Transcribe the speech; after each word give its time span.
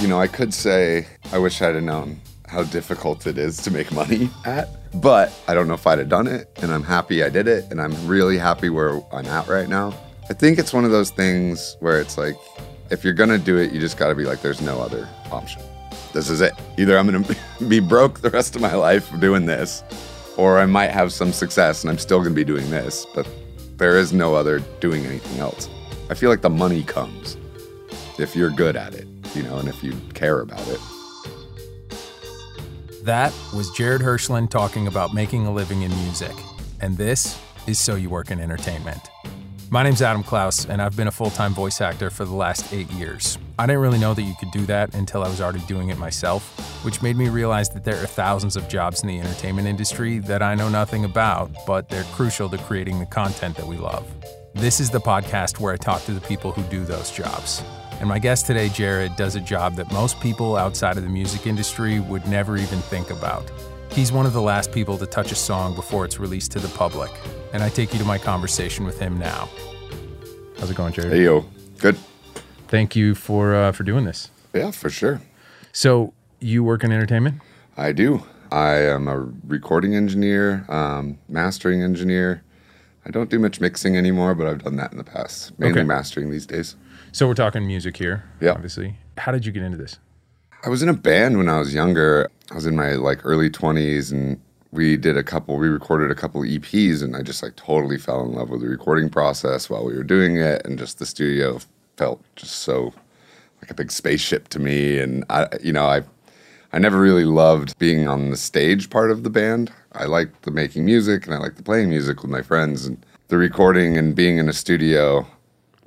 you 0.00 0.08
know, 0.08 0.18
I 0.18 0.28
could 0.28 0.54
say 0.54 1.06
I 1.30 1.38
wish 1.38 1.60
I'd 1.60 1.74
have 1.74 1.84
known 1.84 2.20
how 2.48 2.62
difficult 2.64 3.26
it 3.26 3.36
is 3.36 3.58
to 3.58 3.70
make 3.70 3.92
money 3.92 4.30
at, 4.46 4.68
but 5.00 5.32
I 5.46 5.52
don't 5.52 5.68
know 5.68 5.74
if 5.74 5.86
I'd 5.86 5.98
have 5.98 6.08
done 6.08 6.26
it. 6.26 6.48
And 6.62 6.72
I'm 6.72 6.82
happy 6.82 7.22
I 7.22 7.28
did 7.28 7.46
it. 7.46 7.70
And 7.70 7.80
I'm 7.80 7.94
really 8.06 8.38
happy 8.38 8.70
where 8.70 9.02
I'm 9.12 9.26
at 9.26 9.46
right 9.46 9.68
now. 9.68 9.94
I 10.30 10.32
think 10.32 10.58
it's 10.58 10.72
one 10.72 10.84
of 10.84 10.90
those 10.90 11.10
things 11.10 11.76
where 11.80 12.00
it's 12.00 12.16
like, 12.16 12.34
if 12.90 13.04
you're 13.04 13.12
gonna 13.12 13.38
do 13.38 13.58
it, 13.58 13.72
you 13.72 13.80
just 13.80 13.98
gotta 13.98 14.14
be 14.14 14.24
like, 14.24 14.40
there's 14.40 14.62
no 14.62 14.80
other 14.80 15.06
option. 15.30 15.62
This 16.14 16.30
is 16.30 16.40
it. 16.40 16.54
Either 16.78 16.98
I'm 16.98 17.10
gonna 17.10 17.36
be 17.68 17.80
broke 17.80 18.20
the 18.20 18.30
rest 18.30 18.56
of 18.56 18.62
my 18.62 18.74
life 18.74 19.08
doing 19.20 19.44
this, 19.44 19.84
or 20.38 20.58
I 20.58 20.66
might 20.66 20.90
have 20.90 21.12
some 21.12 21.32
success 21.32 21.84
and 21.84 21.90
I'm 21.90 21.98
still 21.98 22.18
gonna 22.22 22.34
be 22.34 22.44
doing 22.44 22.70
this, 22.70 23.06
but 23.14 23.28
there 23.76 23.98
is 23.98 24.14
no 24.14 24.34
other 24.34 24.60
doing 24.80 25.04
anything 25.04 25.40
else. 25.40 25.68
I 26.08 26.14
feel 26.14 26.30
like 26.30 26.40
the 26.40 26.50
money 26.50 26.84
comes 26.84 27.36
if 28.18 28.36
you're 28.36 28.50
good 28.50 28.76
at 28.76 28.94
it, 28.94 29.06
you 29.34 29.42
know, 29.42 29.58
and 29.58 29.68
if 29.68 29.82
you 29.82 29.92
care 30.14 30.40
about 30.40 30.66
it. 30.68 30.80
That 33.04 33.32
was 33.54 33.70
Jared 33.70 34.02
Hirshland 34.02 34.50
talking 34.50 34.86
about 34.86 35.14
making 35.14 35.46
a 35.46 35.52
living 35.52 35.82
in 35.82 35.90
music. 36.02 36.34
And 36.80 36.96
this 36.96 37.40
is 37.66 37.80
So 37.80 37.94
You 37.94 38.10
Work 38.10 38.30
in 38.30 38.40
Entertainment. 38.40 39.00
My 39.72 39.84
name's 39.84 40.02
Adam 40.02 40.24
Klaus, 40.24 40.66
and 40.66 40.82
I've 40.82 40.96
been 40.96 41.06
a 41.06 41.12
full 41.12 41.30
time 41.30 41.54
voice 41.54 41.80
actor 41.80 42.10
for 42.10 42.24
the 42.24 42.34
last 42.34 42.72
eight 42.72 42.90
years. 42.90 43.38
I 43.58 43.66
didn't 43.66 43.82
really 43.82 44.00
know 44.00 44.14
that 44.14 44.22
you 44.22 44.34
could 44.40 44.50
do 44.50 44.66
that 44.66 44.94
until 44.94 45.22
I 45.22 45.28
was 45.28 45.40
already 45.40 45.60
doing 45.60 45.90
it 45.90 45.98
myself, 45.98 46.84
which 46.84 47.02
made 47.02 47.16
me 47.16 47.28
realize 47.28 47.68
that 47.70 47.84
there 47.84 48.02
are 48.02 48.06
thousands 48.06 48.56
of 48.56 48.68
jobs 48.68 49.02
in 49.02 49.08
the 49.08 49.20
entertainment 49.20 49.68
industry 49.68 50.18
that 50.20 50.42
I 50.42 50.56
know 50.56 50.68
nothing 50.68 51.04
about, 51.04 51.52
but 51.66 51.88
they're 51.88 52.04
crucial 52.14 52.48
to 52.48 52.58
creating 52.58 52.98
the 52.98 53.06
content 53.06 53.56
that 53.58 53.66
we 53.66 53.76
love. 53.76 54.12
This 54.54 54.80
is 54.80 54.90
the 54.90 55.00
podcast 55.00 55.60
where 55.60 55.72
I 55.72 55.76
talk 55.76 56.02
to 56.04 56.12
the 56.12 56.20
people 56.20 56.50
who 56.50 56.62
do 56.64 56.84
those 56.84 57.12
jobs. 57.12 57.62
And 58.00 58.08
my 58.08 58.18
guest 58.18 58.46
today, 58.46 58.70
Jared, 58.70 59.14
does 59.16 59.36
a 59.36 59.40
job 59.40 59.74
that 59.76 59.92
most 59.92 60.18
people 60.20 60.56
outside 60.56 60.96
of 60.96 61.02
the 61.02 61.08
music 61.10 61.46
industry 61.46 62.00
would 62.00 62.26
never 62.26 62.56
even 62.56 62.78
think 62.78 63.10
about. 63.10 63.50
He's 63.90 64.10
one 64.10 64.24
of 64.24 64.32
the 64.32 64.40
last 64.40 64.72
people 64.72 64.96
to 64.96 65.04
touch 65.06 65.32
a 65.32 65.34
song 65.34 65.74
before 65.74 66.06
it's 66.06 66.18
released 66.18 66.50
to 66.52 66.60
the 66.60 66.68
public. 66.68 67.10
And 67.52 67.62
I 67.62 67.68
take 67.68 67.92
you 67.92 67.98
to 67.98 68.04
my 68.06 68.16
conversation 68.16 68.86
with 68.86 68.98
him 68.98 69.18
now. 69.18 69.50
How's 70.58 70.70
it 70.70 70.76
going, 70.76 70.94
Jared? 70.94 71.12
Hey, 71.12 71.24
yo. 71.24 71.44
Good. 71.78 71.98
Thank 72.68 72.96
you 72.96 73.14
for 73.14 73.54
uh, 73.54 73.72
for 73.72 73.82
doing 73.82 74.04
this. 74.06 74.30
Yeah, 74.54 74.70
for 74.70 74.88
sure. 74.88 75.20
So 75.72 76.14
you 76.38 76.64
work 76.64 76.84
in 76.84 76.92
entertainment? 76.92 77.42
I 77.76 77.92
do. 77.92 78.22
I 78.50 78.76
am 78.76 79.08
a 79.08 79.28
recording 79.46 79.94
engineer, 79.94 80.64
um, 80.68 81.18
mastering 81.28 81.82
engineer. 81.82 82.42
I 83.04 83.10
don't 83.10 83.28
do 83.28 83.38
much 83.38 83.60
mixing 83.60 83.96
anymore, 83.96 84.34
but 84.34 84.46
I've 84.46 84.62
done 84.64 84.76
that 84.76 84.92
in 84.92 84.98
the 84.98 85.04
past. 85.04 85.58
Mainly 85.58 85.80
Okay. 85.80 85.86
mastering 85.86 86.30
these 86.30 86.46
days. 86.46 86.76
So 87.12 87.26
we're 87.26 87.34
talking 87.34 87.66
music 87.66 87.96
here, 87.96 88.24
Yeah. 88.40 88.52
obviously. 88.52 88.96
How 89.18 89.32
did 89.32 89.44
you 89.44 89.52
get 89.52 89.62
into 89.62 89.76
this? 89.76 89.98
I 90.64 90.68
was 90.68 90.82
in 90.82 90.88
a 90.88 90.94
band 90.94 91.38
when 91.38 91.48
I 91.48 91.58
was 91.58 91.74
younger. 91.74 92.30
I 92.50 92.54
was 92.54 92.66
in 92.66 92.76
my 92.76 92.92
like 92.92 93.20
early 93.24 93.50
20s 93.50 94.12
and 94.12 94.38
we 94.72 94.96
did 94.96 95.16
a 95.16 95.22
couple 95.24 95.56
we 95.56 95.68
recorded 95.68 96.10
a 96.10 96.14
couple 96.14 96.42
EPs 96.42 97.02
and 97.02 97.16
I 97.16 97.22
just 97.22 97.42
like 97.42 97.56
totally 97.56 97.98
fell 97.98 98.22
in 98.24 98.32
love 98.32 98.50
with 98.50 98.60
the 98.60 98.68
recording 98.68 99.08
process 99.10 99.68
while 99.68 99.84
we 99.84 99.94
were 99.96 100.04
doing 100.04 100.36
it 100.36 100.64
and 100.64 100.78
just 100.78 100.98
the 101.00 101.06
studio 101.06 101.58
felt 101.96 102.22
just 102.36 102.56
so 102.60 102.92
like 103.60 103.70
a 103.70 103.74
big 103.74 103.90
spaceship 103.90 104.48
to 104.48 104.58
me 104.60 104.98
and 105.00 105.24
I 105.28 105.48
you 105.62 105.72
know 105.72 105.86
I 105.86 106.02
I 106.72 106.78
never 106.78 107.00
really 107.00 107.24
loved 107.24 107.76
being 107.78 108.06
on 108.06 108.30
the 108.30 108.36
stage 108.36 108.90
part 108.90 109.10
of 109.10 109.24
the 109.24 109.30
band. 109.30 109.72
I 109.92 110.04
liked 110.04 110.42
the 110.42 110.52
making 110.52 110.84
music 110.84 111.26
and 111.26 111.34
I 111.34 111.38
liked 111.38 111.56
the 111.56 111.64
playing 111.64 111.88
music 111.88 112.22
with 112.22 112.30
my 112.30 112.42
friends 112.42 112.86
and 112.86 113.04
the 113.28 113.38
recording 113.38 113.96
and 113.98 114.14
being 114.14 114.38
in 114.38 114.48
a 114.48 114.52
studio 114.52 115.26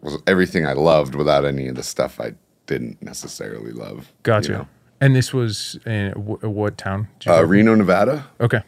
was 0.03 0.17
everything 0.27 0.65
I 0.67 0.73
loved 0.73 1.15
without 1.15 1.45
any 1.45 1.67
of 1.67 1.75
the 1.75 1.83
stuff 1.83 2.19
I 2.19 2.33
didn't 2.65 3.01
necessarily 3.01 3.71
love. 3.71 4.11
Gotcha. 4.23 4.51
you 4.51 4.57
know? 4.59 4.67
And 5.01 5.15
this 5.15 5.33
was 5.33 5.77
in 5.85 6.11
w- 6.11 6.37
what 6.49 6.77
town? 6.77 7.07
Uh, 7.27 7.45
Reno, 7.45 7.75
Nevada. 7.75 8.25
okay. 8.39 8.61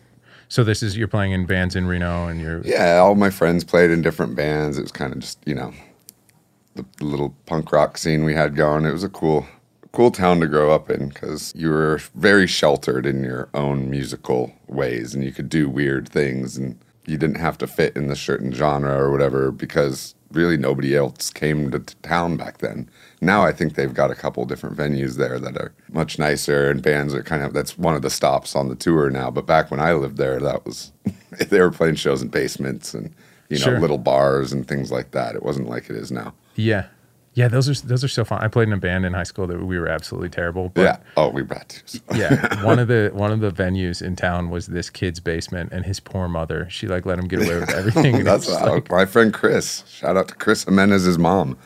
So 0.47 0.63
this 0.63 0.84
is 0.84 0.96
you're 0.97 1.07
playing 1.07 1.31
in 1.31 1.46
bands 1.46 1.75
in 1.75 1.88
Reno, 1.88 2.28
and 2.28 2.40
you're 2.40 2.62
Yeah, 2.62 2.97
all 2.97 3.16
my 3.16 3.29
friends 3.31 3.63
played 3.63 3.90
in 3.90 4.01
different 4.01 4.35
bands. 4.35 4.78
It 4.78 4.81
was 4.84 4.91
kind 4.91 5.12
of 5.12 5.19
just 5.19 5.40
you 5.46 5.56
know 5.56 5.73
the, 6.75 6.85
the 6.97 7.06
little 7.06 7.35
punk 7.46 7.72
rock 7.72 7.97
scene 7.97 8.23
we 8.25 8.34
had 8.35 8.56
going. 8.56 8.85
It 8.85 8.91
was 8.91 9.03
a 9.03 9.09
cool, 9.09 9.46
cool 9.91 10.12
town 10.12 10.40
to 10.41 10.47
grow 10.47 10.72
up 10.72 10.90
in 10.90 11.09
because 11.09 11.52
you 11.56 11.69
were 11.69 12.00
very 12.16 12.47
sheltered 12.47 13.06
in 13.06 13.23
your 13.23 13.50
own 13.53 13.90
musical 13.90 14.53
ways, 14.67 15.16
and 15.16 15.23
you 15.23 15.31
could 15.31 15.50
do 15.50 15.69
weird 15.69 16.07
things, 16.09 16.57
and 16.57 16.78
you 17.07 17.17
didn't 17.17 17.38
have 17.40 17.57
to 17.59 17.67
fit 17.67 17.96
in 17.96 18.07
the 18.07 18.16
certain 18.16 18.52
genre 18.52 18.96
or 18.96 19.12
whatever 19.12 19.52
because 19.52 20.15
really 20.31 20.58
nobody 20.58 20.96
else 20.96 21.30
came 21.30 21.72
to 21.72 21.80
t- 21.80 21.94
town 22.02 22.36
back 22.38 22.58
then. 22.59 22.90
Now 23.22 23.44
I 23.44 23.52
think 23.52 23.75
they've 23.75 23.94
got 23.94 24.12
a 24.12 24.16
couple 24.16 24.46
different 24.46 24.75
venues 24.78 25.16
there 25.18 25.40
that 25.40 25.58
are 25.58 25.74
much 25.91 26.19
nicer 26.19 26.69
and 26.69 26.81
bands 26.81 27.13
are 27.13 27.24
kind 27.24 27.44
of 27.44 27.53
that's 27.53 27.78
one 27.78 27.96
of 27.96 28.02
the 28.02 28.09
stops 28.09 28.56
on 28.56 28.68
the 28.69 28.75
tour 28.75 29.09
now. 29.09 29.31
But 29.31 29.46
back 29.46 29.72
when 29.72 29.80
I 29.80 29.94
lived 29.94 30.18
there, 30.18 30.40
that 30.40 30.66
was 30.66 30.91
they 31.50 31.59
were 31.62 31.72
playing 31.72 31.96
shows 31.96 32.22
in 32.22 32.28
basements 32.30 32.94
and 32.94 33.14
you 33.50 33.58
know 33.59 33.64
Sure. 33.66 33.80
little 33.80 33.97
bars 34.00 34.52
and 34.52 34.68
things 34.68 34.91
like 34.91 35.12
that. 35.12 35.35
It 35.35 35.44
wasn't 35.44 35.69
like 35.69 35.90
it 35.90 35.96
is 35.96 36.12
now. 36.12 36.34
yeah, 36.56 36.88
yeah. 37.35 37.47
Those 37.47 37.69
are 37.69 37.85
those 37.85 38.03
are 38.03 38.07
so 38.07 38.25
fun. 38.25 38.41
I 38.41 38.47
played 38.47 38.68
in 38.68 38.73
a 38.73 38.78
band 38.78 39.06
in 39.06 39.13
high 39.13 39.23
school 39.23 39.46
that 39.47 39.63
we 39.63 39.78
were 39.78 39.88
absolutely 39.88 40.29
terrible. 40.29 40.69
But 40.69 40.81
yeah. 40.81 40.97
Oh, 41.16 41.29
we 41.29 41.44
brought 41.44 41.81
yeah, 42.16 42.63
one 42.66 42.79
of 42.79 42.88
the 42.88 43.12
one 43.13 43.31
of 43.31 43.41
the 43.41 43.51
venues 43.51 44.01
in 44.01 44.16
town 44.16 44.50
was 44.50 44.68
this 44.68 44.90
kid's 44.90 45.19
basement, 45.19 45.72
and 45.72 45.85
his 45.85 46.00
poor 46.00 46.28
mother. 46.28 46.68
She 46.69 46.88
like 46.88 47.06
let 47.06 47.19
him 47.19 47.28
get 47.28 47.46
away 47.46 47.59
with 47.59 47.69
everything. 47.75 48.23
That's 48.23 48.51
how- 48.51 48.73
like, 48.73 48.90
my 48.90 49.06
friend 49.06 49.34
Chris. 49.34 49.84
Shout 49.88 50.18
out 50.18 50.29
to 50.29 50.35
Chris 50.35 50.63
Jimenez's 50.63 51.19
mom. 51.19 51.57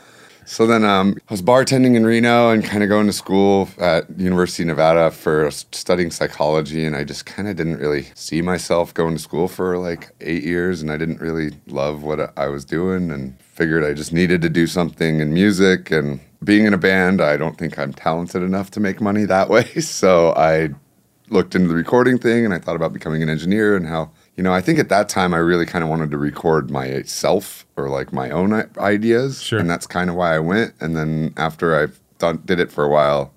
So 0.49 0.65
then 0.65 0.83
um, 0.83 1.15
I 1.29 1.33
was 1.33 1.43
bartending 1.43 1.95
in 1.95 2.07
Reno 2.07 2.49
and 2.49 2.65
kind 2.65 2.81
of 2.81 2.89
going 2.89 3.05
to 3.05 3.13
school 3.13 3.69
at 3.77 4.09
University 4.19 4.63
of 4.63 4.67
Nevada 4.69 5.11
for 5.11 5.51
studying 5.51 6.09
psychology. 6.09 6.85
And 6.85 6.95
I 6.95 7.03
just 7.03 7.27
kind 7.27 7.47
of 7.47 7.55
didn't 7.55 7.77
really 7.77 8.07
see 8.15 8.41
myself 8.41 8.91
going 8.91 9.15
to 9.15 9.21
school 9.21 9.47
for 9.47 9.77
like 9.77 10.09
eight 10.21 10.43
years. 10.43 10.81
And 10.81 10.91
I 10.91 10.97
didn't 10.97 11.21
really 11.21 11.51
love 11.67 12.01
what 12.01 12.35
I 12.35 12.47
was 12.47 12.65
doing 12.65 13.11
and 13.11 13.37
figured 13.59 13.83
I 13.83 13.93
just 13.93 14.13
needed 14.13 14.41
to 14.43 14.49
do 14.49 14.67
something 14.67 15.19
in 15.19 15.33
music. 15.33 15.91
And 15.91 16.21
being 16.41 16.65
in 16.65 16.73
a 16.73 16.77
band, 16.77 17.19
I 17.19 17.35
don't 17.35 17.57
think 17.57 17.77
I'm 17.77 17.91
talented 17.91 18.41
enough 18.41 18.71
to 18.71 18.79
make 18.79 19.01
money 19.01 19.25
that 19.25 19.49
way. 19.55 19.65
So 19.81 20.33
I 20.35 20.69
looked 21.27 21.55
into 21.55 21.67
the 21.67 21.75
recording 21.75 22.17
thing 22.17 22.45
and 22.45 22.53
I 22.53 22.59
thought 22.59 22.77
about 22.77 22.93
becoming 22.93 23.21
an 23.21 23.29
engineer 23.29 23.75
and 23.75 23.85
how, 23.85 24.11
you 24.37 24.43
know, 24.43 24.53
I 24.53 24.61
think 24.61 24.79
at 24.79 24.87
that 24.87 25.09
time 25.09 25.33
I 25.33 25.39
really 25.39 25.65
kind 25.65 25.83
of 25.83 25.89
wanted 25.89 26.09
to 26.11 26.17
record 26.17 26.71
myself 26.71 27.67
or 27.75 27.89
like 27.89 28.13
my 28.13 28.31
own 28.31 28.53
ideas. 28.77 29.43
Sure. 29.43 29.59
And 29.59 29.69
that's 29.69 29.85
kind 29.85 30.09
of 30.09 30.15
why 30.15 30.33
I 30.35 30.39
went. 30.39 30.73
And 30.79 30.95
then 30.95 31.33
after 31.35 31.91
done, 32.17 32.41
did 32.45 32.61
it 32.61 32.71
for 32.71 32.85
a 32.85 32.89
while, 32.89 33.33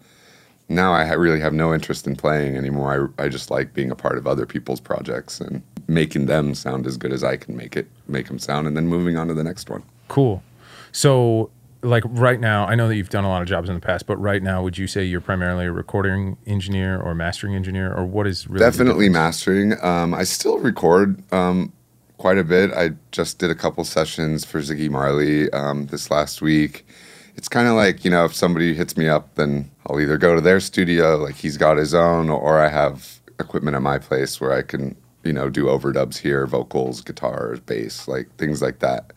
now 0.68 0.92
I 0.92 1.12
really 1.14 1.40
have 1.40 1.52
no 1.52 1.74
interest 1.74 2.06
in 2.06 2.14
playing 2.14 2.56
anymore. 2.56 3.12
I, 3.18 3.24
I 3.24 3.28
just 3.28 3.50
like 3.50 3.74
being 3.74 3.90
a 3.90 3.96
part 3.96 4.16
of 4.18 4.28
other 4.28 4.46
people's 4.46 4.80
projects 4.80 5.40
and 5.40 5.62
making 5.88 6.26
them 6.26 6.54
sound 6.54 6.86
as 6.86 6.96
good 6.96 7.12
as 7.12 7.24
I 7.24 7.36
can 7.36 7.56
make 7.56 7.76
it, 7.76 7.88
make 8.06 8.28
them 8.28 8.38
sound, 8.38 8.68
and 8.68 8.76
then 8.76 8.86
moving 8.86 9.16
on 9.16 9.26
to 9.26 9.34
the 9.34 9.42
next 9.42 9.68
one. 9.68 9.82
Cool. 10.12 10.42
So 10.92 11.50
like 11.82 12.04
right 12.06 12.38
now, 12.38 12.66
I 12.66 12.74
know 12.74 12.86
that 12.86 12.96
you've 12.96 13.08
done 13.08 13.24
a 13.24 13.28
lot 13.28 13.40
of 13.40 13.48
jobs 13.48 13.68
in 13.68 13.74
the 13.74 13.80
past, 13.80 14.06
but 14.06 14.16
right 14.18 14.42
now, 14.42 14.62
would 14.62 14.76
you 14.76 14.86
say 14.86 15.04
you're 15.04 15.22
primarily 15.22 15.64
a 15.64 15.72
recording 15.72 16.36
engineer 16.46 17.00
or 17.00 17.14
mastering 17.14 17.54
engineer, 17.54 17.92
or 17.92 18.04
what 18.04 18.26
is 18.26 18.46
really 18.46 18.60
Definitely 18.60 19.08
mastering. 19.08 19.82
Um, 19.82 20.12
I 20.14 20.24
still 20.24 20.58
record 20.58 21.20
um, 21.32 21.72
quite 22.18 22.36
a 22.36 22.44
bit. 22.44 22.72
I 22.72 22.90
just 23.10 23.38
did 23.38 23.50
a 23.50 23.54
couple 23.54 23.82
sessions 23.84 24.44
for 24.44 24.60
Ziggy 24.60 24.90
Marley 24.90 25.50
um, 25.50 25.86
this 25.86 26.10
last 26.10 26.42
week. 26.42 26.86
It's 27.34 27.48
kind 27.48 27.66
of 27.66 27.74
like, 27.74 28.04
you 28.04 28.10
know, 28.10 28.26
if 28.26 28.34
somebody 28.34 28.74
hits 28.74 28.98
me 28.98 29.08
up, 29.08 29.34
then 29.36 29.70
I'll 29.86 29.98
either 29.98 30.18
go 30.18 30.34
to 30.34 30.42
their 30.42 30.60
studio, 30.60 31.16
like 31.16 31.36
he's 31.36 31.56
got 31.56 31.78
his 31.78 31.94
own, 31.94 32.28
or 32.28 32.60
I 32.60 32.68
have 32.68 33.18
equipment 33.40 33.74
at 33.76 33.82
my 33.82 33.98
place 33.98 34.42
where 34.42 34.52
I 34.52 34.60
can, 34.60 34.94
you 35.24 35.32
know, 35.32 35.48
do 35.48 35.64
overdubs 35.64 36.18
here, 36.18 36.46
vocals, 36.46 37.00
guitars, 37.00 37.60
bass, 37.60 38.06
like 38.06 38.28
things 38.36 38.60
like 38.60 38.80
that. 38.80 39.14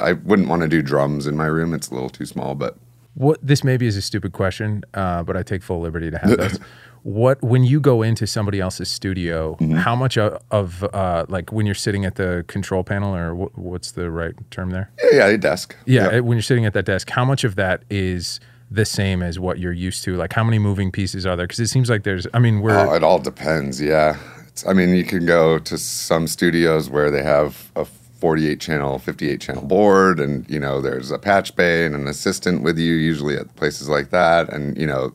I 0.00 0.12
wouldn't 0.14 0.48
want 0.48 0.62
to 0.62 0.68
do 0.68 0.82
drums 0.82 1.26
in 1.26 1.36
my 1.36 1.46
room. 1.46 1.74
It's 1.74 1.88
a 1.90 1.94
little 1.94 2.10
too 2.10 2.26
small, 2.26 2.54
but 2.54 2.76
What 3.14 3.38
this 3.42 3.62
maybe 3.64 3.86
is 3.86 3.96
a 3.96 4.02
stupid 4.02 4.32
question, 4.32 4.82
uh, 4.94 5.22
but 5.22 5.36
I 5.36 5.42
take 5.42 5.62
full 5.62 5.80
liberty 5.80 6.10
to 6.10 6.18
have 6.18 6.36
this. 6.36 6.58
what 7.02 7.40
when 7.42 7.62
you 7.64 7.78
go 7.80 8.02
into 8.02 8.26
somebody 8.26 8.60
else's 8.60 8.90
studio, 8.90 9.56
Mm-hmm. 9.60 9.72
how 9.76 9.94
much 9.96 10.18
of, 10.18 10.42
of 10.50 10.82
uh, 10.92 11.24
like 11.28 11.52
when 11.52 11.64
you're 11.66 11.74
sitting 11.74 12.04
at 12.04 12.16
the 12.16 12.44
control 12.48 12.82
panel, 12.84 13.14
or 13.14 13.34
what, 13.34 13.56
what's 13.58 13.92
the 13.92 14.10
right 14.10 14.34
term 14.50 14.70
there? 14.70 14.90
yeah, 15.12 15.18
yeah, 15.18 15.26
a 15.28 15.38
desk. 15.38 15.76
Yeah, 15.86 16.10
Yep. 16.12 16.24
when 16.24 16.36
you're 16.36 16.42
sitting 16.42 16.66
at 16.66 16.72
that 16.74 16.84
desk, 16.84 17.08
how 17.10 17.24
much 17.24 17.44
of 17.44 17.54
that 17.56 17.84
is 17.90 18.40
the 18.70 18.84
same 18.84 19.22
as 19.22 19.38
what 19.38 19.58
you're 19.60 19.72
used 19.72 20.02
to? 20.04 20.16
Like, 20.16 20.32
how 20.32 20.42
many 20.42 20.58
moving 20.58 20.90
pieces 20.90 21.24
are 21.24 21.36
there? 21.36 21.46
Because 21.46 21.60
it 21.60 21.68
seems 21.68 21.88
like 21.88 22.02
there's. 22.02 22.26
I 22.34 22.40
mean, 22.40 22.60
we're 22.60 22.76
Oh, 22.76 22.92
it 22.94 23.04
all 23.04 23.20
depends. 23.20 23.80
Yeah. 23.80 24.16
It's, 24.48 24.66
I 24.66 24.72
mean, 24.72 24.94
you 24.96 25.04
can 25.04 25.24
go 25.24 25.58
to 25.60 25.78
some 25.78 26.26
studios 26.26 26.90
where 26.90 27.10
they 27.10 27.22
have 27.22 27.70
a 27.76 27.86
48 28.18 28.60
channel, 28.60 28.98
58 28.98 29.40
channel 29.40 29.64
board, 29.64 30.20
and, 30.20 30.48
you 30.48 30.58
know, 30.58 30.80
there's 30.80 31.10
a 31.10 31.18
patch 31.18 31.54
bay 31.54 31.84
and 31.84 31.94
an 31.94 32.06
assistant 32.06 32.62
with 32.62 32.78
you, 32.78 32.94
usually 32.94 33.36
at 33.36 33.54
places 33.56 33.88
like 33.88 34.10
that. 34.10 34.52
And, 34.52 34.76
you 34.78 34.86
know, 34.86 35.14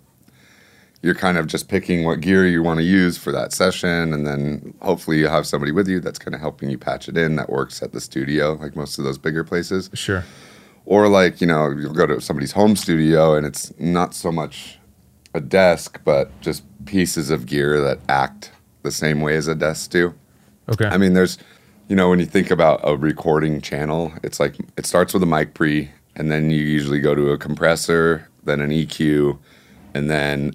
you're 1.02 1.16
kind 1.16 1.38
of 1.38 1.48
just 1.48 1.68
picking 1.68 2.04
what 2.04 2.22
gear 2.22 2.48
you 2.48 2.62
want 2.62 2.78
to 2.80 2.84
use 2.84 3.18
for 3.18 3.32
that 3.32 3.54
session. 3.54 4.14
And 4.14 4.26
then 4.26 4.74
hopefully 4.82 5.18
you 5.18 5.28
have 5.28 5.48
somebody 5.48 5.72
with 5.72 5.88
you 5.88 6.00
that's 6.00 6.20
kind 6.20 6.36
of 6.36 6.42
helping 6.42 6.70
you 6.70 6.78
patch 6.78 7.10
it 7.10 7.18
in 7.18 7.36
that 7.38 7.50
works 7.50 7.82
at 7.82 7.92
the 7.92 8.00
studio, 8.00 8.54
like 8.54 8.76
most 8.76 9.00
of 9.00 9.04
those 9.04 9.18
bigger 9.18 9.44
places 9.44 9.90
sure. 9.94 10.24
or 10.86 11.08
like 11.08 11.42
you 11.42 11.48
know 11.48 11.72
you'll 11.72 11.94
go 11.94 12.06
to 12.06 12.22
somebody's 12.22 12.52
home 12.52 12.76
studio 12.76 13.34
and 13.34 13.48
it's 13.48 13.74
not 13.80 14.14
so 14.14 14.32
much 14.32 14.78
a 15.34 15.42
desk, 15.42 16.00
but 16.04 16.30
just 16.42 16.64
pieces 16.86 17.30
of 17.30 17.46
gear 17.46 17.80
that 17.82 18.00
act 18.10 18.52
the 18.84 18.92
same 18.92 19.22
way 19.22 19.36
as 19.36 19.48
a 19.48 19.56
desk 19.56 19.92
do. 19.92 20.14
Okay. 20.70 20.86
I 20.86 20.98
mean, 20.98 21.14
there's, 21.14 21.38
you 21.92 21.98
know, 21.98 22.10
when 22.10 22.20
you 22.20 22.26
think 22.26 22.50
about 22.50 22.80
a 22.86 22.96
recording 22.96 23.60
channel, 23.60 24.14
it's 24.24 24.40
like 24.40 24.56
it 24.78 24.86
starts 24.86 25.14
with 25.14 25.22
a 25.24 25.26
mic 25.26 25.54
pre, 25.54 25.92
and 26.16 26.32
then 26.32 26.50
you 26.50 26.64
usually 26.64 27.02
go 27.02 27.14
to 27.14 27.32
a 27.32 27.38
compressor, 27.38 28.30
then 28.46 28.62
an 28.62 28.70
EQ, 28.70 29.38
and 29.94 30.10
then 30.10 30.54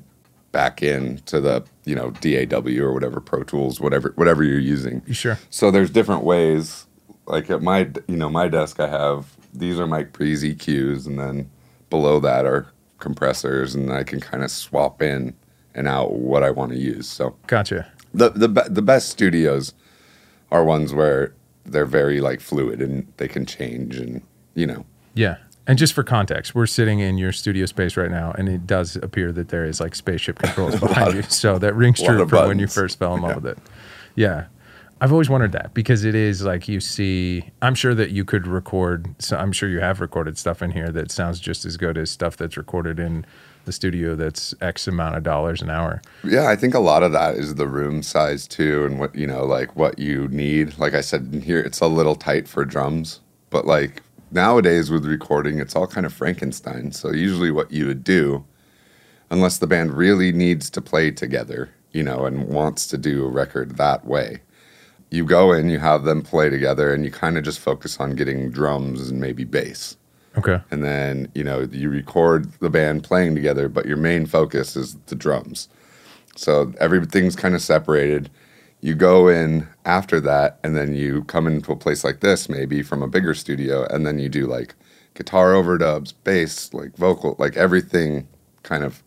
back 0.52 0.82
in 0.82 1.18
to 1.26 1.38
the 1.38 1.62
you 1.84 1.94
know 1.94 2.08
DAW 2.22 2.82
or 2.82 2.94
whatever 2.94 3.20
Pro 3.20 3.42
Tools, 3.42 3.78
whatever 3.82 4.14
whatever 4.16 4.44
you're 4.44 4.58
using. 4.58 5.02
Sure. 5.12 5.38
So 5.50 5.70
there's 5.70 5.90
different 5.90 6.24
ways. 6.24 6.86
Like 7.26 7.50
at 7.50 7.60
my 7.60 7.90
you 8.08 8.16
know 8.16 8.30
my 8.30 8.48
desk, 8.48 8.80
I 8.80 8.88
have 8.88 9.36
these 9.52 9.78
are 9.78 9.86
mic 9.86 10.14
pre's 10.14 10.42
EQs, 10.42 11.06
and 11.06 11.18
then 11.18 11.50
below 11.90 12.18
that 12.18 12.46
are 12.46 12.66
compressors, 12.98 13.74
and 13.74 13.92
I 13.92 14.04
can 14.04 14.20
kind 14.20 14.42
of 14.42 14.50
swap 14.50 15.02
in 15.02 15.36
and 15.74 15.86
out 15.86 16.14
what 16.14 16.42
I 16.42 16.50
want 16.50 16.72
to 16.72 16.78
use. 16.78 17.06
So 17.06 17.36
Gotcha. 17.46 17.92
the 18.14 18.30
the 18.30 18.48
the 18.70 18.80
best 18.80 19.10
studios 19.10 19.74
are 20.50 20.64
ones 20.64 20.94
where 20.94 21.32
they're 21.64 21.84
very 21.86 22.20
like 22.20 22.40
fluid 22.40 22.80
and 22.80 23.06
they 23.16 23.28
can 23.28 23.44
change 23.46 23.96
and 23.96 24.22
you 24.54 24.66
know 24.66 24.84
Yeah. 25.14 25.36
And 25.68 25.76
just 25.78 25.94
for 25.94 26.04
context, 26.04 26.54
we're 26.54 26.66
sitting 26.66 27.00
in 27.00 27.18
your 27.18 27.32
studio 27.32 27.66
space 27.66 27.96
right 27.96 28.10
now, 28.10 28.30
and 28.38 28.48
it 28.48 28.68
does 28.68 28.94
appear 28.94 29.32
that 29.32 29.48
there 29.48 29.64
is 29.64 29.80
like 29.80 29.96
spaceship 29.96 30.38
controls 30.38 30.78
behind 30.80 31.14
you. 31.14 31.22
So 31.22 31.58
that 31.58 31.74
rings 31.74 32.00
true 32.00 32.22
of 32.22 32.30
from 32.30 32.46
when 32.46 32.60
you 32.60 32.68
first 32.68 33.00
fell 33.00 33.16
in 33.16 33.22
love 33.22 33.30
Yeah. 33.30 33.36
with 33.36 33.46
it. 33.46 33.58
Yeah. 34.14 34.44
I've 35.00 35.10
always 35.10 35.28
wondered 35.28 35.50
that 35.52 35.74
because 35.74 36.04
it 36.04 36.14
is 36.14 36.42
like 36.44 36.68
you 36.68 36.78
see, 36.78 37.50
I'm 37.62 37.74
sure 37.74 37.96
that 37.96 38.12
you 38.12 38.24
could 38.24 38.46
record, 38.46 39.12
so 39.18 39.36
I'm 39.36 39.50
sure 39.50 39.68
you 39.68 39.80
have 39.80 40.00
recorded 40.00 40.38
stuff 40.38 40.62
in 40.62 40.70
here 40.70 40.88
that 40.90 41.10
sounds 41.10 41.40
just 41.40 41.64
as 41.64 41.76
good 41.76 41.98
as 41.98 42.10
stuff 42.12 42.36
that's 42.36 42.56
recorded 42.56 43.00
in 43.00 43.26
the 43.66 43.72
studio 43.72 44.14
that's 44.14 44.54
X 44.60 44.88
amount 44.88 45.16
of 45.16 45.22
dollars 45.22 45.60
an 45.60 45.68
hour. 45.68 46.00
Yeah, 46.24 46.48
I 46.48 46.56
think 46.56 46.72
a 46.72 46.78
lot 46.78 47.02
of 47.02 47.12
that 47.12 47.34
is 47.34 47.56
the 47.56 47.68
room 47.68 48.02
size 48.02 48.48
too, 48.48 48.86
and 48.86 48.98
what 48.98 49.14
you 49.14 49.26
know, 49.26 49.44
like 49.44 49.76
what 49.76 49.98
you 49.98 50.28
need. 50.28 50.78
Like 50.78 50.94
I 50.94 51.02
said 51.02 51.28
in 51.32 51.42
here, 51.42 51.60
it's 51.60 51.80
a 51.80 51.86
little 51.86 52.14
tight 52.14 52.48
for 52.48 52.64
drums, 52.64 53.20
but 53.50 53.66
like 53.66 54.02
nowadays 54.30 54.90
with 54.90 55.04
recording, 55.04 55.58
it's 55.58 55.76
all 55.76 55.86
kind 55.86 56.06
of 56.06 56.14
Frankenstein. 56.14 56.92
So 56.92 57.12
usually, 57.12 57.50
what 57.50 57.70
you 57.70 57.86
would 57.86 58.02
do, 58.02 58.44
unless 59.30 59.58
the 59.58 59.66
band 59.66 59.92
really 59.92 60.32
needs 60.32 60.70
to 60.70 60.80
play 60.80 61.10
together, 61.10 61.70
you 61.92 62.02
know, 62.02 62.24
and 62.24 62.48
wants 62.48 62.86
to 62.88 62.96
do 62.96 63.26
a 63.26 63.30
record 63.30 63.76
that 63.76 64.06
way, 64.06 64.40
you 65.10 65.24
go 65.24 65.52
in, 65.52 65.68
you 65.68 65.80
have 65.80 66.04
them 66.04 66.22
play 66.22 66.48
together, 66.48 66.94
and 66.94 67.04
you 67.04 67.10
kind 67.10 67.36
of 67.36 67.44
just 67.44 67.60
focus 67.60 67.98
on 68.00 68.14
getting 68.14 68.50
drums 68.50 69.10
and 69.10 69.20
maybe 69.20 69.44
bass 69.44 69.96
Okay. 70.36 70.60
and 70.70 70.84
then 70.84 71.30
you 71.34 71.42
know 71.44 71.60
you 71.72 71.88
record 71.90 72.50
the 72.60 72.70
band 72.70 73.02
playing 73.04 73.34
together 73.34 73.68
but 73.68 73.86
your 73.86 73.96
main 73.96 74.26
focus 74.26 74.76
is 74.76 74.96
the 75.06 75.14
drums 75.14 75.68
so 76.36 76.72
everything's 76.78 77.34
kind 77.36 77.54
of 77.54 77.62
separated 77.62 78.30
you 78.82 78.94
go 78.94 79.28
in 79.28 79.66
after 79.86 80.20
that 80.20 80.58
and 80.62 80.76
then 80.76 80.94
you 80.94 81.24
come 81.24 81.46
into 81.46 81.72
a 81.72 81.76
place 81.76 82.04
like 82.04 82.20
this 82.20 82.48
maybe 82.48 82.82
from 82.82 83.02
a 83.02 83.08
bigger 83.08 83.32
studio 83.34 83.84
and 83.86 84.06
then 84.06 84.18
you 84.18 84.28
do 84.28 84.46
like 84.46 84.74
guitar 85.14 85.52
overdubs 85.52 86.12
bass 86.24 86.72
like 86.74 86.94
vocal 86.96 87.34
like 87.38 87.56
everything 87.56 88.28
kind 88.62 88.84
of 88.84 89.02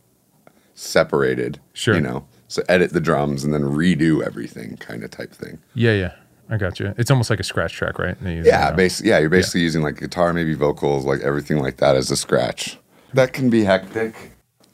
separated 0.76 1.60
Sure. 1.74 1.96
you 1.96 2.02
know 2.02 2.26
so 2.48 2.64
edit 2.68 2.94
the 2.94 3.02
drums 3.02 3.44
and 3.44 3.54
then 3.54 3.62
redo 3.62 4.26
everything 4.26 4.76
kind 4.78 5.04
of 5.04 5.12
type 5.12 5.32
thing 5.34 5.60
Yeah, 5.76 5.94
yeah. 5.94 6.14
I 6.50 6.58
got 6.58 6.80
you. 6.80 6.94
It's 6.98 7.12
almost 7.12 7.30
like 7.30 7.40
a 7.40 7.44
scratch 7.44 7.74
track, 7.74 8.00
right? 8.00 8.18
Yeah, 8.22 8.28
uh, 8.30 8.32
you 8.34 8.42
know. 8.44 8.74
basically, 8.76 9.10
yeah, 9.12 9.20
you're 9.20 9.30
basically 9.30 9.62
using 9.62 9.82
like 9.84 9.98
guitar, 10.00 10.34
maybe 10.34 10.54
vocals, 10.56 11.06
like 11.06 11.22
everything 11.22 11.60
like 11.60 11.78
that 11.78 11.96
as 11.96 12.10
a 12.12 12.18
scratch. 12.18 12.78
That 13.14 13.34
can 13.34 13.50
be 13.50 13.64
hectic 13.64 14.16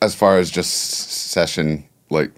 as 0.01 0.15
far 0.15 0.37
as 0.37 0.49
just 0.49 0.71
session 0.73 1.85
like 2.09 2.31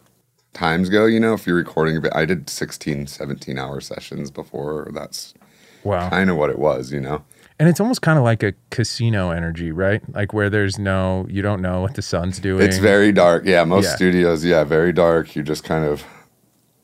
times 0.53 0.89
go, 0.89 1.05
you 1.05 1.19
know, 1.19 1.33
if 1.33 1.45
you're 1.45 1.55
recording 1.55 1.97
a 1.97 2.01
bit. 2.01 2.11
I 2.15 2.25
did 2.25 2.49
16, 2.49 3.07
17 3.07 3.59
hour 3.59 3.79
sessions 3.81 4.31
before. 4.31 4.89
That's 4.93 5.33
Wow. 5.83 6.09
kind 6.09 6.29
of 6.29 6.37
what 6.37 6.49
it 6.49 6.57
was, 6.59 6.91
you 6.91 6.99
know. 6.99 7.23
And 7.59 7.69
it's 7.69 7.79
almost 7.79 8.01
kind 8.01 8.17
of 8.17 8.23
like 8.23 8.43
a 8.43 8.53
casino 8.71 9.31
energy, 9.31 9.71
right? 9.71 10.01
Like 10.13 10.33
where 10.33 10.49
there's 10.49 10.77
no, 10.77 11.25
you 11.29 11.41
don't 11.41 11.61
know 11.61 11.81
what 11.81 11.95
the 11.95 12.01
sun's 12.01 12.39
doing. 12.39 12.63
It's 12.65 12.77
very 12.77 13.11
dark. 13.11 13.45
Yeah, 13.45 13.63
most 13.63 13.85
Yeah. 13.85 13.95
studios, 13.95 14.43
yeah, 14.45 14.63
very 14.63 14.91
dark. 14.93 15.35
You're 15.35 15.43
just 15.45 15.63
kind 15.63 15.85
of 15.85 16.03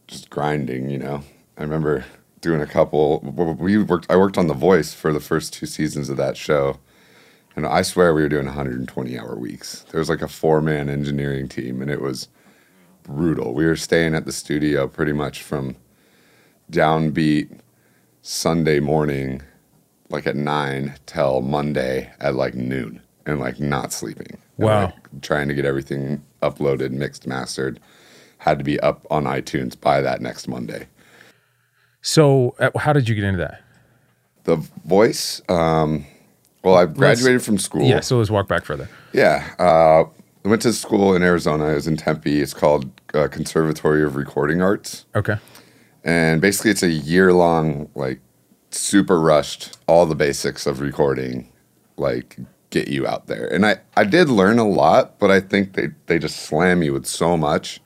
just 0.07 0.29
grinding, 0.29 0.89
you 0.89 0.97
know. 0.99 1.23
I 1.57 1.61
remember 1.63 2.05
doing 2.43 2.61
a 2.61 2.67
couple. 2.67 3.19
We 3.57 3.81
worked. 3.81 4.05
I 4.11 4.17
worked 4.17 4.37
on 4.37 4.45
The 4.47 4.53
Voice 4.53 4.93
for 4.93 5.11
the 5.11 5.19
first 5.19 5.53
two 5.53 5.65
seasons 5.65 6.09
of 6.09 6.17
that 6.17 6.37
show, 6.37 6.77
and 7.55 7.65
I 7.65 7.81
swear 7.81 8.13
we 8.13 8.21
were 8.21 8.29
doing 8.29 8.45
120 8.45 9.17
hour 9.17 9.35
weeks. 9.35 9.85
There 9.89 9.99
was 9.99 10.09
like 10.09 10.21
a 10.21 10.27
four 10.27 10.61
man 10.61 10.89
engineering 10.89 11.47
team, 11.49 11.81
and 11.81 11.89
it 11.89 12.01
was 12.01 12.27
brutal. 13.01 13.53
We 13.55 13.65
were 13.65 13.75
staying 13.75 14.13
at 14.13 14.25
the 14.25 14.31
studio 14.31 14.87
pretty 14.87 15.13
much 15.13 15.41
from 15.41 15.75
downbeat 16.71 17.59
Sunday 18.21 18.79
morning, 18.79 19.41
like 20.09 20.27
at 20.27 20.35
nine, 20.35 20.95
till 21.05 21.41
Monday 21.41 22.11
at 22.19 22.35
like 22.35 22.53
noon, 22.55 23.01
and 23.25 23.39
like 23.39 23.59
not 23.59 23.91
sleeping. 23.91 24.37
And, 24.59 24.67
Wow. 24.67 24.85
like, 24.85 25.21
trying 25.21 25.47
to 25.47 25.53
get 25.55 25.65
everything 25.65 26.23
uploaded, 26.41 26.91
mixed, 26.91 27.25
mastered. 27.25 27.79
Had 28.39 28.59
to 28.59 28.63
be 28.65 28.79
up 28.81 29.07
on 29.09 29.23
iTunes 29.23 29.79
by 29.79 30.01
that 30.01 30.21
next 30.21 30.47
Monday. 30.47 30.87
So, 32.03 32.55
uh, 32.59 32.77
how 32.77 32.93
did 32.93 33.09
you 33.09 33.15
get 33.15 33.23
into 33.23 33.39
that? 33.39 33.63
The 34.43 34.57
voice. 34.85 35.41
Um, 35.49 36.05
well, 36.61 36.75
I 36.75 36.85
graduated 36.85 37.41
from 37.41 37.57
school. 37.57 37.87
Yeah, 37.87 38.01
so 38.01 38.17
let's 38.17 38.29
walk 38.29 38.47
back 38.47 38.65
further. 38.65 38.89
Yeah. 39.13 39.49
Uh, 39.57 40.03
I 40.45 40.49
went 40.49 40.61
to 40.63 40.73
school 40.73 41.15
in 41.15 41.23
Arizona. 41.23 41.67
I 41.67 41.73
was 41.73 41.87
in 41.87 41.95
Tempe. 41.95 42.41
It's 42.41 42.53
called 42.53 42.91
uh, 43.13 43.29
Conservatory 43.29 44.03
of 44.03 44.17
Recording 44.17 44.61
Arts. 44.61 45.05
Okay. 45.15 45.37
And 46.03 46.41
basically, 46.41 46.71
it's 46.71 46.83
a 46.83 46.91
year 46.91 47.31
long, 47.31 47.89
like, 47.95 48.19
super 48.71 49.21
rushed, 49.21 49.77
all 49.87 50.05
the 50.05 50.15
basics 50.15 50.65
of 50.65 50.81
recording, 50.81 51.49
like, 51.95 52.37
get 52.69 52.89
you 52.89 53.07
out 53.07 53.27
there. 53.27 53.47
And 53.47 53.65
I, 53.65 53.77
I 53.95 54.03
did 54.03 54.27
learn 54.27 54.59
a 54.59 54.67
lot, 54.67 55.19
but 55.19 55.31
I 55.31 55.39
think 55.39 55.73
they, 55.73 55.89
they 56.07 56.19
just 56.19 56.37
slam 56.37 56.83
you 56.83 56.91
with 56.91 57.05
so 57.05 57.37
much. 57.37 57.79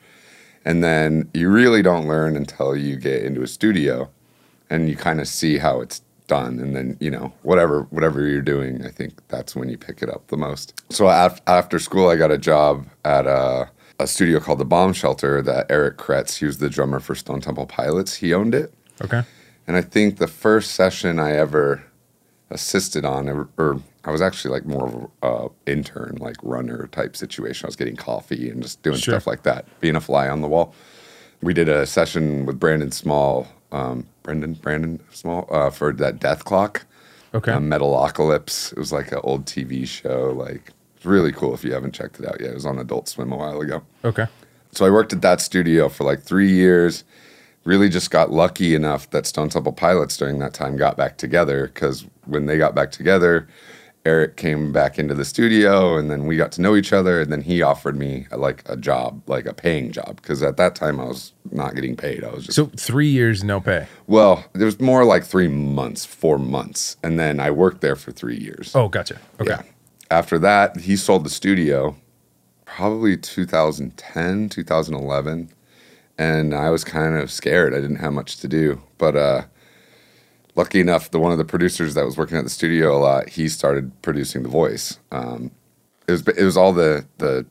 And 0.67 0.83
then 0.83 1.29
you 1.33 1.49
really 1.49 1.81
don't 1.81 2.09
learn 2.09 2.35
until 2.35 2.75
you 2.75 2.97
get 2.97 3.23
into 3.23 3.41
a 3.41 3.47
studio 3.47 4.09
and 4.69 4.89
you 4.89 4.97
kind 4.97 5.21
of 5.21 5.27
see 5.29 5.59
how 5.59 5.79
it's 5.79 6.01
done. 6.27 6.59
And 6.59 6.75
then, 6.75 6.97
you 6.99 7.09
know, 7.09 7.31
whatever, 7.43 7.83
whatever 7.83 8.27
you're 8.27 8.41
doing, 8.41 8.85
I 8.85 8.89
think 8.89 9.13
that's 9.29 9.55
when 9.55 9.69
you 9.69 9.77
pick 9.77 10.01
it 10.01 10.09
up 10.09 10.27
the 10.27 10.35
most. 10.35 10.83
So 10.91 11.07
af- 11.07 11.39
after 11.47 11.79
school, 11.79 12.09
I 12.09 12.17
got 12.17 12.31
a 12.31 12.37
job 12.37 12.85
at 13.05 13.25
a, 13.25 13.69
a 13.97 14.07
studio 14.07 14.41
called 14.41 14.59
the 14.59 14.65
Bomb 14.65 14.91
Shelter 14.91 15.41
that 15.41 15.67
Eric 15.69 15.95
Kretz, 15.95 16.39
he 16.39 16.45
was 16.45 16.57
the 16.57 16.69
drummer 16.69 16.99
for 16.99 17.15
Stone 17.15 17.39
Temple 17.39 17.65
Pilots, 17.65 18.15
he 18.15 18.33
owned 18.33 18.53
it. 18.53 18.73
Okay. 19.01 19.23
And 19.67 19.77
I 19.77 19.81
think 19.81 20.17
the 20.17 20.27
first 20.27 20.71
session 20.71 21.17
I 21.17 21.31
ever 21.31 21.85
assisted 22.49 23.03
on, 23.05 23.27
or, 23.27 23.49
or 23.57 23.81
I 24.05 24.11
was 24.11 24.21
actually 24.21 24.51
like 24.51 24.65
more 24.65 24.87
of 24.87 24.93
a 25.21 25.25
uh, 25.25 25.49
intern, 25.65 26.17
like 26.19 26.37
runner 26.41 26.87
type 26.91 27.15
situation. 27.15 27.65
I 27.65 27.67
was 27.67 27.75
getting 27.75 27.95
coffee 27.95 28.49
and 28.49 28.61
just 28.61 28.81
doing 28.83 28.97
Sure. 28.97 29.15
stuff 29.15 29.27
like 29.27 29.43
that, 29.43 29.65
being 29.81 29.95
a 29.95 30.01
fly 30.01 30.29
on 30.29 30.41
the 30.41 30.47
wall. 30.47 30.73
We 31.41 31.53
did 31.53 31.69
a 31.69 31.85
session 31.85 32.45
with 32.45 32.59
Brandon 32.59 32.91
Small, 32.91 33.47
um, 33.71 34.07
Brendon 34.23 34.53
Brandon 34.53 34.99
Small, 35.11 35.47
uh, 35.51 35.69
for 35.69 35.91
that 35.93 36.19
Dethklok, 36.19 36.83
Okay. 37.33 37.51
um, 37.51 37.69
Metalocalypse. 37.69 38.71
It 38.71 38.77
was 38.77 38.91
like 38.91 39.11
an 39.11 39.19
old 39.23 39.45
TV 39.45 39.85
show, 39.87 40.31
like 40.35 40.71
it's 40.95 41.05
really 41.05 41.31
cool. 41.31 41.53
If 41.53 41.63
you 41.63 41.73
haven't 41.73 41.93
checked 41.93 42.19
it 42.19 42.25
out 42.25 42.39
yet, 42.39 42.51
it 42.51 42.55
was 42.55 42.65
on 42.65 42.79
Adult 42.79 43.07
Swim 43.09 43.31
a 43.31 43.37
while 43.37 43.59
ago. 43.61 43.83
okay. 44.05 44.27
So 44.71 44.85
I 44.85 44.89
worked 44.89 45.13
at 45.13 45.21
that 45.21 45.41
studio 45.41 45.89
for 45.89 46.03
like 46.03 46.21
three 46.21 46.51
years. 46.51 47.03
Really 47.67 47.89
just 47.89 48.11
got 48.11 48.31
lucky 48.31 48.75
enough 48.75 49.09
that 49.09 49.25
Stone 49.25 49.49
Temple 49.49 49.73
Pilots 49.73 50.15
during 50.15 50.39
that 50.39 50.53
time 50.53 50.77
got 50.77 50.95
back 50.95 51.17
together 51.17 51.67
because 51.67 52.05
when 52.23 52.45
they 52.45 52.57
got 52.57 52.73
back 52.73 52.91
together, 52.91 53.45
Eric 54.05 54.37
came 54.37 54.71
back 54.71 54.97
into 54.97 55.13
the 55.13 55.25
studio 55.25 55.97
and 55.97 56.09
then 56.09 56.27
we 56.27 56.37
got 56.37 56.53
to 56.53 56.61
know 56.61 56.77
each 56.77 56.93
other. 56.93 57.19
And 57.19 57.29
then 57.29 57.41
he 57.41 57.61
offered 57.61 57.97
me 57.97 58.25
uh, 58.31 58.37
like 58.37 58.63
a 58.67 58.77
job, 58.77 59.21
like 59.27 59.45
a 59.45 59.53
paying 59.53 59.91
job, 59.91 60.15
because 60.21 60.41
at 60.41 60.55
that 60.55 60.75
time 60.75 60.97
I 60.97 61.03
was 61.03 61.33
not 61.51 61.75
getting 61.75 61.97
paid. 61.97 62.23
I 62.23 62.29
was 62.31 62.45
just, 62.45 62.55
So, 62.55 62.67
three 62.77 63.09
years, 63.09 63.43
no 63.43 63.59
pay. 63.59 63.85
well, 64.07 64.45
it 64.55 64.63
was 64.63 64.79
more 64.79 65.03
like 65.03 65.25
three 65.25 65.49
months, 65.49 66.05
four 66.05 66.39
months. 66.39 66.95
And 67.03 67.19
then 67.19 67.41
I 67.41 67.51
worked 67.51 67.81
there 67.81 67.97
for 67.97 68.13
three 68.13 68.37
years. 68.37 68.73
Oh, 68.75 68.87
gotcha. 68.87 69.19
Okay. 69.41 69.49
Yeah. 69.49 69.63
After 70.09 70.39
that, 70.39 70.77
he 70.79 70.95
sold 70.95 71.25
the 71.25 71.29
studio 71.29 71.97
probably 72.63 73.17
2010, 73.17 74.47
2011. 74.47 75.49
And 76.17 76.53
I 76.53 76.69
was 76.69 76.83
kind 76.83 77.15
of 77.15 77.31
scared. 77.31 77.73
I 77.73 77.81
didn't 77.81 77.97
have 77.97 78.13
much 78.13 78.37
to 78.37 78.47
do. 78.47 78.81
But 78.97 79.15
uh, 79.15 79.45
lucky 80.55 80.79
enough, 80.79 81.11
the 81.11 81.19
one 81.19 81.31
of 81.31 81.37
the 81.37 81.45
producers 81.45 81.93
that 81.93 82.05
was 82.05 82.17
working 82.17 82.37
at 82.37 82.43
the 82.43 82.49
studio 82.49 82.95
a 82.95 82.99
lot, 82.99 83.29
he 83.29 83.47
started 83.47 84.01
producing 84.01 84.43
The 84.43 84.49
Voice. 84.49 84.99
Um, 85.11 85.51
it 86.07 86.11
was 86.11 86.27
it 86.27 86.43
was 86.43 86.57
all 86.57 86.73
the 86.73 87.05
the 87.17 87.45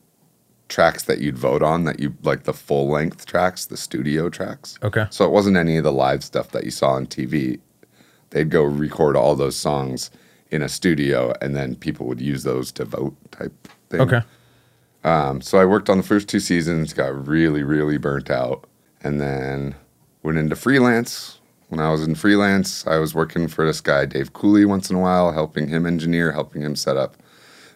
tracks 0.67 1.03
that 1.03 1.19
you'd 1.19 1.37
vote 1.37 1.63
on 1.63 1.85
that 1.85 1.99
you 1.99 2.13
like 2.23 2.43
the 2.43 2.53
full 2.53 2.89
length 2.89 3.25
tracks, 3.25 3.65
the 3.65 3.77
studio 3.77 4.29
tracks. 4.29 4.77
Okay. 4.83 5.05
So 5.09 5.25
it 5.25 5.31
wasn't 5.31 5.57
any 5.57 5.77
of 5.77 5.83
the 5.83 5.91
live 5.91 6.23
stuff 6.23 6.51
that 6.51 6.65
you 6.65 6.71
saw 6.71 6.91
on 6.91 7.07
TV. 7.07 7.59
They'd 8.31 8.49
go 8.49 8.63
record 8.63 9.15
all 9.15 9.35
those 9.35 9.55
songs 9.55 10.11
in 10.51 10.61
a 10.61 10.69
studio, 10.69 11.33
and 11.41 11.55
then 11.55 11.75
people 11.75 12.05
would 12.07 12.21
use 12.21 12.43
those 12.43 12.71
to 12.73 12.85
vote 12.85 13.15
type 13.31 13.53
thing. 13.89 14.01
Okay. 14.01 14.21
Um, 15.03 15.41
so 15.41 15.59
I 15.59 15.65
worked 15.65 15.89
on 15.89 15.97
the 15.97 16.03
first 16.03 16.27
two 16.27 16.39
seasons, 16.39 16.93
got 16.93 17.27
really, 17.27 17.63
really 17.63 17.97
burnt 17.97 18.29
out, 18.29 18.65
and 19.01 19.21
then 19.21 19.75
went 20.23 20.37
into 20.37 20.55
freelance. 20.55 21.39
When 21.69 21.79
I 21.79 21.91
was 21.91 22.05
in 22.05 22.15
freelance, 22.15 22.85
I 22.87 22.97
was 22.97 23.13
working 23.13 23.47
for 23.47 23.65
this 23.65 23.81
guy, 23.81 24.05
Dave 24.05 24.33
Cooley, 24.33 24.65
once 24.65 24.89
in 24.89 24.95
a 24.95 24.99
while, 24.99 25.31
helping 25.31 25.67
him 25.67 25.85
engineer, 25.85 26.31
helping 26.31 26.61
him 26.61 26.75
set 26.75 26.97
up 26.97 27.17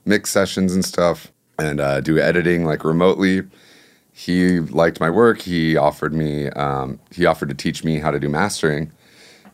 mix 0.06 0.30
sessions 0.30 0.74
and 0.74 0.84
stuff, 0.84 1.32
and 1.60 1.80
uh, 1.80 2.01
do 2.01 2.18
editing 2.18 2.66
like 2.66 2.84
remotely. 2.84 3.44
He 4.13 4.60
liked 4.60 5.00
my 5.00 5.10
work. 5.10 5.42
He 5.42 5.78
offered 5.78 6.13
me, 6.13 6.50
um, 6.50 7.00
he 7.12 7.25
offered 7.25 7.50
to 7.50 7.56
teach 7.56 7.84
me 7.84 8.00
how 8.00 8.12
to 8.12 8.20
do 8.20 8.30
mastering, 8.30 8.92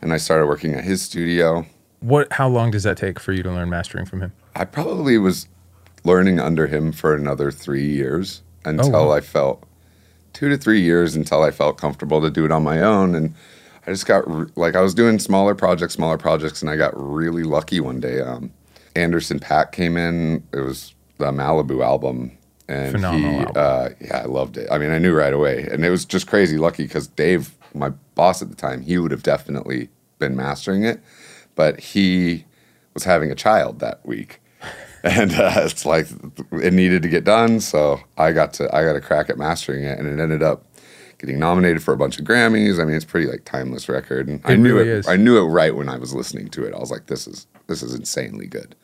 and 0.02 0.14
I 0.14 0.18
started 0.18 0.48
working 0.48 0.74
at 0.74 0.84
his 0.84 1.02
studio. 1.02 1.66
What? 2.00 2.32
How 2.34 2.48
long 2.48 2.72
does 2.72 2.84
that 2.84 2.98
take 2.98 3.20
for 3.20 3.34
you 3.34 3.44
to 3.44 3.52
learn 3.52 3.70
mastering 3.70 4.06
from 4.06 4.22
him? 4.22 4.34
I 4.56 4.66
probably 4.66 5.18
was 5.18 5.48
learning 6.08 6.40
under 6.40 6.66
him 6.68 6.92
for 6.92 7.14
another 7.14 7.52
three 7.52 7.86
years 7.86 8.42
until 8.66 9.08
wow. 9.08 9.12
I 9.12 9.22
felt 9.22 9.64
two 10.34 10.50
to 10.50 10.58
three 10.58 10.82
years 10.82 11.16
until 11.16 11.44
I 11.44 11.52
felt 11.52 11.78
comfortable 11.78 12.22
to 12.22 12.32
do 12.32 12.46
it 12.46 12.52
on 12.52 12.64
my 12.64 12.82
own. 12.82 13.14
And 13.14 13.36
I 13.86 13.92
just 13.92 14.06
got 14.06 14.30
re- 14.30 14.50
like 14.56 14.76
I 14.76 14.82
was 14.82 14.94
doing 14.94 15.20
smaller 15.20 15.54
projects, 15.54 15.94
smaller 15.94 16.18
projects, 16.18 16.62
and 16.62 16.72
I 16.72 16.78
got 16.78 16.94
really 16.96 17.44
lucky 17.44 17.80
one 17.80 18.00
day. 18.00 18.22
Um, 18.22 18.52
Anderson 18.96 19.40
.Paak 19.40 19.72
came 19.74 19.98
in. 19.98 20.44
It 20.54 20.62
was 20.62 20.96
the 21.18 21.32
Malibu 21.32 21.84
album, 21.84 22.32
and 22.68 22.94
Phenomenal 22.94 23.32
he, 23.32 23.38
album. 23.38 23.54
uh, 23.56 23.90
yeah, 24.00 24.18
I 24.18 24.26
loved 24.26 24.58
it. 24.58 24.68
I 24.72 24.78
mean, 24.78 24.92
I 24.92 24.98
knew 24.98 25.14
right 25.14 25.34
away, 25.34 25.68
and 25.72 25.86
it 25.86 25.90
was 25.90 26.06
just 26.06 26.28
crazy 26.28 26.58
lucky 26.58 26.84
because 26.84 27.08
Dave, 27.08 27.56
my 27.74 27.90
boss 28.16 28.42
at 28.42 28.50
the 28.50 28.56
time, 28.56 28.82
he 28.82 28.98
would 28.98 29.12
have 29.12 29.24
definitely 29.24 29.90
been 30.20 30.36
mastering 30.36 30.84
it, 30.84 31.00
but 31.56 31.80
he 31.80 32.46
was 32.94 33.04
having 33.04 33.32
a 33.32 33.36
child 33.36 33.80
that 33.80 34.06
week. 34.06 34.42
And 35.10 35.32
uh, 35.34 35.52
it's 35.58 35.86
like 35.86 36.08
it 36.52 36.74
needed 36.74 37.02
to 37.04 37.08
get 37.10 37.24
done, 37.24 37.60
so 37.62 38.00
I 38.18 38.32
got 38.34 38.54
to 38.54 38.74
I 38.76 38.84
got 38.84 38.96
a 38.96 39.02
crack 39.02 39.30
at 39.30 39.38
mastering 39.38 39.84
it, 39.84 39.98
and 40.00 40.08
it 40.08 40.22
ended 40.22 40.44
up 40.44 40.66
getting 41.18 41.40
nominated 41.40 41.82
for 41.82 41.94
a 41.94 41.98
bunch 41.98 42.20
of 42.20 42.26
Grammys. 42.26 42.80
I 42.80 42.86
mean, 42.86 42.96
it's 42.96 43.06
pretty 43.06 43.28
like 43.28 43.46
timeless 43.46 43.88
record, 43.90 44.28
and 44.28 44.42
I 44.44 44.56
knew 44.56 44.76
really 44.78 44.90
it. 44.90 44.98
is. 44.98 45.08
I 45.08 45.16
knew 45.16 45.38
it 45.38 45.46
right 45.50 45.76
when 45.76 45.88
I 45.90 45.98
was 45.98 46.14
listening 46.14 46.50
to 46.50 46.66
it. 46.66 46.74
I 46.74 46.78
was 46.80 46.92
like, 46.92 47.08
this 47.08 47.26
is 47.28 47.48
this 47.68 47.82
is 47.82 47.94
insanely 47.96 48.48
good. 48.48 48.76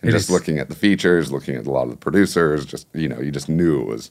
And 0.00 0.08
It 0.10 0.12
just 0.12 0.26
is. 0.26 0.30
looking 0.30 0.58
at 0.58 0.68
the 0.68 0.74
features, 0.76 1.30
looking 1.32 1.56
at 1.56 1.66
a 1.66 1.70
lot 1.70 1.84
of 1.84 1.90
the 1.90 1.96
producers, 1.96 2.64
just 2.64 2.86
you 2.94 3.08
know, 3.08 3.20
you 3.20 3.30
just 3.30 3.48
knew 3.48 3.80
it 3.80 3.86
was 3.86 4.10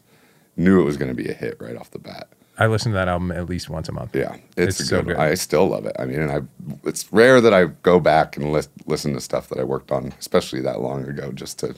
knew 0.57 0.81
it 0.81 0.85
was 0.85 0.97
going 0.97 1.09
to 1.09 1.15
be 1.23 1.29
a 1.29 1.33
hit 1.33 1.55
right 1.59 1.75
off 1.77 1.91
the 1.91 1.99
bat. 1.99 2.27
I 2.59 2.67
listen 2.67 2.91
to 2.91 2.95
that 2.97 3.07
album 3.07 3.31
at 3.31 3.47
least 3.47 3.69
once 3.69 3.87
a 3.87 3.91
month. 3.91 4.15
Yeah, 4.15 4.35
it's, 4.55 4.79
It's 4.79 4.79
a 4.79 4.85
so 4.85 4.97
good. 5.03 5.15
good. 5.15 5.17
I 5.17 5.35
still 5.35 5.67
love 5.67 5.85
it. 5.85 5.95
I 5.99 6.05
mean, 6.05 6.19
and 6.21 6.31
I 6.31 6.41
it's 6.83 7.11
rare 7.13 7.39
that 7.41 7.53
I 7.53 7.65
go 7.83 7.99
back 7.99 8.35
and 8.37 8.51
lis- 8.51 8.69
listen 8.85 9.13
to 9.13 9.21
stuff 9.21 9.49
that 9.49 9.59
I 9.59 9.63
worked 9.63 9.91
on, 9.91 10.13
especially 10.19 10.61
that 10.61 10.81
long 10.81 11.05
ago, 11.07 11.31
just 11.31 11.59
to 11.59 11.75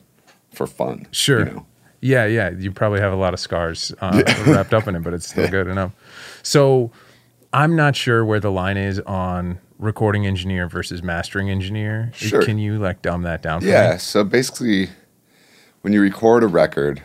for 0.53 0.67
fun. 0.67 1.07
Sure. 1.11 1.39
You 1.39 1.45
know? 1.45 1.65
Yeah, 2.01 2.25
yeah. 2.25 2.49
You 2.51 2.71
probably 2.71 3.01
have 3.01 3.11
a 3.11 3.17
lot 3.17 3.33
of 3.33 3.39
scars 3.41 3.93
uh, 3.99 4.23
wrapped 4.47 4.73
up 4.73 4.87
in 4.87 4.95
it, 4.95 5.03
but 5.03 5.13
it's 5.13 5.27
still 5.27 5.47
good 5.51 5.67
enough. 5.67 5.91
So 6.43 6.91
I'm 7.51 7.75
not 7.75 7.95
sure 7.95 8.23
where 8.23 8.39
the 8.39 8.51
line 8.51 8.77
is 8.77 8.99
on 9.01 9.59
recording 9.79 10.25
engineer 10.25 10.67
versus 10.69 11.03
mastering 11.03 11.49
engineer. 11.49 12.11
Sure. 12.13 12.41
Can 12.41 12.57
you 12.57 12.79
like 12.79 13.01
dumb 13.01 13.23
that 13.23 13.41
down 13.41 13.59
for 13.61 13.65
me? 13.65 13.71
Yeah. 13.73 13.93
me? 13.93 13.97
So 13.97 14.23
basically, 14.23 14.89
when 15.81 15.91
you 15.93 15.99
record 16.01 16.43
a 16.43 16.47
record, 16.47 17.01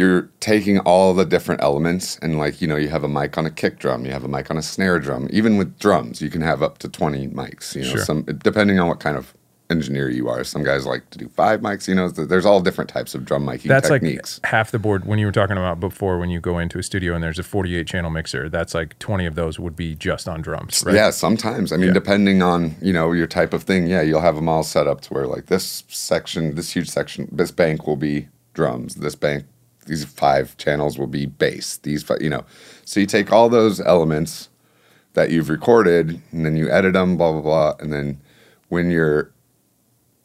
you're 0.00 0.22
taking 0.40 0.78
all 0.90 1.12
the 1.20 1.26
different 1.34 1.60
elements 1.68 2.18
and 2.22 2.38
like 2.38 2.54
you 2.62 2.68
know 2.70 2.76
you 2.84 2.88
have 2.96 3.04
a 3.04 3.08
mic 3.18 3.36
on 3.38 3.44
a 3.46 3.50
kick 3.60 3.74
drum 3.78 4.04
you 4.06 4.12
have 4.16 4.24
a 4.24 4.28
mic 4.36 4.50
on 4.50 4.56
a 4.56 4.62
snare 4.62 4.98
drum 5.06 5.28
even 5.38 5.52
with 5.58 5.70
drums 5.78 6.22
you 6.24 6.30
can 6.34 6.40
have 6.50 6.60
up 6.66 6.78
to 6.78 6.88
20 6.88 7.28
mics 7.28 7.74
you 7.76 7.82
know 7.82 7.90
Sure. 7.96 8.04
some 8.10 8.22
depending 8.50 8.78
on 8.80 8.86
what 8.88 9.00
kind 9.00 9.16
of 9.16 9.34
engineer 9.76 10.08
you 10.18 10.28
are 10.28 10.42
some 10.42 10.64
guys 10.64 10.84
like 10.92 11.08
to 11.10 11.18
do 11.22 11.28
five 11.28 11.60
mics 11.60 11.86
you 11.86 11.94
know 11.94 12.08
there's 12.08 12.44
all 12.50 12.60
different 12.60 12.90
types 12.90 13.14
of 13.14 13.24
drum 13.24 13.44
miking 13.46 13.68
That's 13.74 13.88
techniques 13.88 14.40
like 14.42 14.50
half 14.50 14.70
the 14.72 14.80
board. 14.86 15.04
When 15.04 15.18
you 15.20 15.26
were 15.26 15.36
talking 15.40 15.56
about 15.64 15.78
before, 15.78 16.18
when 16.18 16.28
you 16.34 16.40
go 16.40 16.58
into 16.58 16.76
a 16.80 16.82
studio 16.82 17.14
and 17.14 17.22
there's 17.22 17.38
a 17.38 17.44
48 17.44 17.86
channel 17.86 18.10
mixer, 18.10 18.48
that's 18.48 18.74
like 18.74 18.98
20 18.98 19.26
of 19.26 19.34
those 19.36 19.60
would 19.60 19.76
be 19.76 19.94
just 19.94 20.28
on 20.28 20.40
drums, 20.42 20.82
right? 20.84 20.96
Yeah, 20.96 21.10
sometimes. 21.10 21.72
I 21.72 21.76
mean, 21.76 21.88
Yeah. 21.88 21.92
depending 22.02 22.42
on 22.42 22.74
you 22.82 22.92
know 22.92 23.12
your 23.12 23.28
type 23.28 23.52
of 23.52 23.62
thing, 23.62 23.86
yeah, 23.86 24.02
you'll 24.02 24.26
have 24.28 24.34
them 24.34 24.48
all 24.48 24.64
set 24.64 24.88
up 24.88 25.02
to 25.02 25.14
where 25.14 25.26
like 25.34 25.46
this 25.46 25.84
section, 25.88 26.56
this 26.56 26.72
huge 26.74 26.88
section, 26.90 27.28
this 27.30 27.52
bank 27.52 27.86
will 27.86 28.00
be 28.10 28.26
drums. 28.54 28.96
This 28.96 29.14
bank, 29.14 29.44
these 29.86 30.04
five 30.04 30.56
channels 30.56 30.98
will 30.98 31.06
be 31.06 31.26
bass. 31.26 31.78
These, 31.78 32.02
fi- 32.02 32.18
you 32.20 32.30
know, 32.30 32.44
so 32.84 33.00
you 33.00 33.06
take 33.06 33.32
all 33.32 33.48
those 33.48 33.80
elements 33.80 34.48
that 35.14 35.30
you've 35.30 35.48
recorded, 35.48 36.20
and 36.30 36.46
then 36.46 36.56
you 36.56 36.70
edit 36.70 36.92
them, 36.92 37.16
blah 37.16 37.32
blah 37.32 37.40
blah, 37.40 37.74
and 37.80 37.92
then 37.92 38.20
when 38.68 38.90
you're 38.90 39.32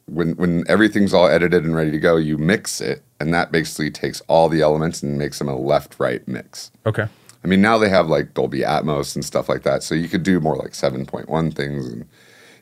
when 0.06 0.36
when 0.36 0.64
everything's 0.68 1.14
all 1.14 1.28
edited 1.28 1.64
and 1.64 1.76
ready 1.76 1.92
to 1.92 2.00
go, 2.00 2.16
you 2.18 2.38
mix 2.38 2.82
it, 2.82 3.04
and 3.20 3.34
that 3.34 3.52
basically 3.52 3.90
takes 3.90 4.22
all 4.28 4.50
the 4.50 4.62
elements 4.62 5.02
and 5.02 5.18
makes 5.18 5.40
them 5.40 5.50
a 5.50 5.58
left 5.58 6.00
right 6.00 6.28
mix. 6.28 6.72
Okay. 6.86 7.08
I 7.44 7.48
mean, 7.48 7.62
now 7.62 7.78
they 7.78 7.90
have 7.90 8.08
like 8.08 8.34
Dolby 8.34 8.62
Atmos 8.62 9.16
and 9.16 9.24
stuff 9.24 9.50
like 9.50 9.64
that, 9.64 9.84
so 9.84 9.94
you 9.94 10.08
could 10.08 10.24
do 10.24 10.40
more 10.40 10.56
like 10.56 10.72
7.1 10.72 11.54
things, 11.54 11.88
and 11.88 12.08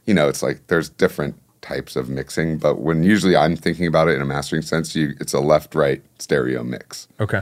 you 0.05 0.13
know, 0.13 0.27
it's 0.27 0.43
like 0.43 0.67
there's 0.67 0.89
different 0.89 1.35
types 1.63 1.95
of 1.95 2.09
mixing. 2.09 2.59
But 2.59 2.79
when 2.79 3.03
usually 3.03 3.35
I'm 3.35 3.55
thinking 3.55 3.87
about 3.87 4.07
it 4.07 4.15
in 4.15 4.21
a 4.21 4.25
mastering 4.25 4.61
sense, 4.61 4.95
you 4.95 5.15
it's 5.19 5.33
a 5.33 5.39
left-right 5.39 6.03
stereo 6.19 6.63
mix. 6.63 7.07
Okay. 7.19 7.41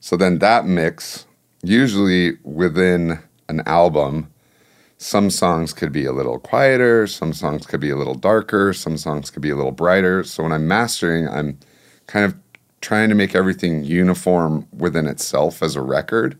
So 0.00 0.16
then 0.16 0.38
that 0.38 0.64
mix, 0.64 1.26
usually 1.62 2.38
within 2.44 3.18
an 3.48 3.60
album, 3.66 4.32
some 4.96 5.30
songs 5.30 5.72
could 5.72 5.92
be 5.92 6.04
a 6.04 6.12
little 6.12 6.38
quieter, 6.38 7.06
some 7.06 7.32
songs 7.32 7.66
could 7.66 7.80
be 7.80 7.90
a 7.90 7.96
little 7.96 8.14
darker, 8.14 8.72
some 8.72 8.96
songs 8.96 9.30
could 9.30 9.42
be 9.42 9.50
a 9.50 9.56
little 9.56 9.72
brighter. 9.72 10.24
So 10.24 10.42
when 10.42 10.52
I'm 10.52 10.66
mastering, 10.66 11.28
I'm 11.28 11.58
kind 12.06 12.24
of 12.24 12.34
trying 12.80 13.08
to 13.08 13.14
make 13.14 13.34
everything 13.34 13.84
uniform 13.84 14.66
within 14.76 15.06
itself 15.06 15.62
as 15.62 15.76
a 15.76 15.82
record 15.82 16.38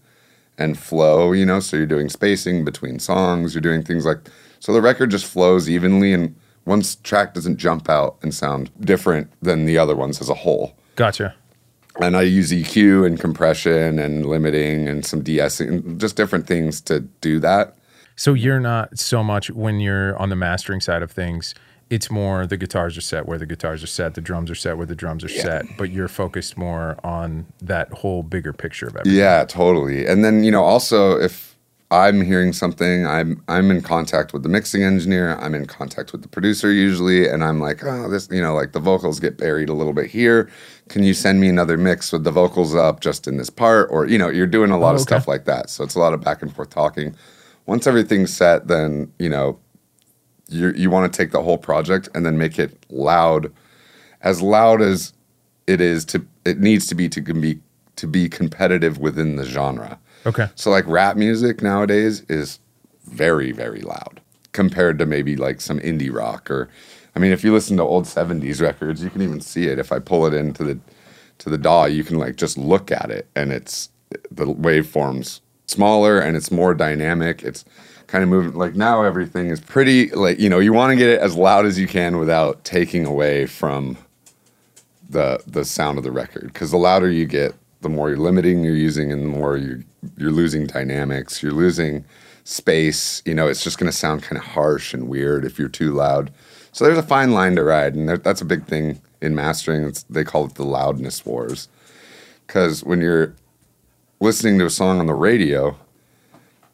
and 0.57 0.77
flow, 0.77 1.33
you 1.33 1.47
know, 1.47 1.61
so 1.61 1.77
you're 1.77 1.87
doing 1.87 2.09
spacing 2.09 2.65
between 2.65 2.99
songs, 2.99 3.55
you're 3.55 3.63
doing 3.63 3.83
things 3.83 4.05
like 4.05 4.19
so 4.61 4.73
the 4.73 4.83
record 4.83 5.11
just 5.11 5.25
flows 5.25 5.71
evenly 5.71 6.13
and 6.13 6.35
one 6.69 6.83
track 7.03 7.35
doesn't 7.35 7.57
jump 7.57 7.89
out 7.89 8.17
and 8.23 8.35
sound 8.35 8.71
different 8.81 9.31
than 9.43 9.65
the 9.65 9.79
other 9.79 9.97
ones 9.97 10.21
as 10.21 10.29
a 10.29 10.35
whole 10.35 10.77
Gotcha. 10.97 11.35
and 12.01 12.17
I 12.17 12.23
use 12.23 12.53
EQ 12.53 13.07
and 13.07 13.19
compression 13.19 13.99
and 13.99 14.27
limiting 14.27 14.87
and 14.87 15.05
some 15.05 15.23
de-essing, 15.23 15.69
and 15.69 16.01
just 16.01 16.17
different 16.17 16.47
things 16.47 16.81
to 16.83 17.01
do 17.01 17.41
that. 17.41 17.75
So 18.17 18.35
you're 18.35 18.61
not 18.61 18.99
so 18.99 19.23
much 19.23 19.51
when 19.51 19.81
you're 19.81 20.17
on 20.19 20.29
the 20.29 20.37
mastering 20.37 20.81
side 20.81 21.03
of 21.03 21.11
things, 21.11 21.55
it's 21.91 22.11
more 22.11 22.47
the 22.47 22.57
guitars 22.57 22.99
are 22.99 23.01
set 23.01 23.27
where 23.27 23.39
the 23.39 23.47
guitars 23.47 23.83
are 23.83 23.87
set, 23.87 24.15
the 24.15 24.21
drums 24.21 24.51
are 24.51 24.55
set 24.55 24.77
where 24.77 24.87
the 24.87 24.95
drums 24.97 25.25
are 25.25 25.29
set, 25.29 25.65
but 25.79 25.91
you're 25.91 26.09
focused 26.09 26.59
more 26.59 26.99
on 27.03 27.47
that 27.63 27.91
whole 27.93 28.23
bigger 28.23 28.53
picture 28.53 28.89
of 28.89 28.97
everything. 28.97 29.19
Yeah, 29.19 29.45
totally. 29.45 30.07
And 30.07 30.25
then 30.25 30.45
you 30.45 30.51
know, 30.51 30.65
also 30.65 31.19
if 31.19 31.48
I'm 31.91 32.21
hearing 32.21 32.53
something, 32.53 33.07
I'm 33.07 33.43
I'm 33.49 33.71
in 33.71 33.81
contact 33.81 34.35
with 34.35 34.43
the 34.43 34.49
mixing 34.51 34.83
engineer. 34.83 35.37
I'm 35.37 35.55
in 35.55 35.65
contact 35.65 36.13
with 36.13 36.21
the 36.21 36.29
producer 36.29 36.71
usually, 36.71 37.27
and 37.27 37.43
I'm 37.43 37.61
like, 37.61 37.83
oh, 37.83 38.11
this, 38.11 38.29
you 38.31 38.43
know, 38.43 38.55
like 38.55 38.73
the 38.73 38.81
vocals 38.81 39.19
get 39.21 39.39
buried 39.39 39.71
a 39.71 39.73
little 39.73 39.95
bit 39.95 40.11
here. 40.11 40.51
Can 40.91 41.03
you 41.03 41.15
send 41.15 41.41
me 41.41 41.49
another 41.49 41.79
mix 41.79 42.13
with 42.13 42.25
the 42.25 42.31
vocals 42.31 42.75
up 42.75 43.01
just 43.01 43.27
in 43.27 43.39
this 43.39 43.49
part? 43.49 43.89
Or 43.91 44.07
you 44.07 44.19
know, 44.19 44.29
you're 44.29 44.47
doing 44.47 44.71
a 44.71 44.79
lot 44.79 44.95
Oh, 44.95 44.97
of 44.97 45.03
okay. 45.03 45.03
stuff 45.03 45.27
like 45.27 45.47
that. 45.47 45.71
So 45.71 45.83
it's 45.83 45.95
a 45.95 45.99
lot 45.99 46.13
of 46.13 46.21
back 46.21 46.43
and 46.43 46.55
forth 46.55 46.69
talking. 46.71 47.17
Once 47.65 47.87
everything's 47.87 48.35
set, 48.37 48.69
then 48.69 49.11
you 49.19 49.31
know, 49.31 49.59
you 50.49 50.73
you 50.77 50.91
want 50.91 51.11
to 51.13 51.17
take 51.17 51.33
the 51.33 51.43
whole 51.43 51.59
project 51.59 52.09
and 52.15 52.27
then 52.27 52.39
make 52.39 52.59
it 52.59 52.85
loud, 52.91 53.53
as 54.23 54.43
loud 54.43 54.83
as 54.83 55.13
it 55.67 55.81
is 55.81 56.05
to 56.07 56.27
it 56.45 56.59
needs 56.61 56.87
to 56.89 56.95
be 56.95 57.09
to 57.11 57.21
be 57.23 57.61
to 57.97 58.07
be 58.07 58.29
competitive 58.29 58.99
within 58.99 59.37
the 59.37 59.45
genre. 59.45 59.99
Okay. 60.27 60.49
So 60.55 60.71
like 60.71 60.87
rap 60.87 61.17
music 61.17 61.63
nowadays 61.63 62.23
is 62.29 62.59
very 63.05 63.53
very 63.53 63.81
loud 63.81 64.21
compared 64.53 64.99
to 64.99 65.07
maybe 65.07 65.37
like 65.37 65.61
some 65.61 65.79
indie 65.81 66.13
rock 66.13 66.51
or 66.51 66.69
I 67.17 67.19
mean 67.19 67.33
if 67.33 67.43
you 67.43 67.53
listen 67.53 67.77
to 67.79 67.83
old 67.83 68.05
70s 68.05 68.61
records 68.61 69.03
you 69.03 69.11
can 69.11 69.23
even 69.23 69.41
see 69.41 69.67
it. 69.67 69.79
If 69.79 69.93
I 69.93 69.99
pull 69.99 70.27
it 70.27 70.35
into 70.35 70.65
the 70.65 70.79
to 71.39 71.51
the 71.51 71.59
DAW 71.59 71.85
you 71.87 72.05
can 72.05 72.19
like 72.19 72.37
just 72.37 72.59
look 72.59 72.91
at 72.91 73.11
it 73.11 73.29
and 73.35 73.53
it's 73.53 73.91
the 74.31 74.47
waveforms 74.47 75.41
smaller 75.67 76.19
and 76.19 76.37
it's 76.37 76.51
more 76.51 76.75
dynamic. 76.75 77.43
It's 77.43 77.65
kind 78.07 78.25
of 78.25 78.31
moving 78.31 78.55
like 78.55 78.75
now 78.75 79.03
everything 79.03 79.49
is 79.49 79.61
pretty 79.61 80.11
like 80.11 80.39
you 80.39 80.49
know 80.49 80.59
you 80.59 80.73
want 80.73 80.91
to 80.91 80.97
get 80.97 81.09
it 81.09 81.21
as 81.21 81.37
loud 81.37 81.67
as 81.67 81.79
you 81.79 81.87
can 81.87 82.19
without 82.19 82.65
taking 82.65 83.05
away 83.07 83.47
from 83.47 83.99
the 85.09 85.43
the 85.47 85.65
sound 85.65 85.99
of 85.99 86.05
the 86.05 86.13
record. 86.13 86.53
Because 86.53 86.71
the 86.71 86.79
louder 86.79 87.11
you 87.11 87.27
get 87.27 87.55
the 87.81 87.89
more 87.89 88.09
you're 88.09 88.19
limiting 88.19 88.65
you're 88.65 88.75
using 88.75 89.13
and 89.13 89.23
the 89.23 89.29
more 89.29 89.57
you're 89.57 89.83
you're 90.17 90.31
losing 90.31 90.67
dynamics 90.67 91.43
you're 91.43 91.53
losing 91.53 92.05
space 92.45 93.21
you 93.25 93.35
know 93.35 93.47
it's 93.49 93.63
just 93.63 93.79
going 93.79 93.91
to 93.91 93.97
sound 93.97 94.23
kind 94.23 94.39
of 94.39 94.45
harsh 94.45 94.95
and 94.95 95.09
weird 95.09 95.45
if 95.45 95.59
you're 95.59 95.69
too 95.69 95.93
loud 95.93 96.31
so 96.73 96.85
there's 96.85 96.99
a 96.99 97.03
fine 97.03 97.33
line 97.33 97.55
to 97.57 97.63
ride 97.65 97.95
and 97.95 98.09
that's 98.09 98.41
a 98.41 98.45
big 98.45 98.65
thing 98.67 99.01
in 99.21 99.35
mastering 99.35 99.85
it's, 99.85 100.05
they 100.05 100.25
call 100.25 100.47
it 100.47 100.55
the 100.55 100.65
loudness 100.65 101.27
wars 101.27 101.69
because 102.47 102.83
when 102.85 103.01
you're 103.01 103.35
listening 104.21 104.59
to 104.59 104.65
a 104.67 104.71
song 104.71 104.99
on 105.01 105.07
the 105.07 105.15
radio 105.15 105.77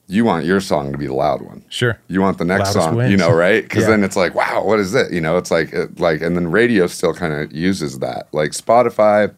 you 0.06 0.22
want 0.24 0.44
your 0.44 0.60
song 0.60 0.92
to 0.92 0.98
be 0.98 1.06
the 1.06 1.14
loud 1.14 1.40
one 1.40 1.64
Sure. 1.70 1.98
you 2.08 2.20
want 2.20 2.36
the 2.38 2.44
next 2.44 2.74
Loudest 2.74 2.84
song, 2.84 2.96
wins. 2.96 3.10
you 3.10 3.16
know, 3.16 3.32
right? 3.32 3.62
Because 3.68 3.84
Yeah. 3.84 3.88
then 3.90 4.04
it's 4.04 4.16
like, 4.16 4.34
wow, 4.34 4.62
what 4.62 4.78
is 4.78 4.94
it? 4.94 5.10
You 5.10 5.22
know, 5.22 5.38
it's 5.38 5.50
like, 5.50 5.72
it, 5.72 5.98
like, 5.98 6.20
and 6.20 6.36
then 6.36 6.50
radio 6.50 6.86
still 6.86 7.14
kind 7.14 7.32
of 7.32 7.50
uses 7.54 8.00
that. 8.00 8.28
Like 8.32 8.50
Spotify, 8.50 9.34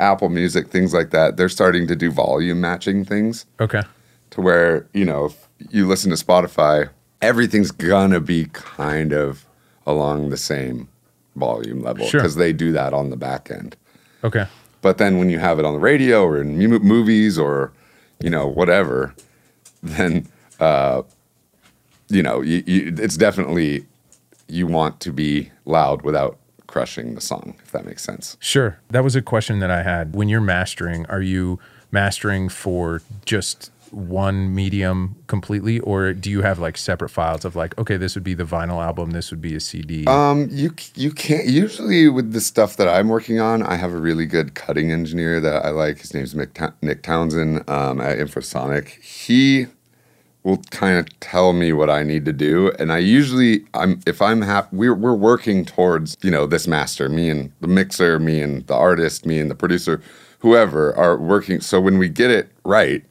Apple 0.00 0.28
Music, 0.30 0.68
things 0.68 0.92
like 0.94 1.10
that, 1.10 1.36
they're 1.36 1.48
starting 1.48 1.86
to 1.86 1.94
do 1.94 2.10
volume 2.10 2.60
matching 2.60 3.04
things 3.04 3.46
Okay. 3.60 3.82
to 4.30 4.40
where, 4.40 4.86
you 4.92 5.04
know, 5.04 5.26
if 5.26 5.48
you 5.70 5.86
listen 5.86 6.10
to 6.10 6.16
Spotify, 6.16 6.88
everything's 7.20 7.70
gonna 7.70 8.20
be 8.20 8.46
kind 8.52 9.12
of 9.12 9.44
along 9.86 10.30
the 10.30 10.36
same 10.36 10.88
volume 11.36 11.82
level 11.82 12.06
Sure. 12.06 12.20
because 12.20 12.36
they 12.36 12.52
do 12.52 12.72
that 12.72 12.92
on 12.92 13.10
the 13.10 13.16
back 13.16 13.50
end. 13.50 13.76
Okay. 14.24 14.46
But 14.82 14.98
then 14.98 15.18
when 15.18 15.28
you 15.30 15.38
have 15.38 15.58
it 15.58 15.64
on 15.64 15.74
the 15.74 15.78
radio 15.80 16.24
or 16.24 16.40
in 16.40 16.56
mu- 16.58 16.78
movies 16.78 17.38
or, 17.38 17.72
you 18.20 18.30
know, 18.30 18.46
whatever, 18.46 19.14
then, 19.82 20.26
uh, 20.58 21.02
you 22.08 22.22
know, 22.22 22.40
you, 22.40 22.62
you, 22.66 22.94
it's 22.98 23.16
definitely, 23.16 23.86
you 24.48 24.66
want 24.66 24.98
to 25.00 25.12
be 25.12 25.50
loud 25.66 26.02
without 26.02 26.38
crushing 26.70 27.16
the 27.16 27.20
song, 27.20 27.56
if 27.64 27.72
that 27.72 27.84
makes 27.84 28.02
sense. 28.02 28.36
Sure. 28.38 28.78
That 28.90 29.02
was 29.02 29.16
a 29.16 29.22
question 29.22 29.58
that 29.58 29.70
I 29.70 29.82
had. 29.82 30.14
When 30.14 30.28
you're 30.28 30.40
mastering, 30.40 31.04
are 31.06 31.20
you 31.20 31.58
mastering 31.90 32.48
for 32.48 33.02
just 33.26 33.72
one 33.90 34.54
medium 34.54 35.16
completely, 35.26 35.80
or 35.80 36.12
do 36.12 36.30
you 36.30 36.42
have 36.42 36.60
like 36.60 36.76
separate 36.76 37.08
files 37.08 37.44
of 37.44 37.56
like, 37.56 37.76
okay, 37.76 37.96
this 37.96 38.14
would 38.14 38.22
be 38.22 38.34
the 38.34 38.44
vinyl 38.44 38.80
album, 38.80 39.10
this 39.10 39.32
would 39.32 39.40
be 39.40 39.56
a 39.56 39.60
CD? 39.60 40.06
Um, 40.06 40.46
you 40.48 40.72
you 40.94 41.10
can't 41.10 41.46
usually 41.46 42.08
with 42.08 42.32
the 42.32 42.40
stuff 42.40 42.76
that 42.76 42.88
I'm 42.88 43.08
working 43.08 43.40
on. 43.40 43.64
I 43.64 43.74
have 43.74 43.92
a 43.92 43.98
really 43.98 44.26
good 44.26 44.54
cutting 44.54 44.92
engineer 44.92 45.40
that 45.40 45.64
I 45.64 45.70
like. 45.70 45.98
His 45.98 46.14
name's 46.14 46.36
Nick 46.36 47.02
Townsend 47.02 47.68
um, 47.68 48.00
at 48.00 48.18
Infrasonic. 48.18 49.02
He 49.02 49.66
will 50.42 50.58
kind 50.70 50.98
of 50.98 51.20
tell 51.20 51.52
me 51.52 51.72
what 51.72 51.90
I 51.90 52.02
need 52.02 52.24
to 52.24 52.32
do, 52.32 52.72
and 52.78 52.92
I 52.92 52.98
usually 52.98 53.64
I'm 53.74 54.00
if 54.06 54.22
I'm 54.22 54.42
happy. 54.42 54.76
We're 54.76 54.94
we're 54.94 55.14
working 55.14 55.64
towards 55.64 56.16
you 56.22 56.30
know 56.30 56.46
this 56.46 56.66
master. 56.66 57.08
Me 57.08 57.28
and 57.28 57.52
the 57.60 57.68
mixer, 57.68 58.18
me 58.18 58.40
and 58.40 58.66
the 58.66 58.74
artist, 58.74 59.26
me 59.26 59.38
and 59.38 59.50
the 59.50 59.54
producer, 59.54 60.00
whoever 60.38 60.94
are 60.96 61.16
working. 61.18 61.60
So 61.60 61.80
when 61.80 61.98
we 61.98 62.08
get 62.08 62.30
it 62.30 62.50
right, 62.64 63.04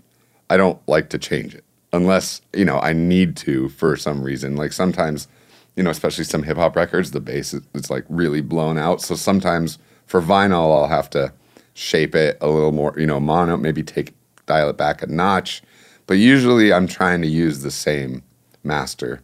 I 0.49 0.57
don't 0.57 0.79
like 0.87 1.09
to 1.09 1.17
change 1.17 1.53
it 1.53 1.63
unless 1.93 2.41
you 2.53 2.65
know 2.65 2.79
I 2.79 2.93
need 2.93 3.35
to 3.37 3.69
for 3.69 3.95
some 3.95 4.23
reason. 4.23 4.55
Like 4.55 4.73
sometimes, 4.73 5.27
you 5.75 5.83
know, 5.83 5.91
especially 5.91 6.23
some 6.23 6.43
hip 6.43 6.57
hop 6.57 6.75
records, 6.75 7.11
the 7.11 7.21
bass 7.21 7.53
is 7.53 7.61
it's 7.75 7.89
like 7.89 8.05
really 8.09 8.41
blown 8.41 8.77
out. 8.77 9.01
So 9.01 9.15
sometimes 9.15 9.77
for 10.07 10.21
vinyl, 10.21 10.75
I'll 10.75 10.87
have 10.87 11.09
to 11.11 11.31
shape 11.75 12.15
it 12.15 12.37
a 12.41 12.47
little 12.49 12.71
more, 12.71 12.93
you 12.97 13.05
know, 13.05 13.19
mono, 13.19 13.55
maybe 13.55 13.83
take 13.83 14.13
dial 14.47 14.69
it 14.69 14.77
back 14.77 15.01
a 15.03 15.07
notch. 15.07 15.61
But 16.09 16.17
usually, 16.17 16.73
I'm 16.73 16.87
trying 16.87 17.21
to 17.21 17.27
use 17.27 17.61
the 17.61 17.69
same 17.69 18.23
master, 18.63 19.21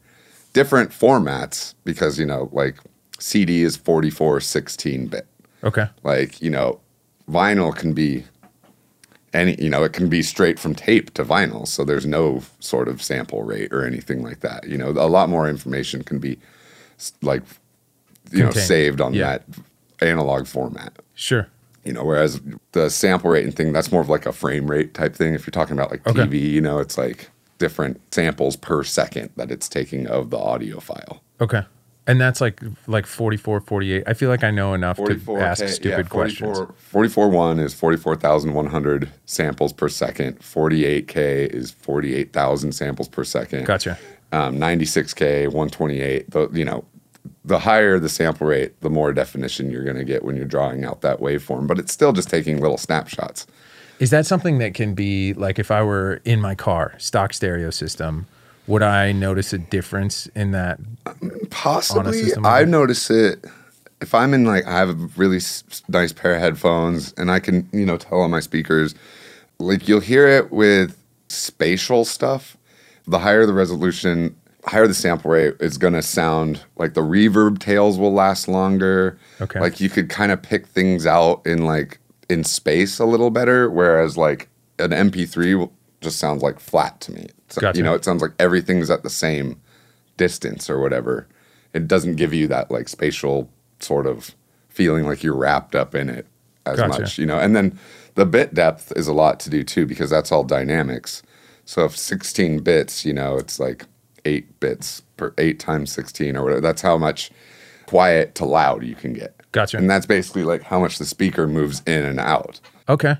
different 0.54 0.92
formats 0.92 1.74
because 1.84 2.20
you 2.20 2.28
know, 2.28 2.48
like 2.54 2.78
CD 3.18 3.64
is 3.64 3.76
44 3.76 4.40
16 4.40 5.08
bit 5.08 5.26
okay. 5.64 5.88
like 6.04 6.40
you 6.44 6.52
know 6.52 6.80
vinyl 7.28 7.76
can 7.76 7.94
be 7.94 8.26
any 9.34 9.56
you 9.60 9.70
know 9.70 9.84
it 9.84 9.94
can 9.94 10.10
be 10.10 10.22
straight 10.22 10.60
from 10.60 10.76
tape 10.76 11.14
to 11.16 11.26
vinyl 11.26 11.68
so 11.68 11.84
there's 11.84 12.06
no 12.06 12.44
sort 12.60 12.88
of 12.88 13.02
sample 13.02 13.42
rate 13.44 13.74
or 13.74 13.84
anything 13.86 14.22
like 14.22 14.42
that 14.42 14.68
you 14.68 14.78
know 14.78 14.90
a 14.90 15.10
lot 15.10 15.28
more 15.30 15.50
information 15.50 16.04
can 16.04 16.20
be 16.20 16.38
like 17.22 17.42
you 18.32 18.44
know 18.44 18.52
saved 18.52 19.02
on 19.02 19.14
Yeah. 19.14 19.38
that 19.40 19.44
analog 20.02 20.46
format 20.46 20.94
Sure. 21.16 21.48
You 21.86 21.94
know 21.94 22.04
whereas 22.04 22.42
the 22.74 22.90
sample 22.90 23.30
rate 23.30 23.44
and 23.46 23.56
thing 23.56 23.72
that's 23.72 23.92
more 23.92 24.02
of 24.02 24.10
like 24.10 24.26
a 24.26 24.34
frame 24.34 24.70
rate 24.70 24.94
type 24.94 25.16
thing 25.16 25.34
if 25.34 25.46
you're 25.46 25.52
talking 25.52 25.74
about 25.78 25.92
like 25.92 26.06
Okay. 26.08 26.22
tv 26.24 26.42
you 26.42 26.60
know 26.62 26.80
it's 26.80 26.98
like 26.98 27.30
different 27.60 28.02
samples 28.14 28.56
per 28.56 28.84
second 28.84 29.30
that 29.38 29.52
it's 29.52 29.70
taking 29.70 30.08
of 30.08 30.30
the 30.30 30.38
audio 30.38 30.80
file 30.80 31.22
Okay. 31.42 31.64
And 32.08 32.22
that's 32.22 32.40
like 32.40 32.62
like 32.86 33.08
44, 33.08 33.62
48. 33.62 34.04
I 34.06 34.14
feel 34.14 34.30
like 34.30 34.44
I 34.44 34.52
know 34.52 34.76
enough 34.76 34.98
to 34.98 35.38
ask 35.38 35.60
K- 35.62 35.68
stupid 35.72 36.10
questions. 36.12 36.60
44 36.78 37.30
1 37.30 37.60
is 37.60 37.74
44,100 37.74 39.10
samples 39.26 39.74
per 39.74 39.90
second. 39.90 40.40
48K 40.40 41.48
is 41.52 41.72
48,000 41.72 42.74
samples 42.74 43.08
per 43.10 43.24
second. 43.24 43.66
Gotcha. 43.66 43.98
Um, 44.32 44.58
96K, 44.60 45.46
128. 45.48 46.30
The, 46.30 46.50
you 46.54 46.64
know, 46.66 46.86
the 47.46 47.60
higher 47.60 48.00
the 48.00 48.10
sample 48.10 48.48
rate, 48.48 48.80
the 48.82 48.90
more 48.90 49.14
definition 49.14 49.70
you're 49.72 49.84
going 49.84 49.98
to 49.98 50.04
get 50.04 50.24
when 50.24 50.36
you're 50.36 50.46
drawing 50.46 50.84
out 50.84 51.02
that 51.02 51.20
waveform. 51.20 51.68
But 51.68 51.80
it's 51.80 51.94
still 51.94 52.12
just 52.12 52.30
taking 52.30 52.60
little 52.60 52.78
snapshots. 52.78 53.46
Is 54.00 54.10
that 54.10 54.26
something 54.26 54.58
that 54.58 54.74
can 54.74 54.94
be 54.94 55.34
like 55.34 55.58
if 55.60 55.72
I 55.72 55.82
were 55.84 56.22
in 56.26 56.42
my 56.42 56.56
car, 56.56 56.96
stock 56.98 57.34
stereo 57.34 57.70
system, 57.70 58.26
would 58.68 58.84
I 58.84 59.12
notice 59.12 59.54
a 59.54 59.58
difference 59.58 60.28
in 60.36 60.52
that? 60.52 60.80
Um, 61.06 61.32
possibly, 61.50 62.24
like 62.34 62.46
I 62.46 62.64
that? 62.64 62.70
notice 62.70 63.10
it 63.10 63.46
if 64.02 64.14
I'm 64.14 64.34
in 64.34 64.46
like 64.46 64.66
I 64.66 64.78
have 64.78 64.90
a 64.90 65.10
really 65.16 65.38
s- 65.38 65.64
nice 65.88 66.12
pair 66.12 66.36
of 66.36 66.42
headphones 66.42 67.14
and 67.18 67.32
I 67.32 67.40
can 67.40 67.68
you 67.72 67.86
know 67.86 67.98
tell 67.98 68.22
on 68.22 68.32
my 68.32 68.40
speakers, 68.40 68.96
like 69.60 69.88
you'll 69.88 70.00
hear 70.02 70.28
it 70.28 70.52
with 70.52 70.98
spatial 71.30 72.06
stuff. 72.06 72.58
The 73.08 73.20
higher 73.20 73.46
the 73.46 73.54
resolution, 73.54 74.36
higher 74.66 74.88
the 74.88 74.94
sample 74.94 75.32
rate, 75.32 75.56
it's 75.60 75.78
gonna 75.78 76.02
sound 76.02 76.62
like 76.78 76.94
the 76.94 77.02
reverb 77.02 77.60
tails 77.60 77.98
will 77.98 78.14
last 78.14 78.48
longer. 78.48 79.18
Okay. 79.42 79.60
like 79.60 79.80
you 79.80 79.90
could 79.90 80.10
kind 80.10 80.32
of 80.32 80.42
pick 80.42 80.68
things 80.68 81.06
out 81.06 81.46
in 81.46 81.66
like 81.66 82.00
in 82.30 82.44
space 82.44 83.00
a 83.00 83.06
little 83.06 83.30
better, 83.30 83.70
whereas 83.70 84.18
like 84.18 84.50
an 84.80 84.92
MP3 84.92 85.70
just 86.02 86.20
sounds 86.20 86.42
like 86.42 86.60
flat 86.60 87.00
to 87.02 87.12
me. 87.12 87.28
So, 87.50 87.62
Gotcha. 87.62 87.78
You 87.78 87.84
know, 87.84 87.94
it 87.94 88.04
sounds 88.04 88.22
like 88.22 88.32
everything's 88.40 88.90
at 88.90 89.04
the 89.04 89.10
same 89.10 89.62
distance 90.18 90.70
or 90.70 90.80
whatever. 90.80 91.28
It 91.74 91.88
doesn't 91.88 92.16
give 92.16 92.34
you 92.34 92.48
that 92.48 92.72
like 92.72 92.88
spatial 92.88 93.50
sort 93.80 94.08
of 94.08 94.36
feeling 94.70 95.06
like 95.06 95.24
you're 95.24 95.36
wrapped 95.36 95.76
up 95.76 95.94
in 95.96 96.10
it 96.10 96.26
as 96.66 96.78
Gotcha. 96.78 97.02
much, 97.02 97.18
you 97.18 97.26
know. 97.26 97.40
And 97.40 97.56
then 97.56 97.78
the 98.16 98.26
bit 98.26 98.54
depth 98.54 98.94
is 98.96 99.08
a 99.08 99.14
lot 99.14 99.40
to 99.42 99.50
do 99.50 99.64
too 99.64 99.86
because 99.86 100.10
that's 100.10 100.32
all 100.32 100.44
dynamics. 100.44 101.22
So 101.66 101.86
if 101.86 101.96
16 101.98 102.60
bits, 102.60 103.06
you 103.06 103.14
know, 103.14 103.38
it's 103.38 103.60
like 103.60 103.86
8 104.26 104.60
bits 104.60 105.02
per 105.18 105.34
8 105.38 105.60
times 105.60 105.92
16 105.92 106.36
or 106.36 106.44
whatever. 106.44 106.62
That's 106.62 106.82
how 106.82 106.98
much 106.98 107.32
quiet 107.86 108.36
to 108.36 108.46
loud 108.46 108.84
you 108.84 108.96
can 108.96 109.14
get. 109.14 109.36
Gotcha. 109.52 109.78
And 109.78 109.90
that's 109.90 110.06
basically 110.06 110.44
like 110.44 110.64
how 110.64 110.80
much 110.80 110.98
the 110.98 111.06
speaker 111.06 111.48
moves 111.48 111.82
in 111.86 112.04
and 112.04 112.20
out 112.20 112.60
Okay. 112.90 113.16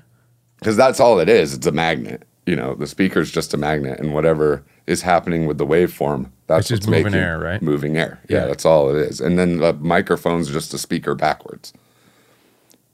because 0.58 0.76
that's 0.76 1.00
all 1.00 1.18
it 1.18 1.28
is. 1.28 1.54
It's 1.54 1.66
a 1.66 1.72
magnet. 1.72 2.24
You 2.46 2.54
know, 2.56 2.74
the 2.74 2.86
speaker's 2.86 3.30
just 3.32 3.54
a 3.54 3.56
magnet, 3.56 3.98
and 3.98 4.14
whatever 4.14 4.62
is 4.86 5.02
happening 5.02 5.46
with 5.46 5.58
the 5.58 5.66
waveform, 5.66 6.30
that's 6.46 6.70
It's 6.70 6.80
just 6.80 6.88
moving 6.88 7.12
air, 7.14 7.40
right? 7.40 7.60
Moving 7.60 7.96
air. 7.96 8.20
Yeah, 8.28 8.40
Yeah. 8.42 8.46
that's 8.46 8.64
all 8.64 8.88
it 8.94 8.96
is. 8.96 9.20
And 9.20 9.36
then 9.36 9.58
the 9.58 9.72
microphone's 9.72 10.48
just 10.48 10.72
a 10.72 10.78
speaker 10.78 11.14
backwards. 11.16 11.72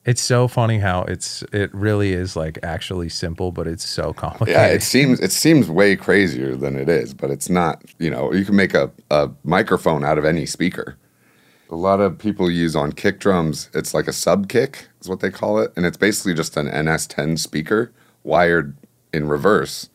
It's 0.05 0.21
so 0.21 0.49
funny 0.49 0.79
how 0.79 1.03
it's 1.03 1.43
it 1.53 1.73
really 1.73 2.13
is 2.13 2.35
like 2.35 2.59
actually 2.63 3.09
simple, 3.09 3.53
but 3.53 3.67
it's 3.69 3.89
so 3.89 4.13
complicated. 4.25 4.61
Yeah, 4.61 4.67
it 4.67 4.83
seems 4.83 5.21
it 5.21 5.33
seems 5.33 5.71
way 5.71 5.97
crazier 5.97 6.57
than 6.57 6.77
it 6.77 6.89
is, 6.89 7.15
but 7.15 7.31
it's 7.31 7.49
not. 7.49 7.83
You 7.99 8.11
know, 8.11 8.33
you 8.33 8.45
can 8.45 8.57
make 8.57 8.75
a, 8.75 8.91
a 9.11 9.31
microphone 9.45 10.05
out 10.05 10.19
of 10.19 10.25
any 10.25 10.47
speaker. 10.47 10.97
A 11.71 11.77
lot 11.77 12.01
of 12.01 12.19
people 12.19 12.51
use 12.51 12.77
on 12.77 12.93
kick 12.93 13.19
drums. 13.19 13.71
It's 13.73 13.95
like 13.95 14.07
a 14.07 14.13
sub 14.13 14.49
kick, 14.49 14.89
is 15.01 15.09
what 15.09 15.21
they 15.21 15.31
call 15.31 15.59
it, 15.59 15.73
and 15.77 15.87
it's 15.87 15.97
basically 15.97 16.35
just 16.35 16.57
an 16.57 16.67
NS10 16.69 17.39
speaker 17.39 17.93
wired 18.25 18.77
in 19.13 19.29
reverse. 19.29 19.89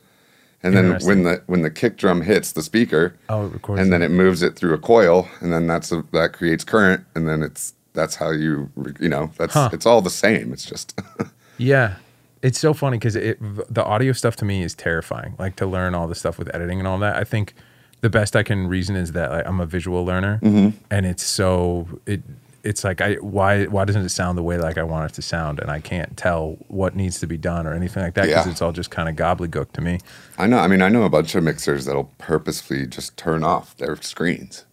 And 0.63 0.75
then 0.75 0.99
when 1.01 1.23
the 1.23 1.43
when 1.45 1.61
the 1.61 1.69
kick 1.69 1.97
drum 1.97 2.21
hits 2.21 2.51
the 2.51 2.63
speaker, 2.63 3.15
Oh, 3.29 3.51
and 3.69 3.93
then 3.93 4.01
it 4.01 4.09
moves 4.09 4.41
it 4.41 4.55
through 4.55 4.73
a 4.73 4.79
coil, 4.79 5.27
and 5.39 5.53
then 5.53 5.67
that's 5.67 5.91
a, 5.91 6.03
that 6.13 6.33
creates 6.33 6.63
current, 6.63 7.05
and 7.13 7.27
then 7.27 7.43
it's 7.43 7.73
that's 7.97 8.15
how 8.15 8.29
you 8.31 8.69
you 9.01 9.09
know 9.09 9.31
that's 9.37 9.53
Huh. 9.53 9.69
it's 9.73 9.85
all 9.85 10.01
the 10.01 10.09
same. 10.25 10.53
It's 10.53 10.65
just 10.65 10.97
Yeah. 11.57 11.95
It's 12.43 12.59
so 12.59 12.73
funny 12.73 12.97
because 12.97 13.15
it 13.15 13.37
the 13.73 13.83
audio 13.83 14.13
stuff 14.13 14.35
to 14.37 14.45
me 14.45 14.61
is 14.63 14.75
terrifying. 14.75 15.33
Like 15.39 15.55
to 15.57 15.65
learn 15.65 15.95
all 15.95 16.07
the 16.07 16.15
stuff 16.15 16.37
with 16.39 16.53
editing 16.55 16.79
and 16.79 16.87
all 16.87 16.99
that. 16.99 17.15
I 17.17 17.23
think 17.23 17.53
the 18.01 18.09
best 18.11 18.35
I 18.35 18.43
can 18.43 18.67
reason 18.67 18.95
is 18.95 19.11
that 19.13 19.31
like, 19.31 19.45
I'm 19.47 19.59
a 19.59 19.65
visual 19.65 20.05
learner, 20.05 20.39
Mm-hmm. 20.43 20.77
and 20.91 21.05
it's 21.07 21.23
so 21.23 21.87
it 22.05 22.21
it's 22.63 22.83
like 22.83 23.01
I 23.01 23.15
why 23.15 23.65
why 23.65 23.85
doesn't 23.85 24.03
it 24.05 24.09
sound 24.09 24.37
the 24.37 24.43
way 24.43 24.57
like 24.59 24.77
I 24.77 24.83
want 24.83 25.09
it 25.09 25.15
to 25.15 25.21
sound, 25.23 25.59
and 25.59 25.71
I 25.71 25.79
can't 25.79 26.15
tell 26.15 26.57
what 26.67 26.95
needs 26.95 27.19
to 27.21 27.27
be 27.27 27.37
done 27.37 27.65
or 27.65 27.73
anything 27.73 28.03
like 28.03 28.13
that 28.13 28.27
because 28.27 28.45
Yeah. 28.45 28.51
it's 28.51 28.61
all 28.61 28.71
just 28.71 28.91
kind 28.91 29.09
of 29.09 29.15
gobbledygook 29.15 29.71
to 29.71 29.81
me. 29.81 29.99
I 30.37 30.45
know. 30.45 30.59
I 30.59 30.67
mean, 30.67 30.83
I 30.83 30.89
know 30.89 31.03
a 31.03 31.09
bunch 31.09 31.33
of 31.33 31.43
mixers 31.43 31.85
that'll 31.85 32.11
purposefully 32.19 32.85
just 32.85 33.17
turn 33.17 33.43
off 33.43 33.75
their 33.77 33.95
screens, 34.01 34.65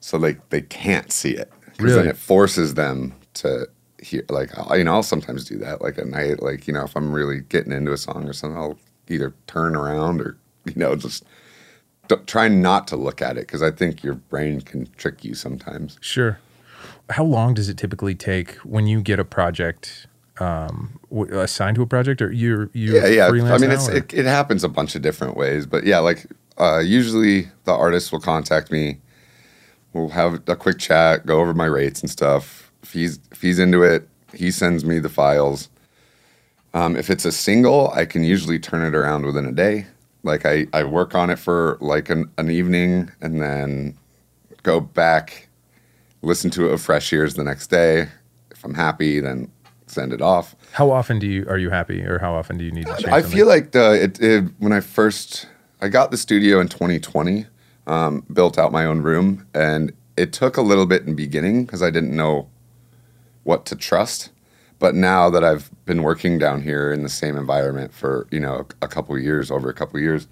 so 0.00 0.18
like 0.18 0.48
they 0.50 0.62
can't 0.62 1.12
see 1.12 1.30
it. 1.36 1.52
Because 1.76 1.92
Really? 1.92 2.02
then 2.02 2.10
it 2.10 2.16
forces 2.16 2.74
them 2.74 3.14
to 3.34 3.68
hear. 4.00 4.24
Like 4.28 4.50
I- 4.58 4.76
you 4.76 4.84
know, 4.84 4.94
I'll 4.94 5.02
sometimes 5.02 5.44
do 5.44 5.58
that. 5.58 5.82
Like 5.82 5.98
at 5.98 6.06
night, 6.06 6.42
like 6.42 6.66
you 6.66 6.74
know, 6.74 6.84
if 6.84 6.96
I'm 6.96 7.12
really 7.12 7.40
getting 7.40 7.72
into 7.72 7.92
a 7.92 7.96
song 7.98 8.28
or 8.28 8.32
something, 8.32 8.56
I'll 8.56 8.78
either 9.08 9.34
turn 9.46 9.74
around 9.76 10.20
or 10.20 10.36
you 10.64 10.74
know 10.76 10.96
just 10.96 11.24
d- 12.08 12.16
try 12.26 12.48
not 12.48 12.86
to 12.88 12.96
look 12.96 13.20
at 13.22 13.36
it 13.36 13.46
because 13.46 13.62
I 13.62 13.70
think 13.70 14.02
your 14.02 14.14
brain 14.14 14.60
can 14.60 14.88
trick 14.96 15.24
you 15.24 15.34
sometimes. 15.34 15.98
Sure. 16.00 16.38
How 17.10 17.24
long 17.24 17.52
does 17.54 17.68
it 17.68 17.76
typically 17.76 18.14
take 18.14 18.52
when 18.58 18.86
you 18.86 19.02
get 19.02 19.18
a 19.18 19.24
project 19.24 20.06
um, 20.40 20.98
w- 21.10 21.38
assigned 21.38 21.76
to 21.76 21.82
a 21.82 21.86
project, 21.86 22.22
or 22.22 22.32
you're 22.32 22.70
you 22.72 22.94
yeah, 22.94 23.06
yeah. 23.06 23.28
freelance 23.28 23.62
I 23.62 23.66
mean, 23.66 23.76
now, 23.76 23.76
it's, 23.76 23.88
it, 23.88 24.14
it 24.14 24.24
happens 24.26 24.64
a 24.64 24.68
bunch 24.68 24.94
of 24.94 25.02
different 25.02 25.36
ways, 25.36 25.66
but 25.66 25.84
yeah, 25.84 25.98
like 25.98 26.26
uh, 26.58 26.78
usually 26.78 27.48
the 27.64 27.72
artist 27.72 28.10
will 28.10 28.20
contact 28.20 28.70
me. 28.72 28.98
We'll 29.94 30.10
have 30.10 30.42
a 30.48 30.56
quick 30.56 30.78
chat, 30.78 31.24
go 31.24 31.40
over 31.40 31.54
my 31.54 31.64
rates 31.66 32.00
and 32.02 32.10
stuff. 32.10 32.70
If 32.82 32.92
he's 32.92 33.18
if 33.32 33.40
he's 33.40 33.58
into 33.58 33.82
it, 33.82 34.06
he 34.34 34.50
sends 34.50 34.84
me 34.84 34.98
the 34.98 35.08
files, 35.08 35.68
Um, 36.74 36.96
if 36.96 37.08
it's 37.08 37.24
a 37.24 37.32
single, 37.32 37.90
I 37.94 38.04
can 38.04 38.24
usually 38.24 38.58
turn 38.58 38.84
it 38.84 38.94
around 38.96 39.24
within 39.24 39.46
a 39.46 39.52
day. 39.52 39.86
Like 40.24 40.44
I, 40.44 40.66
I 40.72 40.82
work 40.84 41.14
on 41.14 41.30
it 41.30 41.38
for 41.38 41.78
like 41.80 42.10
an, 42.10 42.28
an 42.38 42.50
evening 42.50 43.12
and 43.20 43.40
then 43.40 43.96
go 44.64 44.80
back, 44.80 45.48
listen 46.22 46.50
to 46.52 46.66
it 46.68 46.72
with 46.72 46.82
fresh 46.82 47.12
ears 47.12 47.34
the 47.34 47.44
next 47.44 47.68
day. 47.68 48.08
If 48.50 48.64
I'm 48.64 48.74
happy, 48.74 49.20
then 49.20 49.50
send 49.86 50.12
it 50.12 50.20
off. 50.22 50.56
How 50.72 50.90
often 50.90 51.18
do 51.20 51.26
you 51.28 51.46
are 51.48 51.58
you 51.58 51.70
happy, 51.70 52.02
or 52.02 52.18
how 52.18 52.34
often 52.34 52.58
do 52.58 52.64
you 52.64 52.72
need 52.72 52.86
to 52.86 52.92
change? 52.94 53.06
I 53.06 53.20
something? 53.20 53.30
feel 53.38 53.46
like 53.46 53.70
the 53.72 54.02
it, 54.02 54.20
it 54.20 54.44
when 54.58 54.72
I 54.72 54.80
first 54.80 55.46
I 55.80 55.88
got 55.88 56.10
the 56.10 56.16
studio 56.16 56.58
in 56.60 56.68
2020, 56.68 57.46
um, 57.86 58.24
built 58.32 58.58
out 58.58 58.72
my 58.72 58.84
own 58.84 59.02
room, 59.02 59.46
and 59.54 59.92
it 60.16 60.32
took 60.32 60.56
a 60.56 60.62
little 60.62 60.86
bit 60.86 61.02
in 61.02 61.14
beginning 61.14 61.64
because 61.64 61.82
I 61.82 61.90
didn't 61.90 62.14
know 62.14 62.48
what 63.42 63.66
to 63.66 63.76
trust. 63.76 64.30
But 64.78 64.94
now 64.94 65.30
that 65.30 65.44
I've 65.44 65.70
been 65.84 66.02
working 66.02 66.38
down 66.38 66.62
here 66.62 66.92
in 66.92 67.02
the 67.02 67.08
same 67.08 67.36
environment 67.36 67.94
for 67.94 68.26
you 68.30 68.40
know 68.40 68.66
a, 68.82 68.86
a 68.86 68.88
couple 68.88 69.18
years, 69.18 69.50
over 69.50 69.68
a 69.68 69.74
couple 69.74 70.00
years, 70.00 70.26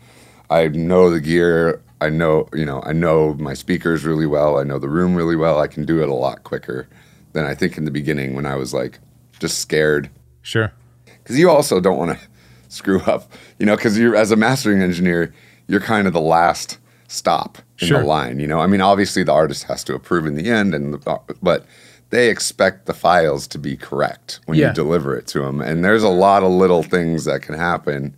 I 0.50 0.68
know 0.68 1.10
the 1.10 1.20
gear. 1.20 1.82
I 2.00 2.08
know 2.08 2.48
you 2.52 2.64
know 2.64 2.82
I 2.84 2.92
know 2.92 3.34
my 3.34 3.54
speakers 3.54 4.04
really 4.04 4.26
well. 4.26 4.58
I 4.58 4.64
know 4.64 4.78
the 4.78 4.88
room 4.88 5.14
really 5.14 5.36
well. 5.36 5.60
I 5.60 5.68
can 5.68 5.84
do 5.84 6.02
it 6.02 6.08
a 6.08 6.14
lot 6.14 6.44
quicker 6.44 6.88
than 7.32 7.44
I 7.44 7.54
think 7.54 7.78
in 7.78 7.84
the 7.84 7.90
beginning 7.90 8.34
when 8.34 8.46
I 8.46 8.56
was 8.56 8.74
like 8.74 8.98
just 9.38 9.58
scared 9.58 10.10
sure. 10.42 10.72
because 11.04 11.38
you 11.38 11.50
also 11.50 11.80
don't 11.80 11.98
want 11.98 12.18
to 12.18 12.26
screw 12.68 13.00
up, 13.02 13.30
you 13.58 13.66
know, 13.66 13.76
because 13.76 13.98
you're 13.98 14.16
as 14.16 14.30
a 14.30 14.36
mastering 14.36 14.82
engineer, 14.82 15.34
you're 15.66 15.80
kind 15.80 16.06
of 16.06 16.12
the 16.12 16.20
last 16.20 16.78
stop 17.12 17.59
in 17.81 17.88
Sure. 17.88 18.01
the 18.01 18.07
line. 18.07 18.40
You 18.40 18.46
know, 18.46 18.61
I 18.61 18.66
mean, 18.66 18.81
obviously 18.81 19.22
the 19.22 19.33
artist 19.33 19.64
has 19.64 19.85
to 19.85 19.94
approve 19.94 20.27
in 20.27 20.35
the 20.35 20.48
end, 20.51 20.75
and 20.75 20.94
the, 20.94 21.11
uh, 21.11 21.18
but 21.42 21.66
they 22.11 22.29
expect 22.31 22.87
the 22.87 22.94
files 22.94 23.46
to 23.48 23.59
be 23.59 23.77
correct 23.77 24.40
when 24.46 24.59
Yeah. 24.59 24.68
you 24.68 24.75
deliver 24.75 25.16
it 25.16 25.27
to 25.29 25.40
them. 25.40 25.61
And 25.61 25.85
there's 25.85 26.03
a 26.03 26.09
lot 26.09 26.42
of 26.42 26.51
little 26.51 26.83
things 26.83 27.25
that 27.25 27.42
can 27.42 27.55
happen. 27.55 28.14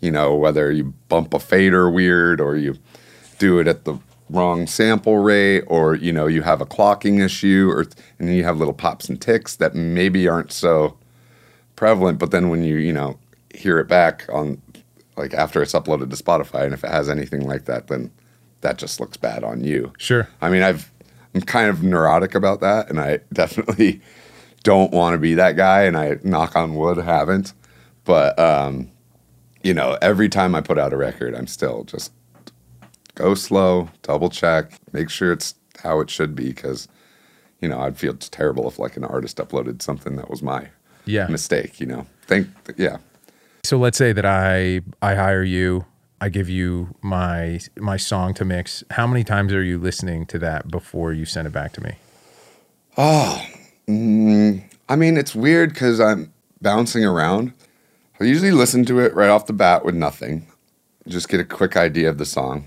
You 0.00 0.10
know, 0.10 0.34
whether 0.34 0.70
you 0.72 0.94
bump 1.08 1.32
a 1.34 1.38
fader 1.38 1.88
weird 1.90 2.40
or 2.40 2.56
you 2.56 2.76
do 3.38 3.58
it 3.58 3.66
at 3.68 3.84
the 3.84 3.94
wrong 4.30 4.66
sample 4.66 5.18
rate 5.18 5.62
or 5.66 5.94
you 5.94 6.10
know 6.12 6.26
you 6.26 6.40
have 6.42 6.60
a 6.62 6.66
clocking 6.66 7.20
issue 7.22 7.68
or 7.70 7.80
and 8.18 8.28
then 8.28 8.34
you 8.34 8.44
have 8.44 8.56
little 8.56 8.72
pops 8.72 9.08
and 9.08 9.20
ticks 9.20 9.56
that 9.56 9.74
maybe 9.74 10.26
aren't 10.26 10.50
so 10.52 10.96
prevalent 11.76 12.18
but 12.18 12.30
then 12.30 12.48
when 12.48 12.62
you 12.64 12.76
you 12.76 12.92
know 12.94 13.18
hear 13.54 13.78
it 13.78 13.86
back 13.88 14.24
on 14.32 14.60
like 15.18 15.34
after 15.34 15.60
it's 15.60 15.74
uploaded 15.74 16.08
to 16.08 16.16
spotify 16.16 16.64
and 16.64 16.72
if 16.72 16.82
it 16.82 16.90
has 16.90 17.10
anything 17.10 17.46
like 17.46 17.66
that 17.66 17.88
then 17.88 18.10
that 18.62 18.78
just 18.78 18.98
looks 19.00 19.16
bad 19.16 19.44
on 19.44 19.62
you 19.62 19.92
Sure. 19.98 20.28
i 20.40 20.48
mean 20.50 20.62
i've 20.62 20.90
i'm 21.34 21.42
kind 21.42 21.68
of 21.68 21.82
neurotic 21.82 22.34
about 22.34 22.60
that 22.60 22.88
and 22.88 22.98
i 22.98 23.18
definitely 23.32 24.00
don't 24.64 24.92
want 24.92 25.14
to 25.14 25.18
be 25.18 25.34
that 25.34 25.56
guy 25.56 25.82
and 25.82 25.96
i 25.96 26.16
knock 26.24 26.56
on 26.56 26.74
wood 26.74 26.96
haven't 26.98 27.52
but 28.04 28.38
um 28.38 28.90
you 29.62 29.74
know 29.74 29.96
every 30.02 30.28
time 30.28 30.54
i 30.54 30.60
put 30.60 30.78
out 30.78 30.92
a 30.92 30.96
record 30.96 31.34
i'm 31.34 31.46
still 31.46 31.84
just 31.84 32.12
go 33.14 33.34
slow 33.34 33.88
double 34.02 34.30
check 34.30 34.72
make 34.92 35.10
sure 35.10 35.32
it's 35.32 35.54
how 35.82 36.00
it 36.00 36.08
should 36.10 36.34
be 36.34 36.46
because 36.48 36.88
you 37.60 37.68
know 37.68 37.80
i'd 37.80 37.98
feel 37.98 38.14
terrible 38.14 38.66
if 38.68 38.78
like 38.78 38.96
an 38.96 39.04
artist 39.04 39.36
uploaded 39.38 39.82
something 39.82 40.16
that 40.16 40.30
was 40.30 40.42
my 40.42 40.68
Yeah. 41.04 41.26
mistake 41.28 41.80
you 41.80 41.86
know 41.86 42.06
think 42.26 42.48
yeah 42.76 42.98
So 43.64 43.78
let's 43.78 43.98
say 43.98 44.12
that 44.12 44.24
I 44.24 44.80
I 45.00 45.14
hire 45.14 45.44
you. 45.44 45.84
I 46.22 46.28
give 46.28 46.48
you 46.48 46.94
my 47.02 47.58
my 47.76 47.96
song 47.96 48.32
to 48.34 48.44
mix. 48.44 48.84
How 48.92 49.08
many 49.08 49.24
times 49.24 49.52
are 49.52 49.62
you 49.62 49.76
listening 49.76 50.24
to 50.26 50.38
that 50.38 50.70
before 50.70 51.12
you 51.12 51.24
send 51.24 51.48
it 51.48 51.52
back 51.52 51.72
to 51.72 51.80
me? 51.82 51.96
Oh 52.96 53.44
I 53.88 54.96
mean, 54.96 55.16
it's 55.16 55.34
weird 55.34 55.70
because 55.70 55.98
I'm 55.98 56.32
bouncing 56.60 57.04
around. 57.04 57.52
I 58.20 58.24
usually 58.24 58.52
listen 58.52 58.84
to 58.84 59.00
it 59.00 59.14
right 59.14 59.30
off 59.30 59.46
the 59.46 59.52
bat 59.52 59.84
with 59.84 59.96
nothing, 59.96 60.46
just 61.08 61.28
get 61.28 61.40
a 61.40 61.44
quick 61.44 61.76
idea 61.76 62.08
of 62.08 62.18
the 62.18 62.24
song. 62.24 62.66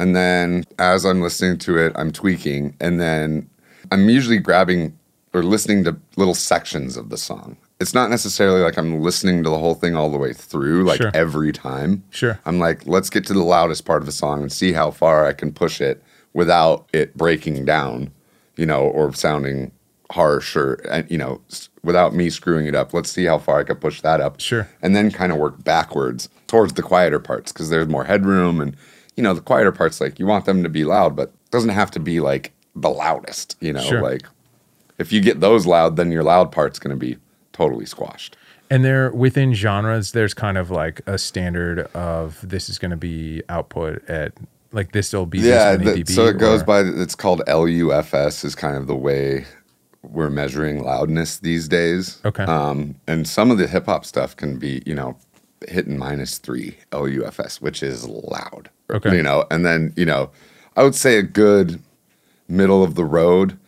And 0.00 0.16
then 0.16 0.64
as 0.80 1.04
I'm 1.04 1.22
listening 1.22 1.58
to 1.58 1.78
it, 1.78 1.92
I'm 1.94 2.10
tweaking. 2.10 2.74
And 2.80 3.00
then 3.00 3.48
I'm 3.92 4.08
usually 4.08 4.38
grabbing 4.38 4.98
or 5.32 5.44
listening 5.44 5.84
to 5.84 5.96
little 6.16 6.34
sections 6.34 6.96
of 6.96 7.10
the 7.10 7.16
song. 7.16 7.56
It's 7.82 7.94
not 7.94 8.10
necessarily 8.10 8.60
like 8.62 8.76
I'm 8.78 9.00
listening 9.02 9.42
to 9.42 9.50
the 9.50 9.58
whole 9.58 9.74
thing 9.74 9.96
all 9.96 10.08
the 10.08 10.16
way 10.18 10.32
through, 10.32 10.84
like 10.84 11.02
Sure. 11.02 11.10
every 11.12 11.50
time. 11.52 12.04
Sure. 12.10 12.38
I'm 12.46 12.58
like, 12.60 12.86
let's 12.86 13.10
get 13.10 13.26
to 13.26 13.32
the 13.34 13.42
loudest 13.42 13.84
part 13.84 14.00
of 14.02 14.06
the 14.06 14.12
song 14.12 14.40
and 14.40 14.52
see 14.52 14.72
how 14.72 14.90
far 14.92 15.26
I 15.26 15.32
can 15.32 15.52
push 15.52 15.80
it 15.80 16.02
without 16.32 16.86
it 16.92 17.16
breaking 17.16 17.64
down, 17.64 18.10
you 18.56 18.64
know, 18.66 18.82
or 18.82 19.12
sounding 19.12 19.72
harsh 20.12 20.54
or, 20.56 20.80
uh, 20.90 21.02
you 21.08 21.18
know, 21.18 21.40
without 21.82 22.14
me 22.14 22.30
screwing 22.30 22.66
it 22.66 22.74
up. 22.74 22.94
Let's 22.94 23.10
see 23.10 23.24
how 23.24 23.38
far 23.38 23.58
I 23.60 23.64
can 23.64 23.76
push 23.76 24.00
that 24.02 24.20
up. 24.20 24.40
Sure. 24.40 24.68
And 24.80 24.94
then 24.94 25.10
kind 25.10 25.32
of 25.32 25.38
work 25.38 25.64
backwards 25.64 26.28
towards 26.46 26.74
the 26.74 26.82
quieter 26.82 27.18
parts 27.18 27.50
because 27.52 27.68
there's 27.68 27.88
more 27.88 28.04
headroom. 28.04 28.60
And, 28.60 28.76
you 29.16 29.22
know, 29.24 29.34
the 29.34 29.40
quieter 29.40 29.72
parts, 29.72 30.00
like, 30.00 30.18
you 30.20 30.26
want 30.26 30.44
them 30.44 30.62
to 30.62 30.68
be 30.68 30.84
loud, 30.84 31.16
but 31.16 31.28
it 31.30 31.50
doesn't 31.50 31.70
have 31.70 31.90
to 31.92 32.00
be 32.00 32.20
like 32.20 32.52
the 32.76 32.90
loudest, 32.90 33.56
you 33.60 33.72
know, 33.72 33.82
Sure. 33.82 34.00
like 34.02 34.22
if 34.98 35.12
you 35.12 35.20
get 35.20 35.40
those 35.40 35.66
loud, 35.66 35.96
then 35.96 36.12
your 36.12 36.22
loud 36.22 36.52
part's 36.52 36.78
going 36.78 36.96
to 36.96 37.00
be 37.06 37.16
totally 37.52 37.86
squashed. 37.86 38.36
And 38.70 38.84
there 38.84 39.10
within 39.12 39.52
genres, 39.54 40.12
there's 40.12 40.34
kind 40.34 40.56
of 40.56 40.70
like 40.70 41.02
a 41.06 41.18
standard 41.18 41.80
of 41.94 42.38
this 42.48 42.68
is 42.68 42.78
going 42.78 42.90
to 42.92 42.96
be 42.96 43.42
output 43.48 44.08
at 44.08 44.32
like 44.74 44.92
this 44.92 45.12
will 45.12 45.26
be 45.26 45.38
yeah 45.40 45.76
so 46.06 46.26
it 46.26 46.38
goes 46.38 46.62
or- 46.62 46.64
by 46.64 46.80
it's 46.80 47.14
called 47.14 47.42
lufs 47.46 48.42
is 48.42 48.54
kind 48.54 48.74
of 48.76 48.86
the 48.86 48.96
way 48.96 49.44
we're 50.02 50.30
measuring 50.30 50.82
loudness 50.82 51.38
these 51.38 51.68
days 51.68 52.18
Okay. 52.24 52.44
um, 52.44 52.94
and 53.06 53.28
some 53.28 53.50
of 53.50 53.58
the 53.58 53.66
hip-hop 53.68 54.06
stuff 54.06 54.34
can 54.34 54.58
be 54.58 54.82
you 54.86 54.94
know 54.94 55.14
hitting 55.68 55.98
minus 55.98 56.38
three 56.38 56.74
lufs 56.90 57.60
which 57.60 57.82
is 57.82 58.08
loud 58.08 58.70
Okay. 58.90 59.14
you 59.14 59.22
know 59.22 59.44
and 59.50 59.66
then 59.66 59.92
you 59.94 60.06
know 60.06 60.30
i 60.76 60.82
would 60.82 60.94
say 60.94 61.18
a 61.18 61.22
good 61.22 61.82
middle 62.48 62.82
of 62.82 62.94
the 62.94 63.04
road 63.04 63.58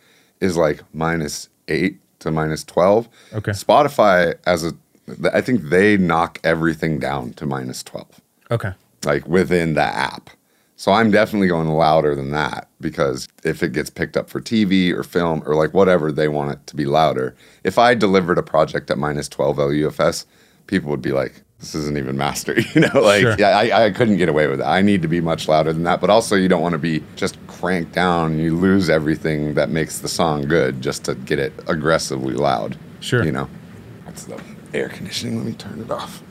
is 0.41 0.57
like 0.57 0.81
minus 0.91 1.49
eight 1.67 1.99
to 2.25 2.31
minus 2.31 2.63
12 2.63 3.07
Okay. 3.33 3.51
spotify 3.51 4.35
as 4.45 4.63
a 4.65 4.73
i 5.33 5.39
think 5.41 5.61
they 5.69 5.95
knock 5.97 6.39
everything 6.43 6.99
down 6.99 7.31
to 7.33 7.45
minus 7.45 7.83
12 7.83 8.21
Okay. 8.51 8.73
like 9.05 9.27
within 9.27 9.73
the 9.75 9.81
app. 9.83 10.29
So 10.77 10.91
I'm 10.91 11.09
definitely 11.09 11.47
going 11.47 11.69
louder 11.69 12.15
than 12.15 12.31
that 12.31 12.67
because 12.81 13.27
if 13.45 13.63
it 13.63 13.71
gets 13.71 13.89
picked 13.89 14.17
up 14.17 14.29
for 14.29 14.41
TV 14.41 14.91
or 14.91 15.03
film 15.03 15.41
or 15.45 15.55
like 15.55 15.73
whatever 15.73 16.11
they 16.11 16.27
want 16.27 16.51
it 16.51 16.67
to 16.67 16.75
be 16.75 16.85
louder. 16.85 17.33
If 17.63 17.77
I 17.79 17.93
delivered 17.95 18.37
a 18.37 18.43
project 18.43 18.91
at 18.91 18.97
minus 18.97 19.29
12 19.29 19.57
LUFS, 19.57 20.25
people 20.67 20.89
would 20.91 21.01
be 21.01 21.13
like, 21.13 21.41
this 21.65 21.81
isn't 21.81 21.97
even 21.97 22.15
master, 22.17 22.59
you 22.73 22.81
know, 22.81 23.01
like 23.01 23.21
Sure. 23.21 23.35
yeah, 23.39 23.49
I, 23.57 23.85
I 23.85 23.91
couldn't 23.91 24.17
get 24.17 24.29
away 24.29 24.47
with 24.47 24.61
it. 24.61 24.63
I 24.65 24.81
need 24.81 25.01
to 25.01 25.07
be 25.07 25.19
much 25.21 25.47
louder 25.47 25.73
than 25.73 25.83
that. 25.83 25.99
But 26.01 26.09
also 26.09 26.35
you 26.35 26.47
don't 26.47 26.61
want 26.61 26.73
to 26.73 26.79
be 26.79 27.03
just 27.15 27.37
cranked 27.47 27.91
down 27.93 28.33
and 28.33 28.41
you 28.41 28.55
lose 28.55 28.89
everything 28.89 29.55
that 29.55 29.69
makes 29.69 29.99
the 29.99 30.07
song 30.07 30.43
good 30.47 30.81
just 30.81 31.03
to 31.05 31.15
get 31.15 31.39
it 31.39 31.53
aggressively 31.67 32.33
loud. 32.35 32.77
Sure. 32.99 33.23
You 33.23 33.31
know, 33.31 33.49
that's 34.05 34.25
the 34.25 34.39
air 34.73 34.89
conditioning. 34.89 35.37
Let 35.37 35.45
me 35.45 35.53
turn 35.53 35.79
it 35.81 35.89
off. 35.91 36.21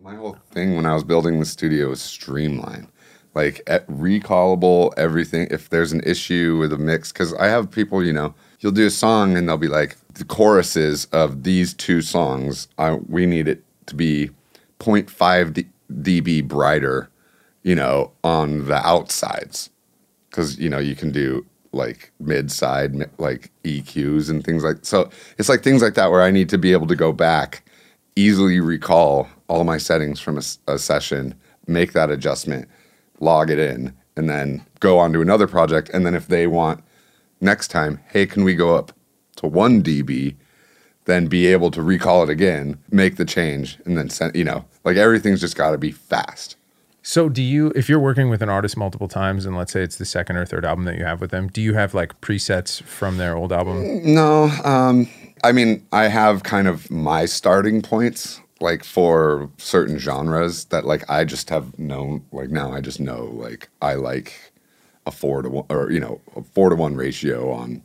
My 0.00 0.14
whole 0.14 0.36
thing 0.50 0.76
when 0.76 0.86
I 0.86 0.94
was 0.94 1.04
building 1.04 1.40
the 1.40 1.46
studio 1.46 1.88
was 1.88 2.00
streamline, 2.02 2.88
like 3.34 3.62
at 3.66 3.86
recallable 3.88 4.92
everything. 4.96 5.48
If 5.50 5.70
there's 5.70 5.92
an 5.92 6.02
issue 6.04 6.58
with 6.58 6.72
a 6.72 6.78
mix, 6.78 7.10
because 7.12 7.32
I 7.34 7.46
have 7.46 7.70
people, 7.70 8.04
you 8.04 8.12
know, 8.12 8.34
you'll 8.60 8.72
do 8.72 8.86
a 8.86 8.90
song 8.90 9.36
and 9.36 9.48
they'll 9.48 9.56
be 9.56 9.68
like, 9.68 9.96
the 10.14 10.24
choruses 10.24 11.06
of 11.06 11.42
these 11.42 11.74
two 11.74 12.00
songs, 12.02 12.68
I, 12.78 12.92
we 12.94 13.26
need 13.26 13.48
it 13.48 13.63
to 13.86 13.94
be 13.94 14.30
0.5 14.78 15.52
D- 15.52 15.66
dB 15.92 16.46
brighter, 16.46 17.08
you 17.62 17.74
know, 17.74 18.12
on 18.22 18.66
the 18.66 18.86
outsides, 18.86 19.70
because 20.30 20.58
you 20.58 20.68
know 20.68 20.78
you 20.78 20.94
can 20.94 21.10
do 21.10 21.44
like 21.72 22.12
mid 22.20 22.50
side 22.50 22.94
like 23.18 23.50
EQs 23.64 24.30
and 24.30 24.44
things 24.44 24.64
like 24.64 24.78
so. 24.82 25.10
It's 25.38 25.48
like 25.48 25.62
things 25.62 25.82
like 25.82 25.94
that 25.94 26.10
where 26.10 26.22
I 26.22 26.30
need 26.30 26.48
to 26.50 26.58
be 26.58 26.72
able 26.72 26.86
to 26.86 26.96
go 26.96 27.12
back 27.12 27.64
easily 28.16 28.60
recall 28.60 29.28
all 29.48 29.64
my 29.64 29.78
settings 29.78 30.20
from 30.20 30.38
a 30.68 30.78
session, 30.78 31.34
make 31.66 31.92
that 31.92 32.10
adjustment, 32.10 32.68
log 33.20 33.50
it 33.50 33.58
in, 33.58 33.92
and 34.16 34.28
then 34.28 34.64
go 34.80 34.98
on 34.98 35.12
to 35.12 35.20
another 35.20 35.46
project. 35.46 35.90
And 35.92 36.06
then 36.06 36.14
if 36.14 36.28
they 36.28 36.46
want 36.46 36.82
next 37.40 37.68
time, 37.68 38.00
hey, 38.12 38.26
can 38.26 38.44
we 38.44 38.54
go 38.54 38.76
up 38.76 38.92
to 39.36 39.46
one 39.46 39.82
dB? 39.82 40.36
Then 41.06 41.26
be 41.26 41.46
able 41.46 41.70
to 41.72 41.82
recall 41.82 42.22
it 42.22 42.30
again, 42.30 42.78
make 42.90 43.16
the 43.16 43.26
change, 43.26 43.78
and 43.84 43.96
then 43.96 44.08
send. 44.08 44.34
You 44.34 44.44
know, 44.44 44.64
like 44.84 44.96
everything's 44.96 45.40
just 45.40 45.56
got 45.56 45.72
to 45.72 45.78
be 45.78 45.92
fast. 45.92 46.56
So 47.06 47.28
do 47.28 47.42
you 47.42 47.70
if 47.76 47.86
you're 47.90 48.00
working 48.00 48.30
with 48.30 48.40
an 48.40 48.48
artist 48.48 48.78
multiple 48.78 49.08
times 49.08 49.44
and 49.44 49.54
let's 49.54 49.72
say 49.72 49.82
it's 49.82 49.96
the 49.96 50.06
second 50.06 50.36
or 50.36 50.46
third 50.46 50.64
album 50.64 50.86
that 50.86 50.96
you 50.96 51.04
have 51.04 51.20
with 51.20 51.30
them, 51.30 51.48
do 51.48 51.60
you 51.60 51.74
have 51.74 51.92
like 51.92 52.18
presets 52.22 52.82
from 52.82 53.18
their 53.18 53.36
old 53.36 53.52
album? 53.52 54.14
No, 54.14 54.44
um, 54.64 55.06
I 55.44 55.52
mean, 55.52 55.86
I 55.92 56.08
have 56.08 56.44
kind 56.44 56.66
of 56.66 56.90
my 56.90 57.26
starting 57.26 57.82
points, 57.82 58.40
like 58.60 58.82
for 58.84 59.50
certain 59.58 59.98
genres 59.98 60.64
that 60.66 60.86
like 60.86 61.08
I 61.10 61.24
just 61.24 61.50
have 61.50 61.78
known. 61.78 62.24
Like 62.32 62.48
now, 62.48 62.72
I 62.72 62.80
just 62.80 62.98
know 62.98 63.24
like 63.24 63.68
I 63.82 63.94
like 63.94 64.32
a 65.06 65.10
four 65.10 65.42
to 65.42 65.50
one 65.50 65.66
or 65.68 65.90
you 65.90 66.00
know 66.00 66.22
a 66.34 66.42
four 66.42 66.70
to 66.70 66.76
one 66.76 66.96
ratio 66.96 67.52
on 67.52 67.82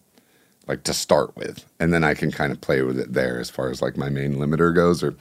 like 0.69 0.83
to 0.83 0.93
start 0.93 1.35
with, 1.35 1.65
and 1.79 1.91
then 1.91 2.03
I 2.03 2.13
can 2.13 2.31
kind 2.31 2.53
of 2.53 2.61
play 2.61 2.83
with 2.83 2.97
it 2.99 3.11
there 3.11 3.39
as 3.39 3.49
far 3.49 3.69
as 3.69 3.81
like 3.81 3.97
my 3.97 4.09
main 4.09 4.35
limiter 4.35 4.73
goes, 4.73 5.03
or 5.03 5.15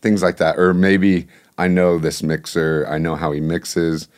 things 0.00 0.22
like 0.22 0.38
that. 0.38 0.58
Or 0.58 0.72
maybe 0.74 1.28
I 1.58 1.68
know 1.68 1.98
this 1.98 2.22
mixer, 2.22 2.86
I 2.88 2.98
know 2.98 3.14
how 3.14 3.30
he 3.30 3.40
mixes. 3.40 4.08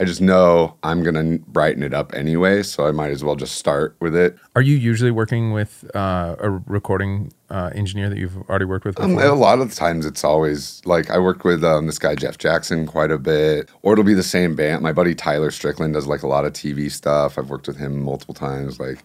I 0.00 0.04
just 0.04 0.22
know 0.22 0.76
I'm 0.82 1.02
gonna 1.02 1.38
brighten 1.46 1.82
it 1.82 1.92
up 1.92 2.14
anyway, 2.14 2.62
so 2.62 2.86
I 2.86 2.90
might 2.90 3.10
as 3.10 3.22
well 3.22 3.36
just 3.36 3.56
start 3.56 3.96
with 4.00 4.16
it. 4.16 4.38
Are 4.56 4.62
you 4.62 4.74
usually 4.74 5.10
working 5.10 5.52
with 5.52 5.84
uh, 5.94 6.36
a 6.38 6.48
recording 6.48 7.34
uh, 7.50 7.68
engineer 7.74 8.08
that 8.08 8.16
you've 8.16 8.38
already 8.48 8.64
worked 8.64 8.86
with? 8.86 8.98
Um, 8.98 9.18
a 9.18 9.34
lot 9.34 9.58
of 9.58 9.68
the 9.68 9.74
times 9.74 10.06
it's 10.06 10.24
always 10.24 10.80
like 10.86 11.10
I 11.10 11.18
worked 11.18 11.44
with 11.44 11.62
um, 11.62 11.84
this 11.84 11.98
guy 11.98 12.14
Jeff 12.14 12.38
Jackson 12.38 12.86
quite 12.86 13.10
a 13.10 13.18
bit, 13.18 13.68
or 13.82 13.92
it'll 13.92 14.02
be 14.02 14.14
the 14.14 14.22
same 14.22 14.56
band. 14.56 14.82
My 14.82 14.94
buddy 14.94 15.14
Tyler 15.14 15.50
Strickland 15.50 15.92
does 15.92 16.06
like 16.06 16.22
a 16.22 16.26
lot 16.26 16.46
of 16.46 16.54
TV 16.54 16.90
stuff. 16.90 17.36
I've 17.36 17.50
worked 17.50 17.66
with 17.66 17.76
him 17.76 18.00
multiple 18.00 18.34
times. 18.34 18.80
Like 18.80 19.00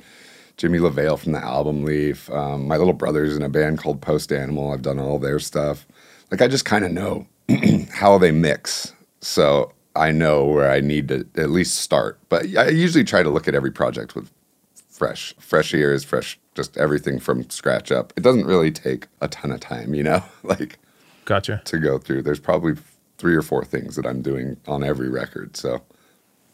Jimmy 0.57 0.79
LaValle 0.79 1.17
from 1.17 1.33
the 1.33 1.43
album 1.43 1.83
Leaf. 1.83 2.29
Um, 2.31 2.67
my 2.67 2.77
little 2.77 2.93
brother's 2.93 3.35
in 3.35 3.41
a 3.41 3.49
band 3.49 3.77
called 3.77 4.01
Post 4.01 4.31
Animal. 4.31 4.71
I've 4.71 4.81
done 4.81 4.99
all 4.99 5.19
their 5.19 5.39
stuff. 5.39 5.85
Like 6.31 6.41
I 6.41 6.47
just 6.47 6.65
kind 6.65 6.85
of 6.85 6.91
know 6.91 7.27
how 7.91 8.17
they 8.17 8.31
mix, 8.31 8.93
so 9.21 9.71
I 9.95 10.11
know 10.11 10.45
where 10.45 10.71
I 10.71 10.79
need 10.79 11.07
to 11.09 11.27
at 11.37 11.49
least 11.49 11.75
start. 11.75 12.19
But 12.29 12.45
I 12.57 12.69
usually 12.69 13.03
try 13.03 13.23
to 13.23 13.29
look 13.29 13.47
at 13.47 13.55
every 13.55 13.71
project 13.71 14.15
with 14.15 14.31
fresh, 14.89 15.35
fresh 15.39 15.73
ears, 15.73 16.03
fresh, 16.03 16.39
just 16.55 16.77
everything 16.77 17.19
from 17.19 17.49
scratch 17.49 17.91
up. 17.91 18.13
It 18.15 18.21
doesn't 18.21 18.45
really 18.45 18.71
take 18.71 19.07
a 19.21 19.27
ton 19.27 19.51
of 19.51 19.59
time, 19.59 19.93
you 19.93 20.03
know, 20.03 20.23
like 20.43 20.79
Gotcha. 21.25 21.61
to 21.65 21.77
go 21.79 21.97
through. 21.97 22.23
There's 22.23 22.39
probably 22.39 22.75
three 23.17 23.35
or 23.35 23.41
four 23.41 23.63
things 23.63 23.95
that 23.97 24.05
I'm 24.05 24.21
doing 24.21 24.57
on 24.67 24.83
every 24.83 25.09
record. 25.09 25.57
So 25.57 25.81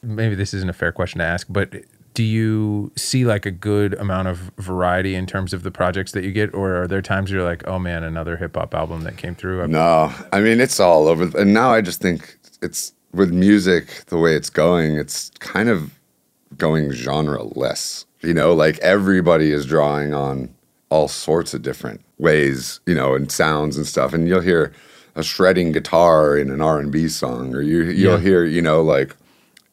Maybe 0.03 0.33
this 0.33 0.53
isn't 0.55 0.69
a 0.69 0.73
fair 0.73 0.91
question 0.91 1.19
to 1.19 1.25
ask, 1.25 1.45
but 1.49 1.75
do 2.13 2.23
you 2.23 2.91
see 2.97 3.25
like 3.25 3.45
a 3.45 3.51
good 3.51 3.93
amount 3.95 4.27
of 4.27 4.51
variety 4.57 5.15
in 5.15 5.25
terms 5.25 5.53
of 5.53 5.63
the 5.63 5.71
projects 5.71 6.11
that 6.11 6.23
you 6.23 6.31
get, 6.31 6.53
or 6.53 6.81
are 6.83 6.87
there 6.87 7.01
times 7.01 7.31
you're 7.31 7.43
like, 7.43 7.65
oh 7.67 7.79
man, 7.79 8.03
another 8.03 8.37
hip 8.37 8.55
hop 8.55 8.73
album 8.73 9.03
that 9.03 9.17
came 9.17 9.35
through? 9.35 9.65
no, 9.67 10.13
I 10.33 10.41
mean 10.41 10.59
it's 10.59 10.79
all 10.79 11.07
over. 11.07 11.23
And 11.39 11.53
now 11.53 11.71
I 11.71 11.81
just 11.81 12.01
think 12.01 12.37
it's 12.61 12.93
with 13.13 13.31
music 13.31 14.05
the 14.07 14.17
way 14.17 14.35
it's 14.35 14.49
going. 14.49 14.95
It's 14.97 15.31
kind 15.39 15.69
of 15.69 15.97
going 16.57 16.91
genre 16.91 17.43
less. 17.43 18.05
You 18.21 18.33
know, 18.33 18.53
like 18.53 18.77
everybody 18.79 19.51
is 19.51 19.65
drawing 19.65 20.13
on 20.13 20.53
all 20.89 21.07
sorts 21.07 21.53
of 21.53 21.61
different 21.61 22.01
ways, 22.19 22.79
you 22.85 22.93
know, 22.93 23.15
and 23.15 23.31
sounds 23.31 23.77
and 23.77 23.87
stuff. 23.87 24.13
And 24.13 24.27
you'll 24.27 24.41
hear 24.41 24.73
a 25.15 25.23
shredding 25.23 25.71
guitar 25.71 26.37
in 26.37 26.49
an 26.51 26.61
R 26.61 26.79
and 26.79 26.91
B 26.91 27.07
song, 27.07 27.55
or 27.55 27.61
you 27.61 27.83
you'll 27.83 28.17
Yeah. 28.17 28.19
hear, 28.19 28.43
you 28.45 28.61
know, 28.61 28.81
like 28.81 29.15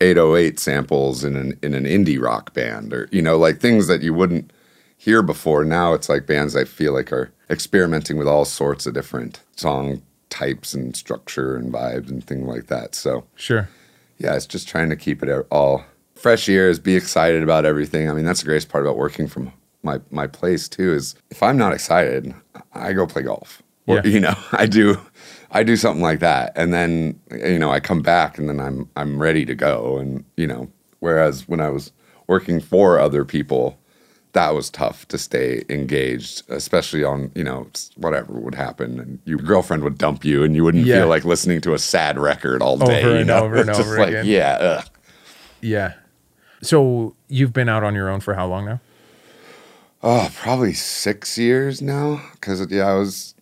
808 0.01 0.59
samples 0.61 1.25
in 1.25 1.37
an 1.37 1.59
in 1.63 1.75
an 1.75 1.85
indie 1.85 2.21
rock 2.21 2.55
band, 2.55 2.93
or 2.93 3.09
you 3.11 3.23
know, 3.23 3.37
like 3.37 3.59
things 3.61 3.87
that 3.89 4.03
you 4.03 4.15
wouldn't 4.15 4.53
hear 4.97 5.23
before. 5.23 5.65
Now 5.65 5.93
it's 5.95 6.09
like 6.09 6.27
bands 6.27 6.55
I 6.57 6.65
feel 6.65 6.93
like 6.93 7.13
are 7.13 7.31
experimenting 7.51 8.17
with 8.17 8.29
all 8.29 8.45
sorts 8.45 8.87
of 8.87 8.95
different 8.95 9.41
song 9.57 10.03
types 10.31 10.75
and 10.75 10.95
structure 10.95 11.57
and 11.57 11.73
vibes 11.73 12.11
and 12.11 12.23
things 12.25 12.47
like 12.47 12.67
that. 12.67 12.95
So 12.95 13.25
Sure. 13.35 13.69
yeah, 14.19 14.35
it's 14.35 14.47
just 14.47 14.69
trying 14.69 14.91
to 14.91 14.97
keep 14.97 15.23
it 15.23 15.47
all 15.51 15.85
fresh 16.15 16.49
ears, 16.49 16.79
be 16.79 16.95
excited 16.97 17.43
about 17.43 17.65
everything. 17.65 18.11
I 18.11 18.13
mean, 18.13 18.25
that's 18.25 18.41
the 18.41 18.47
greatest 18.47 18.69
part 18.69 18.85
about 18.85 18.97
working 18.99 19.27
from 19.29 19.53
my 19.83 20.01
my 20.11 20.27
place 20.27 20.69
too. 20.69 20.93
Is 20.93 21.15
if 21.31 21.43
I'm 21.43 21.57
not 21.57 21.73
excited, 21.73 22.35
I 22.73 22.93
go 22.93 23.07
play 23.07 23.23
golf. 23.23 23.63
Or, 23.87 23.97
Yeah. 23.97 24.03
you 24.15 24.21
know, 24.21 24.35
I 24.53 24.67
do, 24.67 24.99
I 25.51 25.63
do 25.63 25.77
something 25.77 26.03
like 26.03 26.21
that, 26.21 26.53
and 26.57 26.73
then 26.75 27.19
you 27.33 27.59
know, 27.59 27.71
I 27.71 27.81
come 27.81 28.03
back 28.03 28.39
and 28.39 28.49
then 28.49 28.61
I'm 28.61 28.89
I'm 28.97 29.21
ready 29.21 29.45
to 29.47 29.55
go. 29.55 29.99
And 29.99 30.25
you 30.37 30.47
know, 30.47 30.69
whereas 31.01 31.49
when 31.49 31.61
I 31.61 31.69
was 31.71 31.93
working 32.27 32.61
for 32.61 32.99
other 32.99 33.25
people, 33.25 33.79
that 34.33 34.51
was 34.55 34.69
tough 34.69 35.09
to 35.09 35.17
stay 35.17 35.65
engaged, 35.71 36.43
especially 36.51 37.03
on 37.03 37.31
you 37.35 37.45
know 37.45 37.67
whatever 37.97 38.35
would 38.35 38.55
happen, 38.55 39.01
and 39.01 39.19
your 39.25 39.39
girlfriend 39.39 39.83
would 39.85 39.97
dump 39.97 40.25
you, 40.25 40.43
and 40.45 40.55
you 40.55 40.65
wouldn't 40.65 40.85
Yeah. 40.85 40.97
feel 41.01 41.09
like 41.09 41.25
listening 41.25 41.61
to 41.63 41.73
a 41.75 41.79
sad 41.79 42.19
record 42.19 42.61
all 42.61 42.77
day. 42.77 43.01
Over 43.03 43.11
you 43.13 43.17
and 43.19 43.27
know? 43.29 43.45
over 43.45 43.57
and 43.57 43.71
over 43.71 43.99
like, 43.99 44.09
again. 44.09 44.27
Yeah. 44.27 44.53
Ugh. 44.61 44.85
Yeah. 45.63 45.95
So 46.61 47.15
you've 47.29 47.53
been 47.53 47.69
out 47.69 47.85
on 47.85 47.95
your 47.95 48.09
own 48.11 48.21
for 48.21 48.35
how 48.35 48.47
long 48.47 48.67
now? 48.67 48.81
Oh, 50.03 50.31
probably 50.37 50.75
six 50.75 51.39
years 51.39 51.81
now. 51.83 52.21
Because 52.33 52.71
yeah, 52.71 52.87
I 52.87 52.95
was 52.95 53.35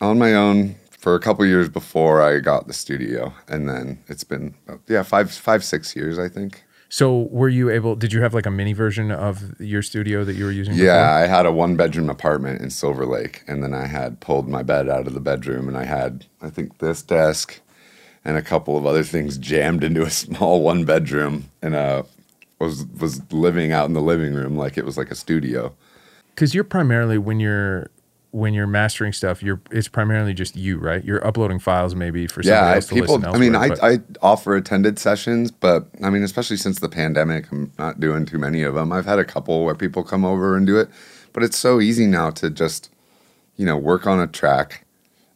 on 0.00 0.18
my 0.18 0.34
own 0.34 0.76
for 1.04 1.14
a 1.14 1.20
couple 1.20 1.44
years 1.44 1.68
before 1.68 2.22
I 2.22 2.40
got 2.40 2.66
the 2.66 2.72
studio, 2.72 3.34
and 3.46 3.68
then 3.68 4.02
it's 4.08 4.24
been 4.24 4.54
yeah 4.88 5.02
five 5.02 5.30
five 5.30 5.62
six 5.62 5.94
years 5.94 6.18
I 6.18 6.30
think. 6.30 6.64
So 6.88 7.28
were 7.30 7.50
you 7.50 7.68
able? 7.68 7.94
Did 7.94 8.14
you 8.14 8.22
have 8.22 8.32
like 8.32 8.46
a 8.46 8.50
mini 8.50 8.72
version 8.72 9.10
of 9.10 9.60
your 9.60 9.82
studio 9.82 10.24
that 10.24 10.32
you 10.32 10.46
were 10.46 10.50
using? 10.50 10.72
Yeah, 10.76 11.12
I 11.12 11.26
had 11.26 11.44
a 11.44 11.52
one 11.52 11.76
bedroom 11.76 12.08
apartment 12.08 12.62
in 12.62 12.70
Silver 12.70 13.04
Lake, 13.04 13.42
and 13.46 13.62
then 13.62 13.74
I 13.74 13.86
had 13.86 14.20
pulled 14.20 14.48
my 14.48 14.62
bed 14.62 14.88
out 14.88 15.06
of 15.06 15.12
the 15.12 15.20
bedroom, 15.20 15.68
and 15.68 15.76
I 15.76 15.84
had 15.84 16.24
I 16.40 16.48
think 16.48 16.78
this 16.78 17.02
desk 17.02 17.60
and 18.24 18.38
a 18.38 18.42
couple 18.42 18.78
of 18.78 18.86
other 18.86 19.02
things 19.02 19.36
jammed 19.36 19.84
into 19.84 20.04
a 20.04 20.10
small 20.24 20.62
one 20.62 20.86
bedroom, 20.86 21.50
and 21.60 21.74
uh 21.74 22.04
was 22.58 22.86
was 22.98 23.20
living 23.30 23.72
out 23.72 23.88
in 23.88 23.92
the 23.92 24.00
living 24.00 24.32
room 24.32 24.56
like 24.56 24.78
it 24.78 24.86
was 24.86 24.96
like 24.96 25.10
a 25.10 25.14
studio. 25.14 25.74
Because 26.34 26.54
you're 26.54 26.64
primarily 26.64 27.18
when 27.18 27.40
you're 27.40 27.90
when 28.34 28.52
you're 28.52 28.66
mastering 28.66 29.12
stuff, 29.12 29.44
you're 29.44 29.60
it's 29.70 29.86
primarily 29.86 30.34
just 30.34 30.56
you, 30.56 30.78
right? 30.78 31.04
You're 31.04 31.24
uploading 31.24 31.60
files 31.60 31.94
maybe 31.94 32.26
for 32.26 32.42
somebody 32.42 32.66
yeah, 32.66 32.74
else 32.74 32.86
to 32.88 32.94
people. 32.94 33.16
listen 33.18 33.32
I 33.32 33.38
mean, 33.38 33.54
I, 33.54 33.70
I 33.80 34.00
offer 34.22 34.56
attended 34.56 34.98
sessions, 34.98 35.52
but 35.52 35.86
I 36.02 36.10
mean, 36.10 36.24
especially 36.24 36.56
since 36.56 36.80
the 36.80 36.88
pandemic, 36.88 37.50
I'm 37.52 37.72
not 37.78 38.00
doing 38.00 38.26
too 38.26 38.38
many 38.38 38.64
of 38.64 38.74
them. 38.74 38.90
I've 38.90 39.06
had 39.06 39.20
a 39.20 39.24
couple 39.24 39.64
where 39.64 39.76
people 39.76 40.02
come 40.02 40.24
over 40.24 40.56
and 40.56 40.66
do 40.66 40.76
it, 40.80 40.88
but 41.32 41.44
it's 41.44 41.56
so 41.56 41.80
easy 41.80 42.08
now 42.08 42.30
to 42.30 42.50
just, 42.50 42.90
you 43.56 43.64
know, 43.64 43.76
work 43.76 44.04
on 44.04 44.18
a 44.18 44.26
track, 44.26 44.84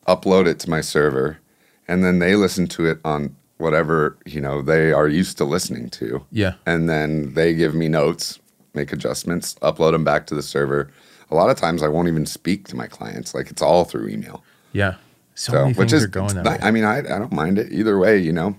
upload 0.08 0.48
it 0.48 0.58
to 0.60 0.70
my 0.70 0.80
server, 0.80 1.38
and 1.86 2.02
then 2.02 2.18
they 2.18 2.34
listen 2.34 2.66
to 2.66 2.86
it 2.86 2.98
on 3.04 3.36
whatever 3.58 4.18
you 4.26 4.40
know 4.40 4.60
they 4.60 4.92
are 4.92 5.06
used 5.06 5.38
to 5.38 5.44
listening 5.44 5.88
to, 5.90 6.26
yeah, 6.32 6.54
and 6.66 6.88
then 6.88 7.34
they 7.34 7.54
give 7.54 7.76
me 7.76 7.86
notes, 7.86 8.40
make 8.74 8.92
adjustments, 8.92 9.54
upload 9.62 9.92
them 9.92 10.02
back 10.02 10.26
to 10.26 10.34
the 10.34 10.42
server. 10.42 10.90
A 11.30 11.34
lot 11.34 11.50
of 11.50 11.56
times, 11.56 11.82
I 11.82 11.88
won't 11.88 12.08
even 12.08 12.26
speak 12.26 12.68
to 12.68 12.76
my 12.76 12.86
clients; 12.86 13.34
like 13.34 13.50
it's 13.50 13.62
all 13.62 13.84
through 13.84 14.08
email. 14.08 14.42
yeah. 14.72 14.94
So, 15.34 15.52
So, 15.52 15.68
which 15.80 15.92
is, 15.92 16.06
going 16.06 16.36
I 16.36 16.72
mean, 16.72 16.82
I, 16.82 16.98
I 16.98 17.02
don't 17.02 17.30
mind 17.32 17.58
it 17.60 17.70
either 17.70 17.96
way, 17.96 18.18
you 18.18 18.32
know. 18.32 18.56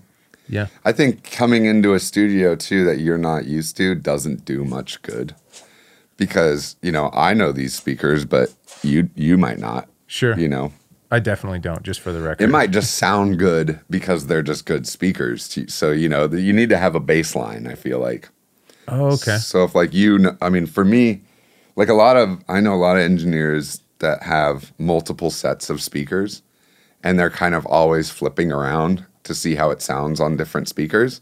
Yeah, 0.48 0.66
I 0.84 0.92
think 0.92 1.30
coming 1.30 1.66
into 1.66 1.92
a 1.94 2.00
studio 2.00 2.56
too 2.56 2.84
that 2.86 2.98
you're 2.98 3.18
not 3.18 3.44
used 3.44 3.76
to 3.76 3.94
doesn't 3.94 4.44
do 4.44 4.64
much 4.64 5.00
good 5.02 5.34
because 6.16 6.76
you 6.82 6.90
know 6.92 7.10
I 7.12 7.34
know 7.34 7.52
these 7.52 7.74
speakers, 7.74 8.24
but 8.24 8.52
you 8.82 9.10
you 9.14 9.36
might 9.36 9.58
not. 9.58 9.88
sure. 10.06 10.38
You 10.38 10.48
know, 10.48 10.72
I 11.10 11.18
definitely 11.20 11.58
don't. 11.60 11.82
Just 11.82 12.00
for 12.00 12.12
the 12.12 12.20
record, 12.20 12.42
it 12.42 12.48
might 12.48 12.70
just 12.70 12.96
sound 12.96 13.38
good 13.38 13.80
because 13.90 14.26
they're 14.26 14.42
just 14.42 14.66
good 14.66 14.86
speakers. 14.86 15.48
To, 15.50 15.68
so 15.68 15.92
you 15.92 16.08
know, 16.08 16.26
you 16.26 16.52
need 16.52 16.68
to 16.70 16.78
have 16.78 16.94
a 16.94 17.00
baseline. 17.00 17.68
I 17.68 17.74
feel 17.74 17.98
like. 17.98 18.28
Oh, 18.88 19.12
okay. 19.12 19.36
So 19.36 19.64
if 19.64 19.74
like 19.74 19.94
you, 19.94 20.18
kn- 20.18 20.38
I 20.40 20.48
mean, 20.48 20.66
for 20.66 20.84
me, 20.84 21.20
like 21.76 21.88
a 21.88 21.94
lot 21.94 22.16
of 22.16 22.42
I 22.48 22.60
know 22.60 22.74
a 22.74 22.76
lot 22.76 22.96
of 22.96 23.02
engineers 23.02 23.82
that 23.98 24.22
have 24.22 24.72
multiple 24.78 25.30
sets 25.30 25.70
of 25.70 25.80
speakers, 25.82 26.42
and 27.02 27.18
they're 27.18 27.30
kind 27.30 27.54
of 27.54 27.66
always 27.66 28.10
flipping 28.10 28.50
around 28.50 29.04
to 29.24 29.34
see 29.34 29.54
how 29.54 29.70
it 29.70 29.82
sounds 29.82 30.20
on 30.20 30.36
different 30.36 30.68
speakers. 30.68 31.20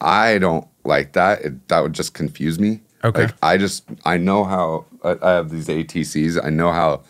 I 0.00 0.38
don't 0.38 0.66
like 0.84 1.12
that. 1.12 1.42
It, 1.42 1.68
that 1.68 1.80
would 1.80 1.92
just 1.92 2.14
confuse 2.14 2.58
me. 2.58 2.80
Okay. 3.04 3.24
Like 3.24 3.34
I 3.42 3.56
just 3.56 3.84
I 4.04 4.16
know 4.16 4.44
how 4.44 4.86
I, 5.02 5.16
I 5.22 5.30
have 5.32 5.50
these 5.50 5.68
ATCs. 5.68 6.42
I 6.42 6.50
know 6.50 6.72
how 6.72 7.02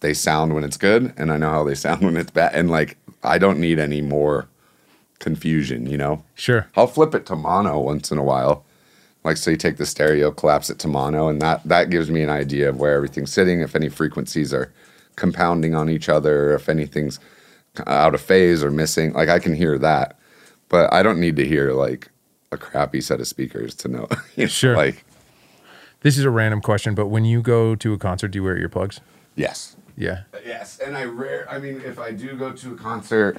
they 0.00 0.14
sound 0.14 0.54
when 0.54 0.64
it's 0.64 0.76
good, 0.76 1.12
and 1.16 1.32
I 1.32 1.36
know 1.36 1.50
how 1.50 1.64
they 1.64 1.74
sound 1.86 2.02
when 2.02 2.16
it's 2.16 2.30
bad. 2.30 2.54
And 2.54 2.70
like 2.70 2.96
I 3.22 3.38
don't 3.38 3.58
need 3.58 3.78
any 3.78 4.00
more 4.00 4.48
confusion. 5.18 5.86
You 5.86 5.98
know. 5.98 6.24
Sure. 6.34 6.68
I'll 6.76 6.86
flip 6.86 7.14
it 7.14 7.26
to 7.26 7.36
mono 7.36 7.80
once 7.80 8.10
in 8.10 8.18
a 8.18 8.24
while. 8.24 8.64
Like 9.24 9.36
so 9.38 9.50
you 9.50 9.56
take 9.56 9.78
the 9.78 9.86
stereo, 9.86 10.30
collapse 10.30 10.68
it 10.70 10.78
to 10.80 10.88
mono, 10.88 11.28
and 11.28 11.40
that 11.40 11.62
that 11.64 11.90
gives 11.90 12.10
me 12.10 12.22
an 12.22 12.30
idea 12.30 12.68
of 12.68 12.78
where 12.78 12.94
everything's 12.94 13.32
sitting, 13.32 13.60
if 13.60 13.74
any 13.74 13.88
frequencies 13.88 14.52
are 14.52 14.70
compounding 15.16 15.74
on 15.74 15.88
each 15.88 16.08
other, 16.08 16.54
if 16.54 16.68
anything's 16.68 17.18
out 17.86 18.14
of 18.14 18.20
phase 18.20 18.62
or 18.62 18.70
missing. 18.70 19.12
Like 19.12 19.28
I 19.28 19.38
can 19.38 19.54
hear 19.54 19.78
that. 19.78 20.18
But 20.68 20.92
I 20.92 21.02
don't 21.02 21.20
need 21.20 21.36
to 21.36 21.46
hear 21.46 21.72
like 21.72 22.10
a 22.52 22.56
crappy 22.56 23.00
set 23.00 23.20
of 23.20 23.26
speakers 23.26 23.74
to 23.76 23.88
know. 23.88 24.08
you 24.36 24.44
know, 24.44 24.48
Sure. 24.48 24.76
Like 24.76 25.04
This 26.00 26.18
is 26.18 26.24
a 26.24 26.30
random 26.30 26.60
question, 26.60 26.94
but 26.94 27.06
when 27.06 27.24
you 27.24 27.40
go 27.42 27.74
to 27.76 27.92
a 27.94 27.98
concert, 27.98 28.28
do 28.28 28.38
you 28.38 28.44
wear 28.44 28.56
earplugs? 28.56 29.00
yes. 29.36 29.76
Yeah. 29.96 30.22
Yes, 30.44 30.80
and 30.80 30.96
I 30.96 31.04
rare. 31.04 31.46
I 31.48 31.60
mean, 31.60 31.80
if 31.80 32.00
I 32.00 32.10
do 32.10 32.34
go 32.34 32.50
to 32.50 32.72
a 32.72 32.76
concert, 32.76 33.38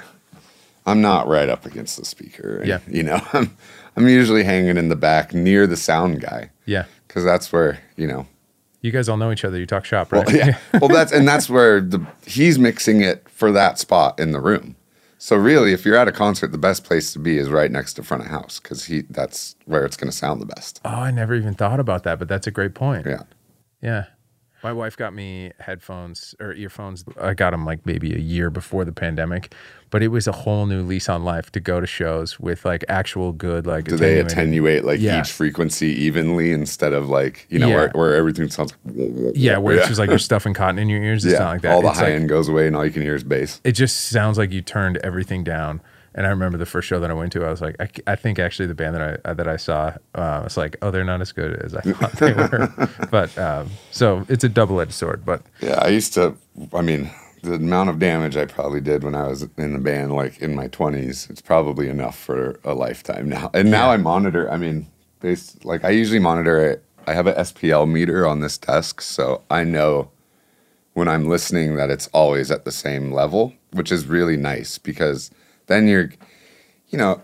I'm 0.86 1.02
not 1.02 1.28
right 1.28 1.50
up 1.50 1.66
against 1.66 1.98
the 1.98 2.06
speaker. 2.06 2.62
Yeah. 2.66 2.80
you 2.88 3.04
know, 3.04 3.20
I'm 3.34 3.58
I'm 3.96 4.08
usually 4.08 4.44
hanging 4.44 4.78
in 4.78 4.90
the 4.90 4.96
back 4.96 5.34
near 5.34 5.68
the 5.68 5.78
sound 5.78 6.22
guy 6.22 6.52
Yeah. 6.66 6.86
because 7.08 7.24
that's 7.24 7.52
where 7.52 7.80
you 7.96 8.08
know. 8.08 8.28
You 8.82 8.92
guys 8.92 9.10
all 9.10 9.18
know 9.18 9.32
each 9.32 9.44
other. 9.44 9.58
You 9.58 9.66
talk 9.66 9.84
shop, 9.86 10.12
right? 10.12 10.26
Well, 10.28 10.36
yeah. 10.36 10.58
well, 10.80 10.90
that's 10.90 11.12
and 11.12 11.28
that's 11.28 11.50
where 11.50 11.82
the 11.82 12.06
he's 12.28 12.60
mixing 12.60 13.02
it 13.02 13.28
for 13.30 13.52
that 13.52 13.80
spot 13.80 14.20
in 14.20 14.32
the 14.32 14.40
room. 14.40 14.76
So 15.18 15.36
really, 15.36 15.74
if 15.74 15.86
you're 15.86 15.96
at 15.96 16.08
a 16.08 16.12
concert, 16.12 16.52
the 16.52 16.60
best 16.60 16.84
place 16.84 17.12
to 17.14 17.20
be 17.20 17.38
is 17.40 17.50
right 17.50 17.72
next 17.72 17.94
to 17.96 18.04
front 18.04 18.24
of 18.24 18.30
house 18.30 18.60
because 18.60 18.86
he 18.86 19.02
that's 19.10 19.56
where 19.66 19.86
it's 19.86 19.98
going 19.98 20.12
to 20.12 20.16
sound 20.16 20.40
the 20.40 20.46
best. 20.46 20.82
Oh, 20.86 20.90
I 20.90 21.10
never 21.10 21.34
even 21.34 21.56
thought 21.56 21.80
about 21.80 22.04
that, 22.04 22.20
but 22.20 22.28
that's 22.28 22.46
a 22.46 22.52
great 22.52 22.76
point. 22.76 23.08
Yeah. 23.08 23.24
Yeah. 23.82 24.06
My 24.66 24.74
wife 24.74 24.98
got 24.98 25.14
me 25.14 25.52
headphones 25.60 26.34
or 26.40 26.52
earphones. 26.56 27.06
I 27.22 27.36
got 27.36 27.52
them 27.52 27.66
like 27.66 27.86
maybe 27.86 28.16
a 28.16 28.18
year 28.18 28.50
before 28.50 28.84
the 28.84 28.92
pandemic, 28.92 29.54
but 29.92 30.02
it 30.02 30.08
was 30.08 30.26
a 30.26 30.32
whole 30.32 30.66
new 30.66 30.82
lease 30.82 31.08
on 31.08 31.24
life 31.24 31.52
to 31.52 31.60
go 31.60 31.80
to 31.80 31.86
shows 31.86 32.40
with 32.40 32.66
like 32.66 32.84
actual 32.90 33.32
good 33.32 33.68
like. 33.68 33.84
Do 33.86 33.96
they 33.96 34.18
attenuate 34.20 34.84
like 34.84 35.00
Yeah. 35.00 35.20
each 35.22 35.32
frequency 35.32 35.90
evenly 35.90 36.52
instead 36.52 36.94
of 36.94 37.10
like 37.10 37.46
you 37.52 37.60
know 37.60 37.68
Yeah. 37.68 37.76
where, 37.76 37.92
where 37.94 38.16
everything 38.16 38.50
sounds? 38.50 38.74
Yeah, 39.36 39.58
where 39.60 39.76
it's 39.78 39.88
just 39.88 40.00
like 40.00 40.10
you're 40.10 40.18
stuffing 40.18 40.56
cotton 40.56 40.80
in 40.80 40.90
your 40.90 41.04
ears. 41.04 41.24
It's 41.26 41.34
yeah, 41.34 41.40
not 41.42 41.50
like 41.52 41.62
that. 41.62 41.72
all 41.76 41.84
the 41.84 41.90
It's 41.90 42.00
high 42.00 42.06
like- 42.06 42.14
end 42.16 42.30
goes 42.30 42.50
away 42.50 42.66
and 42.66 42.76
all 42.76 42.84
you 42.84 42.92
can 42.92 43.04
hear 43.04 43.14
is 43.14 43.24
bass. 43.24 43.62
it 43.64 43.74
just 43.74 44.10
sounds 44.10 44.40
like 44.40 44.52
you 44.52 44.64
turned 44.64 44.98
everything 45.04 45.44
down. 45.44 45.80
And 46.18 46.26
I 46.26 46.30
remember 46.30 46.58
the 46.58 46.66
first 46.66 46.88
show 46.88 47.02
that 47.02 47.12
I 47.12 47.14
went 47.14 47.34
to, 47.34 47.46
I 47.46 47.50
was 47.50 47.60
like, 47.60 47.76
I, 47.78 47.90
I 48.08 48.16
think 48.16 48.40
actually 48.40 48.68
the 48.68 48.74
band 48.74 48.96
that 48.96 49.02
I 49.26 49.30
uh, 49.30 49.34
that 49.34 49.50
I 49.50 49.58
saw, 49.58 49.94
uh, 50.16 50.40
I 50.40 50.44
was 50.44 50.56
like, 50.56 50.78
oh, 50.82 50.90
they're 50.90 51.04
not 51.04 51.20
as 51.20 51.34
good 51.34 51.62
as 51.62 51.76
I 51.76 51.82
thought 51.92 52.14
they 52.14 52.32
were. 52.32 52.90
but 53.12 53.38
um, 53.38 53.70
so 53.92 54.26
it's 54.30 54.46
a 54.46 54.50
double 54.50 54.80
edged 54.80 54.94
sword. 54.94 55.26
But 55.26 55.42
Yeah, 55.62 55.78
I 55.82 55.90
used 55.90 56.14
to. 56.14 56.36
I 56.74 56.82
mean, 56.82 57.12
the 57.44 57.56
amount 57.56 57.90
of 57.90 58.00
damage 58.00 58.38
I 58.38 58.46
probably 58.46 58.80
did 58.80 59.04
when 59.04 59.14
I 59.14 59.28
was 59.28 59.44
in 59.58 59.74
the 59.74 59.80
band, 59.80 60.14
like 60.14 60.40
in 60.40 60.56
my 60.56 60.68
twenties, 60.68 61.28
it's 61.30 61.42
probably 61.42 61.90
enough 61.90 62.18
for 62.18 62.62
a 62.64 62.74
lifetime 62.74 63.28
now. 63.28 63.52
And 63.54 63.70
now 63.70 63.92
I 63.92 63.98
monitor. 63.98 64.50
I 64.50 64.56
mean, 64.56 64.88
based 65.20 65.66
like 65.66 65.84
I 65.84 65.90
usually 65.90 66.20
monitor 66.20 66.66
it. 66.66 66.82
I 67.08 67.14
have 67.14 67.28
an 67.28 67.36
SPL 67.36 67.92
meter 67.92 68.26
on 68.26 68.40
this 68.40 68.58
desk, 68.58 69.02
so 69.02 69.44
I 69.50 69.66
know 69.66 70.10
when 70.94 71.10
I'm 71.10 71.28
listening 71.28 71.76
that 71.76 71.90
it's 71.90 72.08
always 72.14 72.50
at 72.52 72.64
the 72.64 72.72
same 72.72 73.12
level, 73.12 73.54
which 73.74 73.92
is 73.92 74.08
really 74.08 74.38
nice 74.38 74.78
because 74.78 75.30
then 75.68 75.88
you're, 75.88 76.12
you 76.90 76.98
know, 76.98 77.22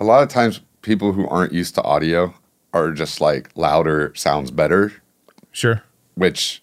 a 0.00 0.04
lot 0.04 0.22
of 0.22 0.28
times 0.28 0.60
people 0.82 1.12
who 1.12 1.26
aren't 1.28 1.52
used 1.52 1.74
to 1.74 1.82
audio 1.82 2.34
are 2.72 2.90
just 2.92 3.20
like 3.20 3.50
louder 3.56 4.12
sounds 4.14 4.50
better 4.50 4.92
sure, 5.52 5.82
which 6.14 6.62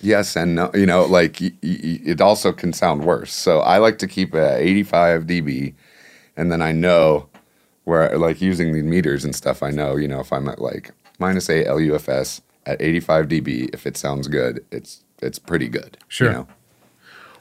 yes 0.00 0.34
and 0.36 0.54
no 0.54 0.70
you 0.74 0.86
know 0.86 1.04
like 1.04 1.38
y- 1.40 1.52
y- 1.62 2.00
it 2.04 2.20
also 2.20 2.52
can 2.52 2.72
sound 2.72 3.04
worse 3.04 3.32
so 3.32 3.58
i 3.60 3.78
like 3.78 3.98
to 3.98 4.06
keep 4.06 4.34
it 4.34 4.38
at 4.38 4.60
85 4.60 5.24
db 5.24 5.74
and 6.36 6.50
then 6.52 6.62
i 6.62 6.72
know 6.72 7.28
where 7.84 8.16
like 8.16 8.40
using 8.40 8.72
the 8.72 8.82
meters 8.82 9.24
and 9.24 9.34
stuff 9.34 9.62
i 9.62 9.70
know 9.70 9.96
you 9.96 10.06
know 10.08 10.20
if 10.20 10.32
i'm 10.32 10.48
at 10.48 10.60
like 10.60 10.92
minus 11.18 11.50
8 11.50 11.66
lufs 11.68 12.40
at 12.64 12.80
85 12.80 13.26
db 13.28 13.74
if 13.74 13.86
it 13.86 13.96
sounds 13.96 14.28
good 14.28 14.64
it's 14.70 15.04
it's 15.20 15.38
pretty 15.38 15.68
good 15.68 15.98
Sure. 16.08 16.28
you 16.28 16.32
know? 16.34 16.48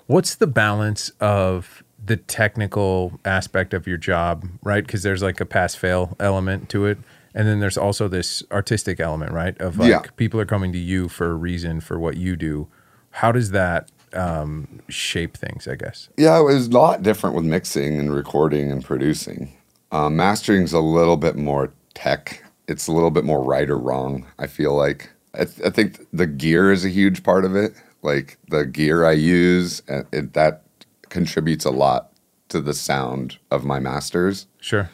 What's 0.08 0.36
the 0.36 0.48
balance 0.48 1.12
of 1.20 1.84
the 2.08 2.18
technical 2.18 3.20
aspect 3.26 3.74
of 3.74 3.86
your 3.88 3.98
job, 3.98 4.48
right? 4.64 4.86
Because 4.86 5.04
there's 5.04 5.22
like 5.24 5.40
a 5.40 5.46
pass 5.46 5.76
fail 5.76 6.16
element 6.20 6.70
to 6.70 6.86
it. 6.86 6.98
And 7.36 7.48
then 7.48 7.60
there's 7.60 7.78
also 7.78 8.08
this 8.08 8.42
artistic 8.52 9.00
element, 9.00 9.32
right? 9.32 9.60
Of 9.62 9.78
like 9.78 9.90
Yeah. 9.90 10.02
people 10.16 10.40
are 10.40 10.46
coming 10.46 10.72
to 10.74 10.80
you 10.80 11.08
for 11.08 11.30
a 11.30 11.36
reason 11.36 11.82
for 11.82 12.00
what 12.00 12.18
you 12.18 12.36
do. 12.36 12.68
How 13.12 13.32
does 13.32 13.52
that 13.52 13.90
um, 14.14 14.80
shape 14.88 15.38
things, 15.38 15.68
I 15.68 15.76
guess? 15.76 16.10
Yeah, 16.18 16.40
it 16.40 16.44
was 16.44 16.68
a 16.68 16.72
lot 16.72 17.04
different 17.04 17.36
with 17.36 17.46
mixing 17.46 18.00
and 18.00 18.14
recording 18.14 18.72
and 18.72 18.84
producing. 18.84 19.54
Um, 19.92 20.16
mastering's 20.16 20.74
a 20.74 20.80
little 20.80 21.18
bit 21.18 21.36
more 21.36 21.72
tech. 21.94 22.44
It's 22.68 22.88
a 22.88 22.92
little 22.92 23.12
bit 23.12 23.24
more 23.26 23.44
right 23.44 23.70
or 23.70 23.78
wrong. 23.78 24.26
I 24.40 24.48
feel 24.48 24.74
like 24.76 25.10
I, 25.34 25.46
th- 25.46 25.62
I 25.68 25.70
think 25.70 26.08
the 26.12 26.26
gear 26.28 26.72
is 26.72 26.86
a 26.86 26.90
huge 26.90 27.22
part 27.24 27.46
of 27.46 27.56
it. 27.56 27.74
Like 28.02 28.38
the 28.50 28.66
gear 28.66 29.06
I 29.06 29.12
use, 29.12 29.82
uh, 29.90 30.04
it, 30.12 30.34
that 30.34 30.64
contributes 31.10 31.66
a 31.66 31.72
lot 31.72 32.12
to 32.50 32.62
the 32.62 32.74
sound 32.74 33.38
of 33.52 33.66
my 33.66 33.80
masters. 33.80 34.48
Sure. 34.60 34.90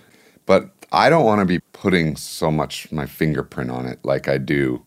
But 0.46 0.72
I 0.92 1.10
don't 1.10 1.26
want 1.26 1.40
to 1.40 1.46
be 1.46 1.60
putting 1.72 2.16
so 2.16 2.52
much 2.52 2.92
my 2.92 3.06
fingerprint 3.06 3.72
on 3.72 3.86
it 3.86 4.00
like 4.04 4.28
I 4.28 4.38
do 4.38 4.84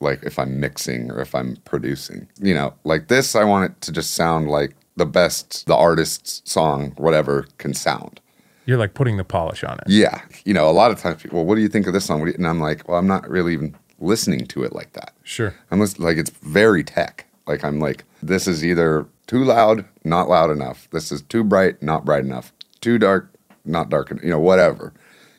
like 0.00 0.22
if 0.22 0.38
I'm 0.38 0.60
mixing 0.60 1.10
or 1.10 1.20
if 1.20 1.34
I'm 1.34 1.56
producing. 1.64 2.28
You 2.40 2.54
know, 2.54 2.74
like 2.84 3.08
this 3.08 3.34
I 3.34 3.44
want 3.44 3.70
it 3.70 3.80
to 3.82 3.92
just 3.92 4.14
sound 4.14 4.48
like 4.48 4.74
the 4.96 5.06
best 5.06 5.66
the 5.66 5.76
artist's 5.76 6.42
song 6.50 6.92
whatever 6.96 7.46
can 7.58 7.74
sound. 7.74 8.20
You're 8.66 8.78
like 8.78 8.94
putting 8.94 9.16
the 9.16 9.24
polish 9.24 9.64
on 9.64 9.78
it. 9.78 9.84
Yeah. 9.88 10.22
You 10.44 10.54
know, 10.54 10.68
a 10.68 10.72
lot 10.72 10.90
of 10.90 11.00
times 11.00 11.22
people, 11.22 11.38
well, 11.38 11.46
what 11.46 11.56
do 11.56 11.60
you 11.60 11.68
think 11.68 11.86
of 11.86 11.92
this 11.92 12.04
song? 12.04 12.20
What 12.20 12.26
do 12.26 12.30
you, 12.32 12.36
and 12.36 12.46
I'm 12.46 12.60
like, 12.60 12.86
well, 12.88 12.98
I'm 12.98 13.06
not 13.06 13.28
really 13.28 13.52
even 13.52 13.74
listening 13.98 14.46
to 14.46 14.62
it 14.62 14.72
like 14.72 14.92
that. 14.92 15.12
Sure. 15.24 15.54
I'm 15.70 15.80
like 15.80 16.16
it's 16.16 16.30
very 16.30 16.84
tech. 16.84 17.26
Like 17.46 17.64
I'm 17.64 17.80
like, 17.80 18.04
this 18.22 18.46
is 18.46 18.64
either 18.64 19.06
too 19.30 19.44
loud, 19.44 19.84
not 20.02 20.28
loud 20.28 20.50
enough. 20.50 20.88
This 20.90 21.12
is 21.12 21.22
too 21.22 21.44
bright, 21.44 21.80
not 21.80 22.04
bright 22.04 22.24
enough. 22.24 22.52
Too 22.80 22.98
dark, 22.98 23.32
not 23.64 23.88
dark 23.88 24.10
enough. 24.10 24.24
You 24.24 24.30
know, 24.30 24.40
whatever. 24.40 24.92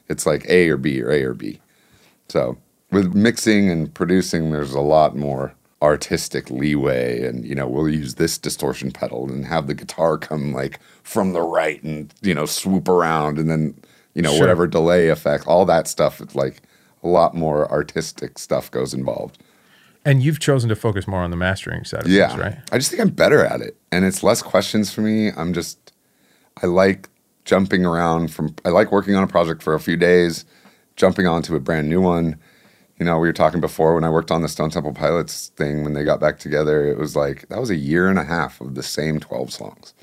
It's 0.08 0.26
like 0.26 0.46
A 0.48 0.70
or 0.70 0.78
B 0.78 1.02
or 1.02 1.12
A 1.12 1.22
or 1.24 1.34
B. 1.34 1.60
So 2.30 2.58
with 2.90 3.14
mixing 3.14 3.70
and 3.70 3.94
producing, 3.94 4.52
there's 4.52 4.74
a 4.74 4.80
lot 4.80 5.18
more 5.18 5.54
artistic 5.82 6.50
leeway, 6.50 7.26
and 7.26 7.44
you 7.44 7.54
know, 7.54 7.68
we'll 7.68 7.90
use 7.90 8.16
this 8.16 8.38
distortion 8.38 8.92
pedal 8.92 9.30
and 9.30 9.46
have 9.46 9.68
the 9.68 9.74
guitar 9.74 10.18
come 10.18 10.54
like 10.54 10.80
from 11.04 11.34
the 11.34 11.42
right 11.42 11.84
and 11.84 12.14
you 12.22 12.34
know 12.34 12.46
swoop 12.46 12.88
around, 12.88 13.38
and 13.38 13.50
then 13.50 13.76
you 14.14 14.22
know 14.22 14.32
Sure. 14.32 14.40
whatever 14.40 14.68
delay 14.68 15.10
effect, 15.10 15.46
all 15.48 15.66
that 15.66 15.86
stuff. 15.90 16.22
It's 16.22 16.34
like 16.36 16.62
a 17.04 17.10
lot 17.10 17.36
more 17.36 17.70
artistic 17.70 18.40
stuff 18.40 18.72
goes 18.72 18.94
involved. 18.94 19.38
And 20.04 20.24
you've 20.24 20.40
chosen 20.40 20.68
to 20.70 20.76
focus 20.76 21.08
more 21.08 21.22
on 21.22 21.30
the 21.30 21.38
mastering 21.38 21.84
side 21.86 22.02
of 22.06 22.08
Yeah. 22.12 22.30
things, 22.30 22.40
right? 22.42 22.58
I 22.72 22.78
just 22.78 22.90
think 22.90 23.02
I'm 23.02 23.10
better 23.10 23.46
at 23.46 23.62
it. 23.62 23.78
And 23.92 24.04
it's 24.06 24.24
less 24.24 24.42
questions 24.42 24.92
for 24.92 25.02
me. 25.02 25.32
I'm 25.38 25.54
just, 25.54 25.92
I 26.64 26.66
like 26.66 27.08
jumping 27.46 27.86
around 27.86 28.34
from, 28.34 28.56
I 28.66 28.70
like 28.70 28.92
working 28.92 29.16
on 29.16 29.24
a 29.24 29.28
project 29.28 29.62
for 29.62 29.74
a 29.76 29.80
few 29.80 29.98
days, 29.98 30.46
jumping 30.96 31.28
onto 31.28 31.56
a 31.56 31.60
brand 31.60 31.88
new 31.88 32.02
one. 32.02 32.40
You 32.98 33.06
know, 33.06 33.18
we 33.20 33.28
were 33.28 33.34
talking 33.34 33.62
before 33.62 33.94
when 33.96 34.04
I 34.04 34.10
worked 34.10 34.32
on 34.32 34.42
the 34.42 34.48
Stone 34.48 34.72
Temple 34.72 34.94
Pilots 34.94 35.50
thing 35.56 35.84
when 35.84 35.94
they 35.94 36.04
got 36.04 36.20
back 36.20 36.40
together, 36.40 36.86
it 36.86 36.98
was 36.98 37.16
like, 37.16 37.48
that 37.50 37.60
was 37.60 37.70
a 37.70 37.76
year 37.76 38.08
and 38.08 38.18
a 38.20 38.24
half 38.24 38.60
of 38.62 38.76
the 38.76 38.84
same 38.84 39.20
12 39.20 39.52
songs. 39.54 39.94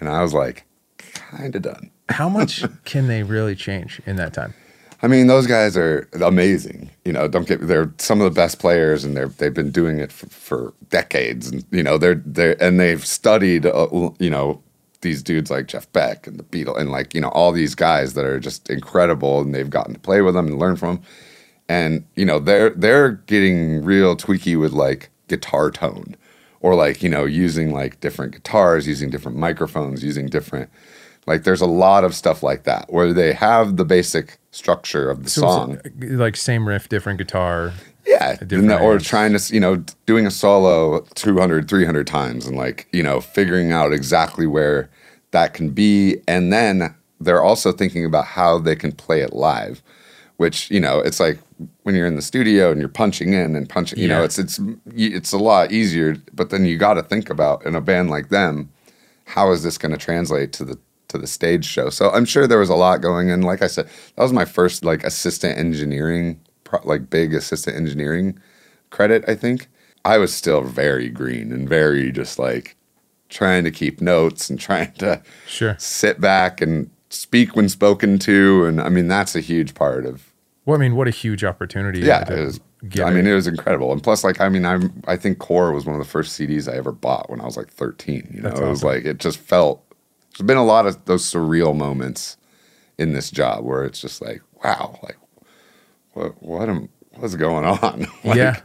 And 0.00 0.08
I 0.08 0.22
was 0.22 0.34
like, 0.34 0.64
kind 0.98 1.54
of 1.54 1.62
done. 1.62 1.90
How 2.08 2.28
much 2.28 2.64
can 2.84 3.06
they 3.08 3.22
really 3.22 3.54
change 3.54 4.00
in 4.06 4.16
that 4.16 4.34
time? 4.34 4.54
I 5.02 5.06
mean, 5.06 5.26
those 5.26 5.46
guys 5.46 5.76
are 5.76 6.08
amazing. 6.20 6.90
You 7.04 7.12
know, 7.12 7.28
don't 7.28 7.46
get 7.46 7.66
they're 7.66 7.92
some 7.98 8.20
of 8.20 8.24
the 8.24 8.38
best 8.38 8.58
players, 8.58 9.04
and 9.04 9.16
they're 9.16 9.28
they've 9.28 9.54
been 9.54 9.70
doing 9.70 9.98
it 9.98 10.12
for, 10.12 10.26
for 10.26 10.74
decades. 10.88 11.48
And 11.48 11.64
you 11.70 11.82
know, 11.82 11.98
they're 11.98 12.14
they 12.14 12.56
and 12.56 12.80
they've 12.80 13.04
studied. 13.04 13.66
Uh, 13.66 14.10
you 14.18 14.30
know, 14.30 14.62
these 15.02 15.22
dudes 15.22 15.50
like 15.50 15.66
Jeff 15.66 15.90
Beck 15.92 16.26
and 16.26 16.38
the 16.38 16.44
Beatles, 16.44 16.78
and 16.78 16.90
like 16.90 17.14
you 17.14 17.20
know 17.20 17.28
all 17.28 17.52
these 17.52 17.74
guys 17.74 18.14
that 18.14 18.24
are 18.24 18.40
just 18.40 18.68
incredible, 18.70 19.40
and 19.40 19.54
they've 19.54 19.70
gotten 19.70 19.94
to 19.94 20.00
play 20.00 20.22
with 20.22 20.34
them 20.34 20.48
and 20.48 20.58
learn 20.58 20.76
from 20.76 20.96
them. 20.96 21.04
And 21.68 22.04
you 22.16 22.24
know, 22.24 22.38
they're 22.38 22.70
they're 22.70 23.12
getting 23.12 23.84
real 23.84 24.16
tweaky 24.16 24.58
with 24.58 24.72
like 24.72 25.10
guitar 25.28 25.70
tone, 25.70 26.16
or 26.60 26.74
like 26.74 27.02
you 27.02 27.08
know 27.08 27.24
using 27.24 27.72
like 27.72 28.00
different 28.00 28.32
guitars, 28.32 28.86
using 28.88 29.10
different 29.10 29.38
microphones, 29.38 30.02
using 30.02 30.26
different. 30.26 30.70
Like 31.26 31.44
there's 31.44 31.60
a 31.60 31.66
lot 31.66 32.04
of 32.04 32.14
stuff 32.14 32.42
like 32.42 32.64
that 32.64 32.92
where 32.92 33.12
they 33.12 33.32
have 33.32 33.76
the 33.76 33.84
basic 33.84 34.38
structure 34.50 35.10
of 35.10 35.24
the 35.24 35.30
So 35.30 35.40
song. 35.42 35.80
it's 35.84 35.94
like 36.12 36.36
same 36.36 36.68
riff, 36.68 36.88
different 36.88 37.18
guitar. 37.18 37.72
Yeah. 38.06 38.34
different 38.36 38.68
the- 38.68 38.78
or 38.80 38.98
trying 38.98 39.36
to, 39.36 39.54
you 39.54 39.60
know, 39.60 39.82
doing 40.06 40.26
a 40.26 40.30
solo 40.30 41.00
200, 41.14 41.68
300 41.68 42.06
times 42.06 42.46
and 42.46 42.56
like, 42.56 42.86
you 42.92 43.02
know, 43.02 43.20
figuring 43.20 43.72
out 43.72 43.92
exactly 43.92 44.46
where 44.46 44.90
that 45.30 45.54
can 45.54 45.70
be. 45.70 46.18
And 46.28 46.52
then 46.52 46.94
they're 47.20 47.42
also 47.42 47.72
thinking 47.72 48.04
about 48.04 48.26
how 48.26 48.58
they 48.58 48.76
can 48.76 48.92
play 48.92 49.20
it 49.22 49.32
live, 49.32 49.82
which, 50.36 50.70
you 50.70 50.80
know, 50.80 50.98
it's 51.00 51.18
like 51.18 51.38
when 51.84 51.94
you're 51.94 52.06
in 52.06 52.16
the 52.16 52.22
studio 52.22 52.70
and 52.70 52.78
you're 52.80 52.88
punching 52.90 53.32
in 53.32 53.56
and 53.56 53.68
punching, 53.68 53.98
you 53.98 54.08
know, 54.08 54.22
it's, 54.22 54.38
it's, 54.38 54.60
it's 54.94 55.32
a 55.32 55.38
lot 55.38 55.72
easier, 55.72 56.16
but 56.34 56.50
then 56.50 56.66
you 56.66 56.76
got 56.76 56.94
to 56.94 57.02
think 57.02 57.30
about 57.30 57.64
in 57.64 57.74
a 57.74 57.80
band 57.80 58.10
like 58.10 58.28
them, 58.28 58.68
how 59.24 59.50
is 59.52 59.62
this 59.62 59.78
going 59.78 59.92
to 59.92 59.96
translate 59.98 60.52
to 60.52 60.64
the 60.64 60.78
to 61.14 61.18
the 61.18 61.26
stage 61.26 61.64
show? 61.64 61.88
So 61.90 62.10
I'm 62.10 62.24
sure 62.24 62.46
there 62.46 62.58
was 62.58 62.68
a 62.70 62.74
lot 62.74 63.00
going 63.00 63.28
in. 63.28 63.42
Like 63.42 63.62
I 63.62 63.66
said, 63.68 63.86
that 64.16 64.22
was 64.22 64.32
my 64.32 64.44
first 64.44 64.84
like 64.84 65.02
assistant 65.04 65.58
engineering, 65.58 66.40
pro- 66.64 66.84
like 66.84 67.08
big 67.10 67.34
assistant 67.34 67.76
engineering 67.76 68.38
credit. 68.90 69.24
I 69.26 69.34
think 69.34 69.68
I 70.04 70.18
was 70.18 70.34
still 70.34 70.62
very 70.62 71.08
green 71.08 71.50
and 71.52 71.68
very 71.68 72.12
just 72.12 72.38
like 72.38 72.76
trying 73.30 73.64
to 73.64 73.70
keep 73.70 74.00
notes 74.00 74.50
and 74.50 74.60
trying 74.68 74.92
to 74.94 75.22
Sure. 75.46 75.76
sit 75.78 76.20
back 76.20 76.60
and 76.60 76.90
speak 77.08 77.56
when 77.56 77.68
spoken 77.68 78.18
to. 78.20 78.64
And 78.66 78.80
I 78.80 78.88
mean 78.90 79.08
that's 79.08 79.34
a 79.34 79.40
huge 79.40 79.74
part 79.74 80.04
of 80.06 80.32
Well, 80.66 80.76
I 80.76 80.80
mean, 80.80 80.94
what 80.96 81.08
a 81.08 81.12
huge 81.12 81.42
opportunity. 81.44 82.00
yeah, 82.00 82.24
to 82.24 82.40
it 82.42 82.44
was. 82.44 82.60
I 83.00 83.08
mean, 83.08 83.26
it. 83.26 83.30
it 83.30 83.34
was 83.34 83.46
incredible, 83.46 83.92
and 83.92 84.02
plus, 84.02 84.24
like, 84.24 84.42
I 84.42 84.50
mean, 84.50 84.66
I'm. 84.66 85.02
I 85.08 85.16
think 85.16 85.38
Core 85.38 85.72
was 85.72 85.86
one 85.86 85.94
of 85.94 86.04
the 86.04 86.10
first 86.10 86.38
CDs 86.38 86.70
I 86.70 86.76
ever 86.76 86.92
bought 86.92 87.30
when 87.30 87.40
I 87.40 87.46
was 87.46 87.56
like 87.56 87.70
13. 87.70 88.28
You 88.30 88.42
know, 88.42 88.48
That's 88.50 88.60
it 88.60 88.64
was 88.66 88.80
awesome. 88.84 88.88
like 88.96 89.04
it 89.06 89.16
just 89.20 89.38
felt. 89.38 89.82
There's 90.36 90.46
been 90.46 90.56
a 90.56 90.64
lot 90.64 90.86
of 90.86 91.04
those 91.04 91.24
surreal 91.24 91.76
moments 91.76 92.36
in 92.98 93.12
this 93.12 93.30
job 93.30 93.64
where 93.64 93.84
it's 93.84 94.00
just 94.00 94.20
like, 94.20 94.42
wow, 94.64 94.98
like, 95.02 95.16
what, 96.12 96.42
what 96.42 96.68
am, 96.68 96.88
what's 97.14 97.36
going 97.36 97.64
on? 97.64 98.06
Like, 98.24 98.36
yeah, 98.36 98.60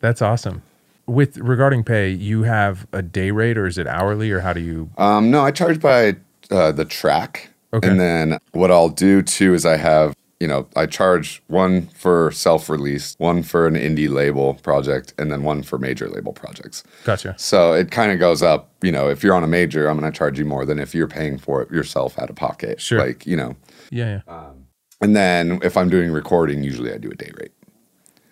that's 0.00 0.20
awesome. 0.20 0.62
With 1.06 1.36
regarding 1.38 1.84
pay, 1.84 2.10
you 2.10 2.42
have 2.42 2.86
a 2.92 3.02
day 3.02 3.30
rate, 3.30 3.56
or 3.58 3.66
is 3.66 3.78
it 3.78 3.86
hourly, 3.86 4.30
or 4.30 4.40
how 4.40 4.52
do 4.52 4.60
you? 4.60 4.90
Um, 4.98 5.30
no, 5.30 5.42
I 5.42 5.50
charge 5.50 5.80
by 5.80 6.16
uh, 6.50 6.72
the 6.72 6.84
track. 6.84 7.50
Okay. 7.72 7.88
And 7.88 7.98
then 7.98 8.38
what 8.52 8.70
I'll 8.70 8.88
do 8.88 9.22
too 9.22 9.54
is 9.54 9.64
I 9.64 9.76
have, 9.76 10.14
you 10.42 10.48
know, 10.48 10.66
I 10.74 10.86
charge 10.86 11.40
one 11.46 11.86
for 11.94 12.32
self 12.32 12.68
release, 12.68 13.14
one 13.18 13.44
for 13.44 13.68
an 13.68 13.74
indie 13.74 14.10
label 14.10 14.54
project, 14.54 15.14
and 15.16 15.30
then 15.30 15.44
one 15.44 15.62
for 15.62 15.78
major 15.78 16.08
label 16.08 16.32
projects. 16.32 16.82
Gotcha. 17.04 17.36
So 17.38 17.72
it 17.74 17.92
kind 17.92 18.10
of 18.10 18.18
goes 18.18 18.42
up, 18.42 18.68
you 18.82 18.90
know, 18.90 19.08
if 19.08 19.22
you're 19.22 19.36
on 19.36 19.44
a 19.44 19.46
major, 19.46 19.86
I'm 19.88 19.96
going 20.00 20.10
to 20.10 20.18
charge 20.18 20.40
you 20.40 20.44
more 20.44 20.66
than 20.66 20.80
if 20.80 20.96
you're 20.96 21.06
paying 21.06 21.38
for 21.38 21.62
it 21.62 21.70
yourself 21.70 22.18
out 22.18 22.28
of 22.28 22.34
pocket. 22.34 22.80
Sure. 22.80 22.98
Like, 22.98 23.24
you 23.24 23.36
know, 23.36 23.54
Yeah, 23.90 24.20
yeah. 24.26 24.34
Um, 24.34 24.66
and 25.00 25.14
then 25.14 25.60
if 25.62 25.76
I'm 25.76 25.88
doing 25.88 26.10
recording, 26.10 26.64
usually 26.64 26.92
I 26.92 26.98
do 26.98 27.10
a 27.12 27.14
day 27.14 27.30
rate. 27.40 27.52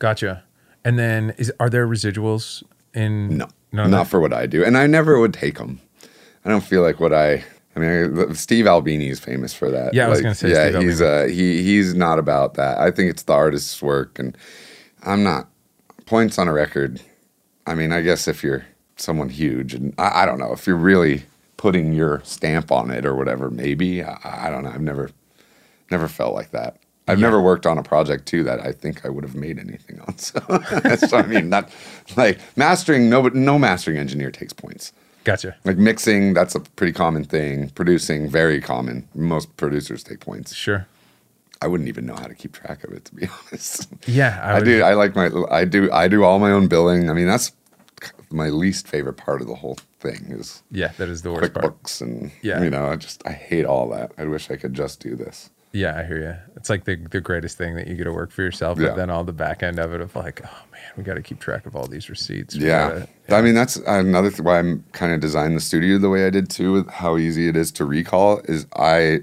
Gotcha. 0.00 0.42
And 0.84 0.98
then 0.98 1.32
is 1.38 1.52
are 1.60 1.70
there 1.70 1.86
residuals 1.86 2.64
in 2.92 3.38
No, 3.38 3.46
not 3.70 3.90
that? 3.90 4.06
for 4.08 4.18
what 4.18 4.32
I 4.32 4.46
do. 4.46 4.64
And 4.64 4.76
I 4.76 4.88
never 4.88 5.20
would 5.20 5.32
take 5.34 5.58
them. 5.58 5.80
I 6.44 6.48
don't 6.48 6.64
feel 6.64 6.82
like 6.82 6.98
what 6.98 7.12
I. 7.12 7.44
I 7.76 7.78
mean, 7.78 8.34
Steve 8.34 8.66
Albini 8.66 9.08
is 9.08 9.20
famous 9.20 9.54
for 9.54 9.70
that. 9.70 9.94
Yeah, 9.94 10.06
I 10.06 10.08
was 10.08 10.20
gonna 10.20 10.34
say 10.34 10.50
Yeah, 10.50 10.70
Steve 10.70 10.82
he's 10.82 11.00
uh, 11.00 11.28
he 11.30 11.62
he's 11.62 11.94
not 11.94 12.18
about 12.18 12.54
that. 12.54 12.78
I 12.78 12.90
think 12.90 13.10
it's 13.10 13.22
the 13.22 13.32
artist's 13.32 13.80
work, 13.80 14.18
and 14.18 14.36
I'm 15.02 15.22
not 15.22 15.48
points 16.06 16.38
on 16.38 16.48
a 16.48 16.52
record. 16.52 17.00
I 17.66 17.74
mean, 17.74 17.92
I 17.92 18.00
guess 18.00 18.26
if 18.26 18.42
you're 18.42 18.66
someone 18.96 19.28
huge, 19.28 19.74
and 19.74 19.94
I, 19.98 20.22
I 20.22 20.26
don't 20.26 20.38
know 20.38 20.52
if 20.52 20.66
you're 20.66 20.76
really 20.76 21.24
putting 21.56 21.92
your 21.92 22.22
stamp 22.24 22.72
on 22.72 22.90
it 22.90 23.06
or 23.06 23.14
whatever, 23.14 23.50
maybe 23.50 24.02
I, 24.02 24.46
I 24.46 24.50
don't 24.50 24.64
know. 24.64 24.70
I've 24.70 24.80
never 24.80 25.10
never 25.90 26.08
felt 26.08 26.34
like 26.34 26.50
that. 26.50 26.78
I've 27.06 27.18
never 27.18 27.40
worked 27.40 27.66
on 27.66 27.76
a 27.76 27.82
project 27.82 28.26
too 28.26 28.44
that 28.44 28.64
I 28.64 28.70
think 28.70 29.04
I 29.04 29.08
would 29.08 29.24
have 29.24 29.34
made 29.34 29.58
anything 29.58 30.00
on. 30.00 30.14
So 30.18 30.38
that's 30.82 31.10
what 31.10 31.24
I 31.24 31.26
mean. 31.26 31.48
Not 31.48 31.70
like 32.16 32.38
mastering. 32.56 33.10
No, 33.10 33.28
no 33.28 33.58
mastering 33.58 33.98
engineer 33.98 34.30
takes 34.30 34.52
points. 34.52 34.92
Gotcha. 35.24 35.56
Like 35.64 35.76
mixing, 35.76 36.32
that's 36.34 36.54
a 36.54 36.60
pretty 36.60 36.92
common 36.92 37.24
thing. 37.24 37.70
Producing, 37.70 38.28
very 38.28 38.60
common. 38.60 39.08
Most 39.14 39.54
producers 39.56 40.02
take 40.02 40.20
points. 40.20 40.54
Sure. 40.54 40.86
I 41.62 41.66
wouldn't 41.66 41.88
even 41.90 42.06
know 42.06 42.14
how 42.14 42.26
to 42.26 42.34
keep 42.34 42.52
track 42.54 42.84
of 42.84 42.92
it, 42.92 43.04
to 43.06 43.14
be 43.14 43.28
honest. 43.48 43.88
Yeah, 44.06 44.40
I, 44.42 44.56
I, 44.56 44.60
do. 44.60 44.82
I 44.82 44.94
like 44.94 45.14
my. 45.14 45.30
I 45.50 45.64
do. 45.66 45.92
I 45.92 46.08
do 46.08 46.24
all 46.24 46.38
my 46.38 46.50
own 46.52 46.68
billing. 46.68 47.10
I 47.10 47.12
mean, 47.12 47.26
that's 47.26 47.52
my 48.30 48.48
least 48.48 48.88
favorite 48.88 49.14
part 49.18 49.42
of 49.42 49.46
the 49.46 49.56
whole 49.56 49.76
thing 49.98 50.26
is 50.30 50.62
Yeah, 50.70 50.92
that 50.96 51.08
is 51.10 51.20
the 51.22 51.32
worst 51.32 51.52
part. 51.52 51.66
QuickBooks 51.82 52.00
and 52.00 52.30
Yeah. 52.42 52.62
you 52.62 52.70
know. 52.70 52.86
I 52.86 52.96
just 52.96 53.26
I 53.26 53.32
hate 53.32 53.66
all 53.66 53.88
that. 53.90 54.12
I 54.16 54.24
wish 54.24 54.50
I 54.50 54.56
could 54.56 54.72
just 54.72 55.00
do 55.00 55.14
this. 55.16 55.50
Yeah, 55.72 55.96
I 55.98 56.02
hear 56.04 56.18
you. 56.18 56.52
It's 56.56 56.68
like 56.68 56.84
the 56.84 56.96
the 56.96 57.20
greatest 57.20 57.56
thing 57.56 57.76
that 57.76 57.86
you 57.86 57.94
get 57.94 58.04
to 58.04 58.12
work 58.12 58.32
for 58.32 58.42
yourself, 58.42 58.78
Yeah. 58.78 58.88
but 58.88 58.96
then 58.96 59.10
all 59.10 59.22
the 59.22 59.32
back 59.32 59.62
end 59.62 59.78
of 59.78 59.92
it 59.94 60.00
of 60.00 60.16
like, 60.16 60.40
oh 60.44 60.62
man, 60.72 60.80
we 60.96 61.04
got 61.04 61.14
to 61.14 61.22
keep 61.22 61.38
track 61.38 61.64
of 61.66 61.76
all 61.76 61.86
these 61.86 62.10
receipts. 62.10 62.56
Yeah. 62.56 62.88
gotta- 63.28 63.36
I 63.36 63.40
mean, 63.42 63.54
that's 63.54 63.76
another 63.76 64.30
th- 64.30 64.40
why 64.42 64.58
I'm 64.58 64.84
kind 64.92 65.12
of 65.12 65.20
designed 65.20 65.56
the 65.56 65.60
studio 65.60 65.98
the 65.98 66.08
way 66.10 66.26
I 66.26 66.30
did 66.30 66.50
too, 66.50 66.72
with 66.72 66.88
how 66.90 67.16
easy 67.16 67.46
it 67.48 67.56
is 67.56 67.70
to 67.72 67.84
recall. 67.84 68.40
Is 68.46 68.66
I 68.74 69.20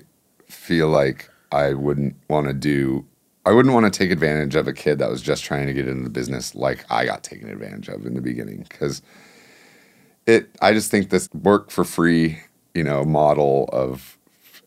feel 0.48 0.88
like 0.88 1.30
I 1.52 1.74
wouldn't 1.74 2.16
want 2.30 2.48
to 2.48 2.54
do, 2.54 3.06
I 3.46 3.52
wouldn't 3.52 3.74
want 3.74 3.92
to 3.92 3.98
take 3.98 4.10
advantage 4.12 4.56
of 4.56 4.68
a 4.70 4.74
kid 4.74 5.00
that 5.00 5.10
was 5.10 5.22
just 5.22 5.44
trying 5.44 5.68
to 5.68 5.74
get 5.74 5.88
into 5.88 6.04
the 6.04 6.10
business 6.10 6.56
like 6.56 6.86
I 6.90 7.04
got 7.06 7.24
taken 7.24 7.50
advantage 7.50 7.90
of 7.90 8.06
in 8.06 8.14
the 8.14 8.22
beginning. 8.22 8.66
Cause 8.70 9.02
it, 10.26 10.50
I 10.62 10.72
just 10.74 10.92
think 10.92 11.10
this 11.10 11.30
work 11.34 11.72
for 11.72 11.84
free, 11.84 12.40
you 12.74 12.84
know, 12.84 13.04
model 13.06 13.70
of, 13.74 14.17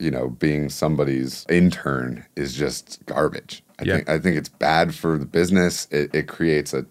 you 0.01 0.11
know, 0.11 0.29
being 0.31 0.69
somebody's 0.69 1.45
intern 1.49 2.25
is 2.37 2.55
just 2.55 3.05
garbage. 3.07 3.63
I 3.79 3.85
Yeah. 3.85 3.97
think, 3.97 4.09
I 4.09 4.19
think 4.19 4.37
it's 4.37 4.49
bad 4.49 4.95
for 4.95 5.19
the 5.19 5.27
business. 5.27 5.87
It, 5.91 6.15
it 6.15 6.27
creates 6.29 6.73
a, 6.75 6.87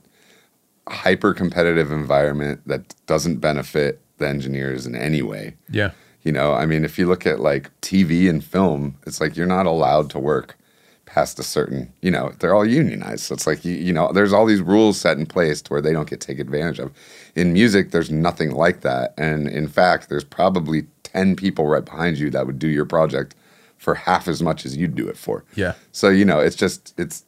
hyper 0.88 1.34
competitive 1.34 1.91
environment 1.91 2.62
that 2.66 2.95
doesn't 3.05 3.38
benefit 3.38 4.01
the 4.18 4.28
engineers 4.28 4.86
in 4.88 4.95
any 4.95 5.22
way. 5.22 5.55
Yeah. 5.70 5.91
You 6.24 6.32
know, 6.32 6.53
I 6.53 6.66
mean, 6.66 6.84
if 6.84 6.97
you 6.97 7.05
look 7.07 7.26
at 7.28 7.39
like 7.39 7.70
TV 7.82 8.30
and 8.30 8.43
film, 8.43 8.97
it's 9.05 9.22
like 9.22 9.38
you're 9.38 9.45
not 9.45 9.66
allowed 9.68 10.10
to 10.12 10.20
work 10.20 10.57
past 11.05 11.39
a 11.39 11.43
certain, 11.43 11.93
you 12.01 12.12
know, 12.12 12.32
they're 12.39 12.53
all 12.53 12.66
unionized. 12.66 13.22
So 13.22 13.34
it's 13.34 13.47
like, 13.47 13.64
you, 13.64 13.74
you 13.74 13.93
know, 13.93 14.12
there's 14.12 14.34
all 14.34 14.45
these 14.45 14.62
rules 14.62 14.99
set 14.99 15.18
in 15.18 15.26
place 15.26 15.62
to 15.64 15.74
where 15.74 15.82
they 15.82 15.93
don't 15.93 16.10
get 16.10 16.22
taken 16.22 16.41
advantage 16.47 16.80
of. 16.80 16.91
In 17.36 17.53
music, 17.53 17.91
there's 17.91 18.12
nothing 18.12 18.51
like 18.51 18.82
that. 18.82 19.14
And 19.18 19.47
in 19.47 19.68
fact, 19.68 20.10
there's 20.10 20.24
probably 20.24 20.88
10 21.12 21.36
people 21.36 21.68
right 21.68 21.86
behind 21.86 22.18
you 22.18 22.30
that 22.30 22.45
would 22.45 22.60
do 22.60 22.68
your 22.68 22.86
project 22.86 23.36
for 23.78 23.95
half 23.95 24.28
as 24.28 24.43
much 24.43 24.66
as 24.66 24.78
you'd 24.78 24.95
do 24.95 25.07
it 25.07 25.18
for. 25.18 25.43
Yeah. 25.55 25.74
So 25.91 26.10
you 26.10 26.26
know, 26.26 26.39
it's 26.39 26.55
just 26.55 26.93
it's, 26.97 27.26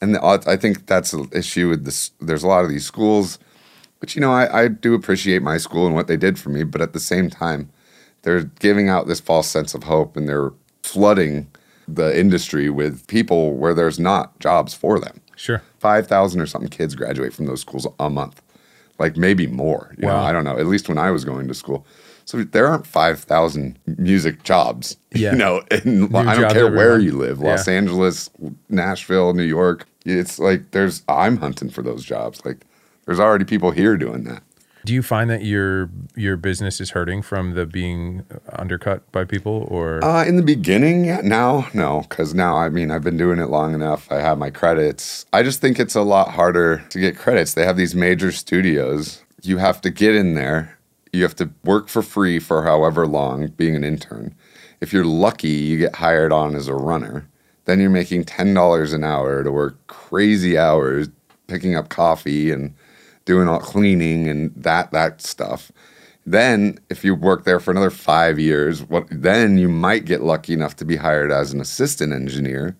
and 0.00 0.14
the, 0.14 0.42
I 0.46 0.56
think 0.56 0.86
that's 0.86 1.12
an 1.12 1.28
issue 1.32 1.70
with 1.70 1.84
this. 1.84 2.10
There's 2.20 2.42
a 2.42 2.48
lot 2.48 2.64
of 2.64 2.70
these 2.70 2.84
schools, 2.84 3.38
which 4.00 4.14
you 4.14 4.20
know 4.20 4.32
I, 4.32 4.64
I 4.64 4.68
do 4.68 4.94
appreciate 4.94 5.42
my 5.42 5.56
school 5.56 5.86
and 5.86 5.94
what 5.94 6.06
they 6.06 6.16
did 6.16 6.38
for 6.38 6.50
me, 6.50 6.64
but 6.64 6.82
at 6.82 6.92
the 6.92 7.00
same 7.00 7.30
time, 7.30 7.70
they're 8.22 8.44
giving 8.44 8.88
out 8.88 9.06
this 9.06 9.20
false 9.20 9.48
sense 9.48 9.74
of 9.74 9.84
hope 9.84 10.16
and 10.16 10.28
they're 10.28 10.52
flooding 10.82 11.48
the 11.88 12.18
industry 12.18 12.68
with 12.68 13.06
people 13.06 13.54
where 13.54 13.72
there's 13.72 13.98
not 13.98 14.38
jobs 14.38 14.74
for 14.74 14.98
them. 14.98 15.20
Sure. 15.36 15.62
Five 15.78 16.06
thousand 16.06 16.40
or 16.42 16.46
something 16.46 16.70
kids 16.70 16.94
graduate 16.94 17.32
from 17.32 17.46
those 17.46 17.62
schools 17.62 17.86
a 17.98 18.10
month, 18.10 18.42
like 18.98 19.16
maybe 19.16 19.46
more. 19.46 19.94
You 19.96 20.06
know, 20.06 20.16
I 20.16 20.32
don't 20.32 20.44
know. 20.44 20.58
At 20.58 20.66
least 20.66 20.88
when 20.90 20.98
I 20.98 21.10
was 21.10 21.24
going 21.24 21.48
to 21.48 21.54
school. 21.54 21.86
So 22.26 22.42
there 22.44 22.66
aren't 22.66 22.86
five 22.86 23.20
thousand 23.20 23.78
music 23.86 24.42
jobs. 24.42 24.96
Yeah. 25.12 25.32
You 25.32 25.38
know, 25.38 25.62
and 25.70 26.14
I 26.14 26.38
don't 26.38 26.52
care 26.52 26.70
where 26.70 26.98
you 26.98 27.12
live, 27.12 27.38
Los 27.40 27.66
Yeah. 27.66 27.74
Angeles, 27.74 28.28
Nashville, 28.68 29.32
New 29.32 29.44
York. 29.44 29.86
It's 30.04 30.38
like 30.38 30.72
there's 30.72 31.02
I'm 31.08 31.38
hunting 31.38 31.70
for 31.70 31.82
those 31.82 32.04
jobs. 32.04 32.44
Like 32.44 32.66
there's 33.06 33.20
already 33.20 33.44
people 33.44 33.70
here 33.70 33.96
doing 33.96 34.24
that. 34.24 34.42
Do 34.84 34.92
you 34.92 35.02
find 35.02 35.28
that 35.30 35.44
your 35.44 35.88
your 36.14 36.36
business 36.36 36.80
is 36.80 36.90
hurting 36.90 37.22
from 37.22 37.54
the 37.54 37.66
being 37.66 38.24
undercut 38.52 39.10
by 39.10 39.24
people, 39.24 39.66
or 39.68 40.04
Uh, 40.04 40.24
in 40.24 40.36
the 40.36 40.42
beginning, 40.44 41.04
yeah. 41.04 41.20
Now, 41.24 41.66
no, 41.74 42.02
because 42.08 42.34
now, 42.34 42.56
I 42.56 42.68
mean, 42.68 42.92
I've 42.92 43.02
been 43.02 43.16
doing 43.16 43.40
it 43.40 43.50
long 43.50 43.74
enough. 43.74 44.06
I 44.12 44.20
have 44.20 44.38
my 44.38 44.50
credits. 44.50 45.26
I 45.32 45.42
just 45.42 45.60
think 45.60 45.80
it's 45.80 45.96
a 45.96 46.02
lot 46.02 46.30
harder 46.32 46.84
to 46.90 47.00
get 47.00 47.16
credits. 47.16 47.54
They 47.54 47.64
have 47.64 47.76
these 47.76 47.96
major 47.96 48.30
studios. 48.30 49.22
You 49.42 49.58
have 49.58 49.80
to 49.80 49.90
get 49.90 50.14
in 50.14 50.34
there. 50.34 50.75
You 51.16 51.22
have 51.22 51.36
to 51.36 51.50
work 51.64 51.88
for 51.88 52.02
free 52.02 52.38
for 52.38 52.64
however 52.64 53.06
long, 53.06 53.48
being 53.48 53.74
an 53.74 53.84
intern. 53.84 54.34
If 54.82 54.92
you're 54.92 55.06
lucky, 55.06 55.48
you 55.48 55.78
get 55.78 55.96
hired 55.96 56.30
on 56.30 56.54
as 56.54 56.68
a 56.68 56.74
runner. 56.74 57.26
Then 57.64 57.80
you're 57.80 57.88
making 57.88 58.24
ten 58.24 58.52
dollars 58.52 58.92
an 58.92 59.02
hour 59.02 59.42
to 59.42 59.50
work 59.50 59.86
crazy 59.86 60.58
hours, 60.58 61.08
picking 61.46 61.74
up 61.74 61.88
coffee 61.88 62.50
and 62.50 62.74
doing 63.24 63.48
all 63.48 63.60
cleaning 63.60 64.28
and 64.28 64.52
that 64.54 64.92
that 64.92 65.22
stuff. 65.22 65.72
Then, 66.26 66.78
if 66.90 67.02
you 67.02 67.14
work 67.14 67.44
there 67.44 67.60
for 67.60 67.70
another 67.70 67.90
five 67.90 68.38
years, 68.38 68.82
what 68.82 69.06
then 69.10 69.56
you 69.56 69.68
might 69.68 70.04
get 70.04 70.22
lucky 70.22 70.52
enough 70.52 70.76
to 70.76 70.84
be 70.84 70.96
hired 70.96 71.32
as 71.32 71.52
an 71.52 71.60
assistant 71.60 72.12
engineer, 72.12 72.76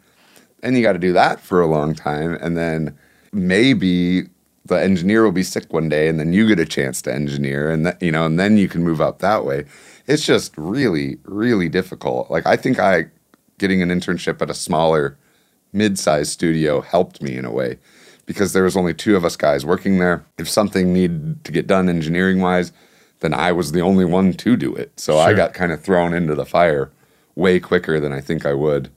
and 0.62 0.76
you 0.76 0.82
got 0.82 0.93
to 0.93 0.99
do 0.99 1.14
that 1.14 1.41
for 1.41 1.62
a 1.62 1.66
long 1.66 1.95
time, 1.95 2.37
and 2.41 2.57
then 2.57 2.99
maybe 3.32 4.24
the 4.67 4.81
engineer 4.81 5.25
will 5.25 5.33
be 5.33 5.43
sick 5.43 5.73
one 5.73 5.89
day, 5.89 6.09
and 6.09 6.19
then 6.19 6.33
you 6.33 6.47
get 6.47 6.61
a 6.61 6.67
chance 6.67 7.03
to 7.03 7.14
engineer, 7.14 7.71
and 7.71 7.87
that 7.87 8.03
you 8.03 8.12
know, 8.12 8.27
and 8.27 8.39
then 8.39 8.57
you 8.57 8.69
can 8.69 8.83
move 8.83 9.01
up 9.01 9.19
that 9.21 9.45
way. 9.45 9.64
It's 10.07 10.25
just 10.25 10.57
really, 10.57 11.19
really 11.25 11.69
difficult. 11.69 12.31
Like 12.31 12.47
I 12.47 12.57
think 12.57 12.79
I 12.79 13.07
getting 13.59 13.83
an 13.83 13.89
internship 13.89 14.41
at 14.43 14.51
a 14.51 14.55
smaller, 14.55 15.17
mid-sized 15.73 16.33
studio 16.33 16.81
helped 16.81 17.23
me 17.23 17.37
in 17.37 17.45
a 17.45 17.51
way 17.51 17.79
because 18.27 18.53
there 18.53 18.64
was 18.64 18.77
only 18.77 18.93
two 18.93 19.17
of 19.17 19.25
us 19.25 19.37
guys 19.37 19.64
working 19.64 19.99
there. 19.99 20.25
If 20.39 20.49
something 20.49 20.93
needed 20.93 21.45
to 21.45 21.53
get 21.53 21.67
done 21.67 21.89
engineering 21.89 22.41
wise, 22.41 22.73
then 23.21 23.33
I 23.33 23.53
was 23.53 23.73
the 23.73 23.81
only 23.81 24.05
one 24.05 24.35
to 24.35 24.57
do 24.57 24.75
it. 24.75 24.99
So 24.99 25.19
I 25.19 25.33
got 25.33 25.55
kind 25.55 25.73
of 25.73 25.81
thrown 25.81 26.12
into 26.12 26.35
the 26.35 26.45
fire 26.45 26.91
way 27.35 27.61
quicker 27.61 28.01
than 28.01 28.12
I 28.12 28.21
think 28.21 28.45
I 28.45 28.53
would 28.53 28.91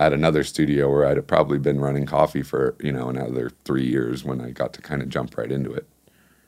at 0.00 0.14
another 0.14 0.42
studio 0.42 0.90
where 0.90 1.06
I'd 1.06 1.18
have 1.18 1.26
probably 1.26 1.58
been 1.58 1.78
running 1.78 2.06
coffee 2.06 2.42
for, 2.42 2.74
you 2.80 2.90
know, 2.90 3.10
another 3.10 3.50
three 3.66 3.86
years 3.86 4.24
when 4.24 4.40
I 4.40 4.50
got 4.50 4.72
to 4.72 4.80
kind 4.80 5.02
of 5.02 5.10
jump 5.10 5.36
right 5.36 5.52
into 5.52 5.72
it. 5.72 5.86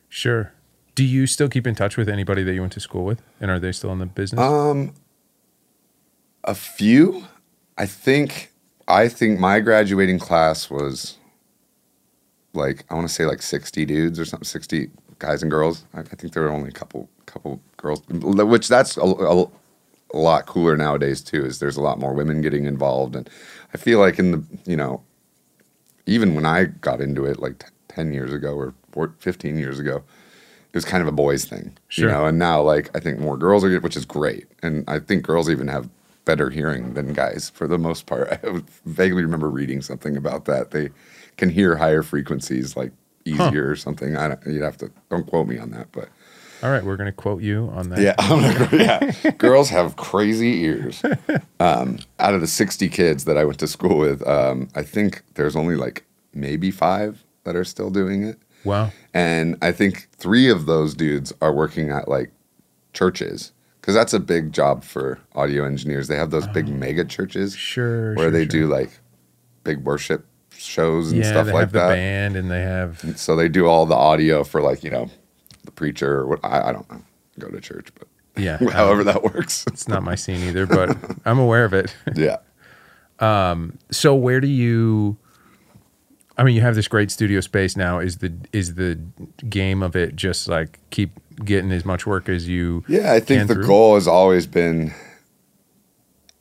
sure? 0.08 0.52
Do 0.94 1.04
you 1.04 1.26
still 1.26 1.48
keep 1.48 1.66
in 1.66 1.74
touch 1.74 1.96
with 1.96 2.08
anybody 2.08 2.42
that 2.42 2.52
you 2.52 2.60
went 2.60 2.72
to 2.74 2.80
school 2.80 3.04
with, 3.04 3.22
and 3.40 3.50
are 3.50 3.58
they 3.58 3.72
still 3.72 3.92
in 3.92 3.98
the 3.98 4.06
business? 4.06 4.40
Um, 4.40 4.92
a 6.44 6.54
few. 6.54 7.24
I 7.78 7.86
think. 7.86 8.50
I 8.88 9.08
think 9.08 9.38
my 9.38 9.60
graduating 9.60 10.18
class 10.18 10.68
was 10.68 11.16
like 12.52 12.84
I 12.90 12.94
want 12.94 13.08
to 13.08 13.14
say 13.14 13.24
like 13.24 13.40
sixty 13.40 13.86
dudes 13.86 14.20
or 14.20 14.26
something, 14.26 14.44
sixty 14.44 14.90
guys 15.18 15.40
and 15.40 15.50
girls. 15.50 15.86
I, 15.94 16.00
I 16.00 16.02
think 16.02 16.34
there 16.34 16.42
were 16.42 16.50
only 16.50 16.68
a 16.68 16.72
couple 16.72 17.08
couple 17.24 17.62
girls, 17.78 18.02
which 18.08 18.68
that's 18.68 18.98
a, 18.98 19.02
a, 19.02 19.46
a 20.14 20.18
lot 20.18 20.46
cooler 20.46 20.76
nowadays 20.76 21.20
too. 21.22 21.44
Is 21.44 21.58
there's 21.58 21.76
a 21.76 21.82
lot 21.82 21.98
more 21.98 22.12
women 22.12 22.40
getting 22.40 22.64
involved, 22.64 23.16
and 23.16 23.28
I 23.74 23.76
feel 23.78 23.98
like 23.98 24.18
in 24.18 24.30
the 24.32 24.44
you 24.66 24.76
know, 24.76 25.02
even 26.06 26.34
when 26.34 26.46
I 26.46 26.64
got 26.64 27.00
into 27.00 27.24
it 27.24 27.38
like 27.40 27.58
t- 27.60 27.66
ten 27.88 28.12
years 28.12 28.32
ago 28.32 28.72
or 28.94 29.14
fifteen 29.18 29.56
years 29.58 29.78
ago, 29.78 29.96
it 29.96 30.74
was 30.76 30.84
kind 30.84 31.00
of 31.02 31.08
a 31.08 31.12
boys 31.12 31.44
thing, 31.44 31.76
Sure. 31.88 32.08
you 32.08 32.14
know. 32.14 32.26
And 32.26 32.38
now, 32.38 32.60
like, 32.62 32.94
I 32.96 33.00
think 33.00 33.18
more 33.18 33.36
girls 33.36 33.64
are, 33.64 33.78
which 33.80 33.96
is 33.96 34.04
great, 34.04 34.46
and 34.62 34.84
I 34.88 34.98
think 34.98 35.24
girls 35.24 35.48
even 35.50 35.68
have 35.68 35.88
better 36.24 36.50
hearing 36.50 36.94
than 36.94 37.12
guys 37.12 37.50
for 37.50 37.66
the 37.66 37.78
most 37.78 38.06
part. 38.06 38.28
I 38.44 38.62
vaguely 38.86 39.22
remember 39.22 39.48
reading 39.50 39.82
something 39.82 40.16
about 40.16 40.44
that. 40.44 40.70
They 40.70 40.90
can 41.36 41.48
hear 41.48 41.76
higher 41.76 42.02
frequencies 42.02 42.76
like 42.76 42.92
easier 43.24 43.68
or 43.70 43.76
something. 43.76 44.16
I 44.16 44.28
don't. 44.28 44.46
You'd 44.46 44.62
have 44.62 44.76
to 44.78 44.90
don't 45.10 45.26
quote 45.26 45.46
me 45.48 45.58
on 45.58 45.70
that, 45.70 45.88
but 45.92 46.08
All 46.62 46.70
right, 46.70 46.84
we're 46.84 46.96
gonna 46.96 47.12
quote 47.12 47.42
you 47.42 47.68
on 47.74 47.88
that. 47.90 47.98
Yeah, 48.00 48.14
gonna 48.28 48.68
yeah. 49.24 49.30
Girls 49.32 49.70
have 49.70 49.96
crazy 49.96 50.62
ears. 50.64 51.02
Um, 51.58 51.98
out 52.18 52.34
of 52.34 52.40
the 52.40 52.46
60 52.46 52.88
kids 52.88 53.24
that 53.24 53.36
I 53.36 53.44
went 53.44 53.58
to 53.60 53.66
school 53.66 53.98
with, 53.98 54.26
um, 54.26 54.68
I 54.74 54.82
think 54.82 55.22
there's 55.34 55.56
only 55.56 55.76
like 55.76 56.04
maybe 56.32 56.70
five 56.70 57.24
that 57.44 57.56
are 57.56 57.64
still 57.64 57.90
doing 57.90 58.22
it. 58.24 58.38
Wow. 58.64 58.90
And 59.12 59.56
I 59.60 59.72
think 59.72 60.08
three 60.16 60.48
of 60.48 60.66
those 60.66 60.94
dudes 60.94 61.32
are 61.40 61.52
working 61.52 61.90
at 61.90 62.06
like 62.08 62.30
churches 62.92 63.52
because 63.80 63.94
that's 63.94 64.12
a 64.14 64.20
big 64.20 64.52
job 64.52 64.84
for 64.84 65.18
audio 65.34 65.64
engineers. 65.64 66.06
They 66.08 66.16
have 66.16 66.30
those 66.30 66.46
big 66.48 66.68
mega 66.68 67.04
churches 67.04 67.54
Oh. 67.54 67.56
Sure. 67.56 68.14
where 68.14 68.26
sure, 68.26 68.30
they 68.30 68.42
sure. 68.44 68.48
do 68.48 68.66
like 68.68 68.90
big 69.64 69.78
worship 69.84 70.26
shows 70.56 71.10
and 71.10 71.22
yeah, 71.22 71.28
stuff 71.30 71.46
they 71.46 71.52
like 71.52 71.60
have 71.62 71.72
the 71.72 71.78
that. 71.80 71.88
band 71.88 72.36
and 72.36 72.48
they 72.50 72.60
have 72.62 73.18
So 73.18 73.34
they 73.34 73.48
do 73.48 73.66
all 73.66 73.84
the 73.86 73.96
audio 73.96 74.44
for 74.44 74.62
like, 74.62 74.84
you 74.84 74.90
know, 74.90 75.10
preacher 75.82 76.20
or 76.20 76.26
what 76.28 76.38
I, 76.44 76.68
I 76.68 76.72
don't 76.72 76.88
know. 76.88 77.02
Go 77.40 77.48
to 77.48 77.60
church, 77.60 77.88
but 77.98 78.06
yeah. 78.40 78.58
however 78.70 79.02
that 79.02 79.24
works. 79.24 79.64
it's 79.66 79.88
not 79.88 80.04
my 80.04 80.14
scene 80.14 80.40
either, 80.46 80.64
but 80.64 80.96
I'm 81.24 81.40
aware 81.40 81.64
of 81.64 81.74
it. 81.74 81.92
yeah. 82.14 82.36
Um, 83.18 83.78
so 83.90 84.14
where 84.14 84.40
do 84.40 84.46
you? 84.46 85.16
I 86.38 86.44
mean, 86.44 86.54
you 86.54 86.60
have 86.60 86.76
this 86.76 86.86
great 86.86 87.10
studio 87.10 87.40
space 87.40 87.76
now. 87.76 87.98
Is 87.98 88.18
the 88.18 88.32
is 88.52 88.76
the 88.76 89.00
game 89.48 89.82
of 89.82 89.96
it 89.96 90.14
just 90.14 90.46
like 90.46 90.78
keep 90.90 91.18
getting 91.44 91.72
as 91.72 91.84
much 91.84 92.06
work 92.06 92.28
as 92.28 92.48
you? 92.48 92.84
Yeah, 92.86 93.12
I 93.12 93.18
think 93.18 93.48
the 93.48 93.54
through? 93.54 93.66
goal 93.66 93.96
has 93.96 94.06
always 94.06 94.46
been 94.46 94.94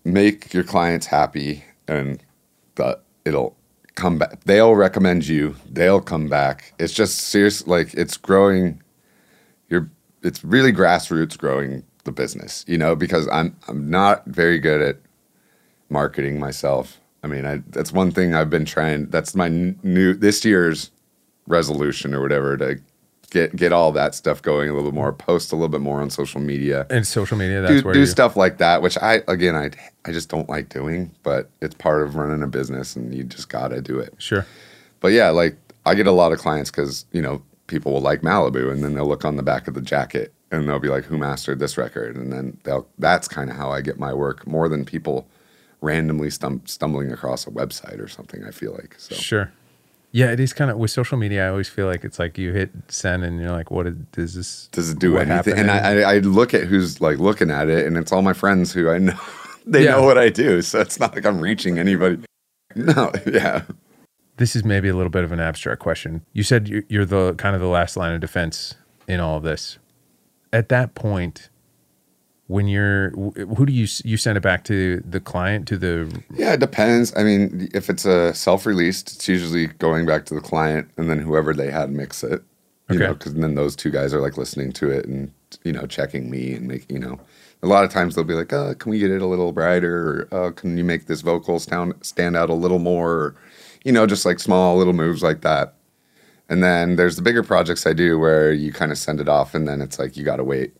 make 0.04 0.54
your 0.54 0.64
clients 0.64 1.08
happy 1.08 1.64
and 1.88 2.24
it'll 3.26 3.56
come 3.96 4.20
back. 4.20 4.44
They'll 4.46 4.76
recommend 4.76 5.28
you. 5.28 5.56
They'll 5.68 6.02
come 6.02 6.28
back. 6.28 6.74
It's 6.78 6.94
just 6.94 7.18
serious 7.18 7.66
like 7.66 7.94
it's 7.96 8.18
growing 8.18 8.82
you're 9.72 9.90
it's 10.22 10.44
really 10.44 10.72
grassroots 10.72 11.38
growing 11.38 11.84
the 12.04 12.12
business, 12.12 12.64
you 12.68 12.78
know, 12.78 12.96
because 12.96 13.28
I'm 13.32 13.56
I'm 13.68 13.90
not 13.90 14.26
very 14.26 14.60
good 14.60 14.82
at 14.82 14.98
marketing 15.90 16.40
myself. 16.40 17.00
I 17.24 17.28
mean, 17.28 17.46
I 17.46 17.62
that's 17.70 17.92
one 17.92 18.12
thing 18.12 18.36
I've 18.36 18.50
been 18.50 18.66
trying 18.66 19.10
that's 19.10 19.36
my 19.36 19.48
n- 19.48 19.80
new 19.84 20.14
this 20.14 20.44
year's 20.44 20.92
resolution 21.48 22.14
or 22.14 22.22
whatever 22.22 22.58
to 22.58 22.80
get 23.30 23.56
get 23.56 23.72
all 23.72 23.92
that 23.94 24.14
stuff 24.14 24.42
going 24.42 24.70
a 24.70 24.74
little 24.74 24.92
more, 24.92 25.14
post 25.14 25.52
a 25.52 25.56
little 25.56 25.70
bit 25.70 25.82
more 25.82 26.02
on 26.02 26.10
social 26.10 26.42
media 26.42 26.86
And 26.90 27.08
social 27.08 27.38
media. 27.38 27.62
That's 27.62 27.82
do, 27.82 27.86
where 27.86 27.94
do 27.94 28.02
you, 28.02 28.06
stuff 28.06 28.36
like 28.36 28.58
that, 28.58 28.82
which 28.82 28.98
I 28.98 29.22
again 29.28 29.56
I 29.56 29.72
I 30.06 30.12
just 30.12 30.30
don't 30.30 30.50
like 30.50 30.70
doing, 30.70 31.12
but 31.24 31.50
it's 31.62 31.76
part 31.76 32.04
of 32.04 32.16
running 32.16 32.44
a 32.44 32.48
business, 32.48 32.96
and 32.96 33.14
you 33.14 33.24
just 33.24 33.50
gotta 33.50 33.82
do 33.82 34.00
it. 34.00 34.14
Sure. 34.18 34.46
But 35.00 35.10
yeah, 35.10 35.30
like 35.30 35.58
I 35.86 35.96
get 35.96 36.08
a 36.08 36.12
lot 36.12 36.32
of 36.32 36.40
clients 36.40 36.70
because 36.70 37.06
you 37.12 37.22
know 37.22 37.42
people 37.72 37.92
will 37.94 38.02
like 38.02 38.22
Malibu, 38.22 38.72
and 38.72 38.84
then 38.84 38.94
they'll 38.94 39.08
look 39.08 39.26
on 39.26 39.36
the 39.38 39.44
back 39.44 39.68
of 39.68 39.74
the 39.74 39.82
jacket, 39.82 40.32
and 40.52 40.68
they'll 40.70 40.78
be 40.80 40.90
like, 40.90 41.06
"Who 41.06 41.18
mastered 41.18 41.58
this 41.58 41.78
record?" 41.78 42.16
And 42.16 42.32
then 42.32 42.58
they'll 42.64 42.86
that's 43.00 43.28
kind 43.28 43.50
of 43.50 43.56
how 43.56 43.72
I 43.72 43.82
get 43.82 43.98
my 43.98 44.14
work 44.14 44.46
more 44.46 44.70
than 44.70 44.86
people 44.86 45.28
randomly 45.82 46.28
stum- 46.30 46.68
stumbling 46.70 47.12
across 47.12 47.48
a 47.48 47.50
website 47.50 48.00
or 48.00 48.08
something. 48.08 48.44
I 48.44 48.52
feel 48.52 48.74
like 48.74 48.94
so. 49.00 49.16
Sure. 49.16 49.52
Yeah, 50.14 50.32
it 50.32 50.40
is 50.42 50.52
kind 50.52 50.70
of 50.70 50.78
with 50.78 50.92
social 50.92 51.18
media. 51.18 51.46
I 51.46 51.50
always 51.50 51.70
feel 51.70 51.88
like 51.88 52.04
it's 52.04 52.20
like 52.20 52.38
you 52.38 52.52
hit 52.52 52.70
send 52.90 53.24
and 53.24 53.40
you're 53.40 53.52
like, 53.52 53.72
what 53.72 53.88
is, 53.88 53.96
does 54.12 54.34
this? 54.36 54.68
Does 54.74 54.90
it 54.92 55.00
do 55.00 55.16
anything? 55.16 55.56
happened? 55.56 55.58
And 55.60 55.72
I, 55.72 56.02
I, 56.02 56.16
I 56.16 56.18
look 56.20 56.54
at 56.54 56.66
who's 56.66 57.00
like 57.00 57.18
looking 57.18 57.50
at 57.50 57.70
it, 57.70 57.88
and 57.88 57.98
it's 57.98 58.12
all 58.12 58.22
my 58.22 58.34
friends 58.34 58.74
who 58.74 58.90
I 58.90 58.98
know. 58.98 59.18
they 59.66 59.86
Yeah. 59.86 59.92
know 59.92 60.04
what 60.04 60.18
I 60.18 60.28
do, 60.30 60.62
so 60.62 60.82
it's 60.82 61.00
not 61.00 61.16
like 61.16 61.26
I'm 61.26 61.40
reaching 61.40 61.80
anybody. 61.80 62.24
No, 62.76 63.12
yeah. 63.26 63.62
This 64.42 64.56
is 64.56 64.66
maybe 64.66 64.90
a 64.90 64.96
little 64.96 65.12
bit 65.12 65.24
of 65.24 65.32
an 65.32 65.40
abstract 65.40 65.80
question. 65.80 66.22
You 66.34 66.42
said 66.42 66.68
you- 66.68 66.84
you're 66.90 67.06
the 67.06 67.34
kind 67.36 67.54
of 67.56 67.62
the 67.62 67.68
last 67.68 67.96
line 67.96 68.14
of 68.16 68.20
defense 68.22 68.74
in 69.08 69.20
all 69.20 69.38
of 69.38 69.44
this. 69.44 69.78
At 70.52 70.68
that 70.70 70.96
point, 70.96 71.50
when 72.48 72.68
you're, 72.68 73.12
who 73.12 73.66
do 73.68 73.72
you 73.72 73.88
you 74.04 74.18
send 74.18 74.38
it 74.38 74.42
back 74.42 74.64
to 74.66 75.02
the 75.08 75.20
client 75.20 75.68
to 75.68 75.78
the? 75.78 76.22
Yeah, 76.36 76.54
it 76.54 76.60
depends. 76.60 77.14
I 77.16 77.24
mean, 77.24 77.70
if 77.74 77.88
it's 77.90 78.04
a 78.04 78.34
self-released, 78.34 79.14
it's 79.16 79.28
usually 79.28 79.68
going 79.68 80.06
back 80.08 80.26
to 80.26 80.34
the 80.34 80.42
client 80.42 80.90
and 80.98 81.08
then 81.10 81.20
whoever 81.20 81.54
they 81.54 81.70
had 81.72 81.92
mix 81.92 82.24
it. 82.24 82.42
You 82.90 82.96
Okay. 82.98 83.06
know, 83.08 83.14
because 83.14 83.36
then 83.36 83.54
those 83.56 83.76
two 83.76 83.92
guys 83.92 84.12
are 84.14 84.20
like 84.20 84.38
listening 84.38 84.72
to 84.74 84.90
it 84.90 85.06
and 85.06 85.32
you 85.64 85.72
know 85.72 85.86
checking 85.86 86.30
me 86.32 86.54
and 86.56 86.68
make 86.68 86.92
you 86.92 87.00
know. 87.00 87.20
A 87.64 87.68
lot 87.68 87.86
of 87.86 87.92
times 87.92 88.16
they'll 88.16 88.24
be 88.26 88.34
like, 88.34 88.52
"Oh, 88.52 88.74
can 88.74 88.90
we 88.90 88.98
get 89.00 89.12
it 89.12 89.22
a 89.22 89.28
little 89.28 89.52
brighter?" 89.54 89.96
Or 89.96 90.28
"Oh, 90.32 90.52
can 90.52 90.78
you 90.80 90.84
make 90.84 91.06
this 91.06 91.22
vocal 91.22 91.60
stand 91.60 91.94
stand 92.02 92.36
out 92.36 92.50
a 92.50 92.54
little 92.56 92.80
more?" 92.80 93.36
You 93.84 93.92
know, 93.92 94.06
just 94.06 94.26
like 94.26 94.40
small 94.40 94.78
little 94.78 94.94
moves 94.94 95.24
like 95.24 95.42
that. 95.42 95.76
And 96.50 96.62
then 96.62 96.98
there's 96.98 97.16
the 97.16 97.22
bigger 97.22 97.44
projects 97.44 97.88
I 97.88 97.94
do 97.94 98.20
where 98.20 98.52
you 98.52 98.74
kind 98.74 98.92
of 98.92 98.98
send 98.98 99.20
it 99.22 99.30
off 99.30 99.56
and 99.56 99.68
then 99.68 99.82
it's 99.82 99.98
like 99.98 100.18
you 100.18 100.24
got 100.26 100.36
to 100.36 100.44
wait, 100.44 100.74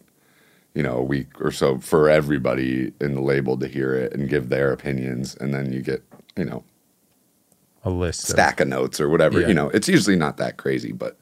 you 0.76 0.84
know, 0.84 0.98
a 0.98 1.04
week 1.04 1.40
or 1.40 1.50
so 1.52 1.80
for 1.80 2.10
everybody 2.10 2.92
in 3.00 3.16
the 3.16 3.22
label 3.22 3.58
to 3.58 3.68
hear 3.68 3.96
it 3.96 4.14
and 4.14 4.30
give 4.30 4.50
their 4.50 4.72
opinions. 4.74 5.36
And 5.38 5.54
then 5.54 5.72
you 5.72 5.82
get, 5.82 6.04
you 6.36 6.44
know, 6.46 6.64
A 7.86 7.90
list. 7.90 8.24
of- 8.26 8.30
stack 8.32 8.60
of 8.60 8.68
notes 8.68 9.00
or 9.00 9.08
whatever. 9.10 9.40
Yeah. 9.40 9.48
You 9.48 9.54
know, 9.54 9.70
it's 9.70 9.88
usually 9.88 10.18
not 10.18 10.38
that 10.38 10.58
crazy, 10.58 10.92
but 10.92 11.18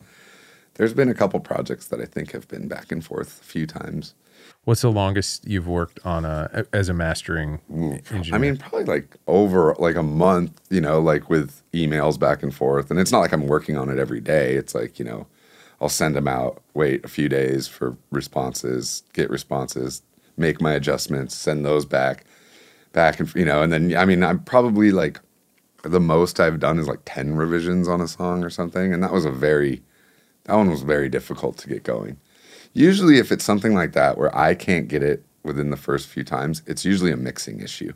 there's 0.74 0.94
been 0.94 1.10
a 1.10 1.14
couple 1.14 1.40
projects 1.40 1.88
that 1.90 2.02
I 2.02 2.06
think 2.06 2.32
have 2.32 2.48
been 2.48 2.68
back 2.68 2.92
and 2.92 3.06
forth 3.06 3.40
a 3.42 3.44
few 3.46 3.68
times. 3.68 4.16
What's 4.66 4.82
the 4.82 4.92
longest 4.92 5.48
you've 5.48 5.68
worked 5.68 6.00
on 6.06 6.26
a 6.26 6.66
as 6.74 6.90
a 6.90 6.94
mastering 6.94 7.60
engineer? 8.12 8.36
I 8.36 8.38
mean, 8.38 8.58
probably 8.58 8.86
like 8.86 9.16
over 9.26 9.76
like 9.80 9.96
a 9.96 10.04
month, 10.04 10.62
you 10.70 10.82
know, 10.82 11.00
like 11.00 11.30
with 11.30 11.64
emails 11.74 12.20
back 12.20 12.44
and 12.44 12.54
forth. 12.54 12.92
And 12.92 13.00
it's 13.00 13.12
not 13.12 13.20
like 13.20 13.32
I'm 13.32 13.48
working 13.48 13.78
on 13.78 13.90
it 13.90 13.98
every 13.98 14.20
day. 14.20 14.56
It's 14.56 14.76
like, 14.76 15.00
you 15.00 15.06
know, 15.06 15.28
I'll 15.82 15.90
send 15.90 16.16
them 16.16 16.28
out, 16.28 16.62
wait 16.74 17.04
a 17.06 17.08
few 17.08 17.30
days 17.30 17.68
for 17.68 17.98
responses, 18.12 19.04
get 19.14 19.30
responses, 19.30 20.02
make 20.38 20.62
my 20.62 20.74
adjustments, 20.74 21.36
send 21.36 21.66
those 21.66 21.86
back, 21.86 22.26
back 22.92 23.20
and, 23.20 23.34
you 23.34 23.46
know, 23.46 23.62
and 23.62 23.72
then, 23.72 23.96
I 23.96 24.06
mean, 24.06 24.24
I'm 24.24 24.40
probably 24.44 24.92
like 24.92 25.20
the 25.84 26.02
most 26.02 26.40
I've 26.40 26.60
done 26.60 26.80
is 26.80 26.88
like 26.88 27.00
10 27.06 27.36
revisions 27.36 27.88
on 27.88 28.02
a 28.02 28.08
song 28.08 28.44
or 28.44 28.50
something. 28.50 28.94
And 28.94 29.02
that 29.04 29.14
was 29.14 29.26
a 29.26 29.32
very, 29.32 29.82
that 30.44 30.56
one 30.56 30.70
was 30.70 30.82
very 30.82 31.10
difficult 31.10 31.58
to 31.60 31.70
get 31.70 31.84
going. 31.84 32.18
Usually, 32.74 33.18
if 33.18 33.32
it's 33.32 33.44
something 33.44 33.74
like 33.74 33.94
that 33.94 34.18
where 34.18 34.36
I 34.38 34.56
can't 34.56 34.88
get 34.88 35.04
it 35.04 35.24
within 35.44 35.70
the 35.70 35.78
first 35.78 36.08
few 36.08 36.24
times, 36.24 36.62
it's 36.66 36.86
usually 36.86 37.12
a 37.12 37.18
mixing 37.18 37.60
issue. 37.60 37.94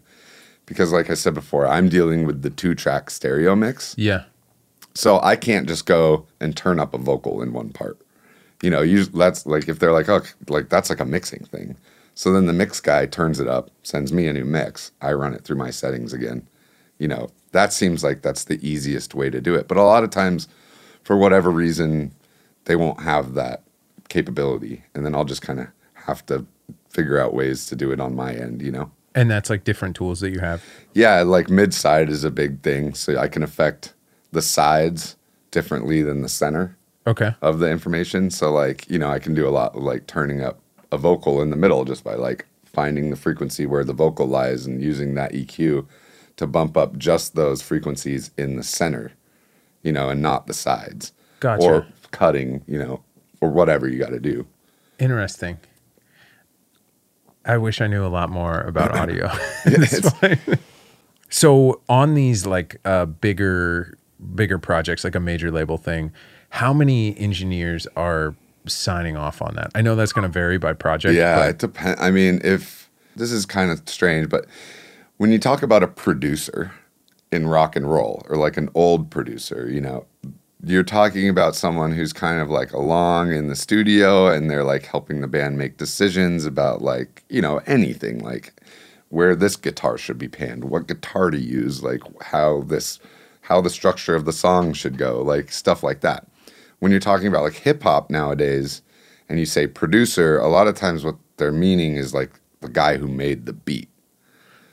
Because, 0.65 0.91
like 0.91 1.09
I 1.09 1.13
said 1.13 1.33
before, 1.33 1.67
I'm 1.67 1.89
dealing 1.89 2.25
with 2.25 2.41
the 2.41 2.49
two 2.49 2.73
track 2.73 3.09
stereo 3.09 3.55
mix. 3.55 3.95
yeah, 3.97 4.23
So 4.93 5.19
I 5.21 5.35
can't 5.35 5.67
just 5.67 5.85
go 5.85 6.25
and 6.39 6.55
turn 6.55 6.79
up 6.79 6.93
a 6.93 6.97
vocal 6.97 7.41
in 7.41 7.53
one 7.53 7.69
part. 7.69 7.99
You 8.61 8.69
know, 8.69 8.81
you, 8.81 9.03
that's 9.03 9.45
like 9.45 9.67
if 9.67 9.79
they're 9.79 9.91
like, 9.91 10.07
oh, 10.07 10.21
like 10.47 10.69
that's 10.69 10.89
like 10.89 11.01
a 11.01 11.05
mixing 11.05 11.43
thing. 11.45 11.75
So 12.15 12.31
then 12.31 12.45
the 12.45 12.53
mix 12.53 12.79
guy 12.79 13.05
turns 13.05 13.39
it 13.39 13.47
up, 13.47 13.71
sends 13.83 14.13
me 14.13 14.27
a 14.27 14.33
new 14.33 14.45
mix. 14.45 14.91
I 15.01 15.13
run 15.13 15.33
it 15.33 15.43
through 15.43 15.57
my 15.57 15.71
settings 15.71 16.13
again. 16.13 16.47
You 16.99 17.07
know, 17.07 17.29
that 17.51 17.73
seems 17.73 18.03
like 18.03 18.21
that's 18.21 18.45
the 18.45 18.65
easiest 18.67 19.15
way 19.15 19.29
to 19.29 19.41
do 19.41 19.55
it. 19.55 19.67
But 19.67 19.77
a 19.77 19.83
lot 19.83 20.03
of 20.03 20.11
times, 20.11 20.47
for 21.03 21.17
whatever 21.17 21.49
reason, 21.49 22.13
they 22.65 22.75
won't 22.75 23.01
have 23.01 23.33
that 23.33 23.63
capability. 24.13 24.83
And 24.93 25.03
then 25.03 25.15
I'll 25.15 25.25
just 25.25 25.41
kind 25.41 25.59
of 25.59 25.67
have 25.93 26.23
to 26.27 26.45
figure 26.89 27.19
out 27.19 27.33
ways 27.33 27.65
to 27.65 27.75
do 27.75 27.91
it 27.91 27.99
on 27.99 28.15
my 28.15 28.31
end, 28.33 28.61
you 28.61 28.71
know? 28.71 28.91
and 29.15 29.29
that's 29.29 29.49
like 29.49 29.63
different 29.63 29.95
tools 29.95 30.19
that 30.21 30.31
you 30.31 30.39
have. 30.39 30.63
Yeah, 30.93 31.21
like 31.21 31.47
mid 31.49 31.71
side 31.73 32.09
is 32.09 32.23
a 32.23 32.31
big 32.31 32.61
thing. 32.61 32.95
So 32.95 33.17
I 33.17 33.27
can 33.27 33.43
affect 33.43 33.93
the 34.31 34.41
sides 34.41 35.17
differently 35.51 36.01
than 36.01 36.21
the 36.21 36.29
center 36.29 36.75
Okay, 37.05 37.35
of 37.41 37.59
the 37.59 37.69
information. 37.69 38.31
So 38.31 38.51
like, 38.51 38.89
you 38.89 38.97
know, 38.97 39.09
I 39.09 39.19
can 39.19 39.33
do 39.35 39.47
a 39.47 39.51
lot 39.51 39.75
of 39.75 39.83
like 39.83 40.07
turning 40.07 40.41
up 40.41 40.59
a 40.91 40.97
vocal 40.97 41.41
in 41.43 41.51
the 41.51 41.55
middle 41.55 41.85
just 41.85 42.03
by 42.03 42.15
like 42.15 42.47
finding 42.65 43.11
the 43.11 43.15
frequency 43.15 43.65
where 43.67 43.83
the 43.83 43.93
vocal 43.93 44.25
lies 44.25 44.65
and 44.65 44.81
using 44.81 45.13
that 45.13 45.31
EQ 45.33 45.85
to 46.37 46.47
bump 46.47 46.75
up 46.75 46.97
just 46.97 47.35
those 47.35 47.61
frequencies 47.61 48.31
in 48.35 48.55
the 48.55 48.63
center, 48.63 49.11
you 49.83 49.91
know, 49.91 50.09
and 50.09 50.21
not 50.21 50.47
the 50.47 50.53
sides. 50.53 51.13
Gotcha. 51.39 51.63
Or 51.63 51.85
cutting, 52.09 52.63
you 52.67 52.79
know, 52.79 53.03
or 53.43 53.49
whatever 53.49 53.87
you 53.87 53.99
got 53.99 54.11
to 54.11 54.19
do. 54.19 54.45
interesting. 54.99 55.57
I 57.45 57.57
wish 57.57 57.81
I 57.81 57.87
knew 57.87 58.05
a 58.05 58.07
lot 58.07 58.29
more 58.29 58.61
about 58.61 58.95
audio. 58.97 59.29
So 61.29 61.81
on 61.89 62.13
these 62.13 62.45
like 62.45 62.79
uh, 62.85 63.07
bigger 63.07 63.97
bigger 64.35 64.59
projects, 64.59 65.03
like 65.03 65.15
a 65.15 65.19
major 65.19 65.49
label 65.49 65.77
thing, 65.79 66.11
how 66.49 66.73
many 66.73 67.17
engineers 67.17 67.87
are 67.95 68.35
signing 68.67 69.17
off 69.17 69.41
on 69.41 69.55
that? 69.55 69.71
I 69.73 69.81
know 69.81 69.95
that's 69.95 70.13
going 70.13 70.23
to 70.23 70.31
vary 70.31 70.59
by 70.59 70.73
project. 70.73 71.15
Yeah, 71.15 71.39
but- 71.39 71.49
it 71.49 71.57
depends. 71.57 71.99
I 71.99 72.11
mean, 72.11 72.39
if 72.43 72.87
this 73.15 73.31
is 73.31 73.47
kind 73.47 73.71
of 73.71 73.81
strange, 73.89 74.29
but 74.29 74.45
when 75.17 75.31
you 75.31 75.39
talk 75.39 75.63
about 75.63 75.81
a 75.81 75.87
producer 75.87 76.71
in 77.31 77.47
rock 77.47 77.75
and 77.75 77.91
roll 77.91 78.23
or 78.29 78.37
like 78.37 78.55
an 78.55 78.69
old 78.75 79.09
producer, 79.09 79.67
you 79.67 79.81
know, 79.81 80.05
you're 80.65 80.83
talking 80.83 81.27
about 81.27 81.55
someone 81.55 81.91
who's 81.91 82.13
kind 82.13 82.41
of 82.41 82.49
like 82.49 82.71
along 82.71 83.33
in 83.33 83.47
the 83.47 83.55
studio 83.55 84.27
and 84.27 84.49
they're 84.49 84.63
like 84.63 84.85
helping 84.85 85.19
the 85.19 85.27
band 85.27 85.57
make 85.57 85.77
decisions 85.77 86.45
about 86.45 86.81
like, 86.81 87.23
you 87.29 87.41
know, 87.41 87.59
anything 87.67 88.19
like 88.19 88.53
where 89.09 89.35
this 89.35 89.57
guitar 89.57 89.97
should 89.97 90.17
be 90.17 90.29
panned, 90.29 90.63
what 90.63 90.87
guitar 90.87 91.29
to 91.29 91.39
use, 91.39 91.83
like 91.83 92.01
how 92.23 92.61
this 92.61 92.99
how 93.41 93.59
the 93.59 93.69
structure 93.69 94.15
of 94.15 94.23
the 94.23 94.31
song 94.31 94.71
should 94.71 94.97
go, 94.97 95.21
like 95.21 95.51
stuff 95.51 95.83
like 95.83 95.99
that. 95.99 96.25
When 96.79 96.91
you're 96.91 97.01
talking 97.01 97.27
about 97.27 97.43
like 97.43 97.55
hip 97.55 97.83
hop 97.83 98.09
nowadays, 98.09 98.81
and 99.27 99.39
you 99.39 99.45
say 99.45 99.67
producer, 99.67 100.37
a 100.37 100.47
lot 100.47 100.67
of 100.67 100.75
times 100.75 101.03
what 101.03 101.15
they're 101.37 101.51
meaning 101.51 101.95
is 101.97 102.13
like 102.13 102.31
the 102.61 102.69
guy 102.69 102.97
who 102.97 103.07
made 103.07 103.45
the 103.45 103.53
beat. 103.53 103.89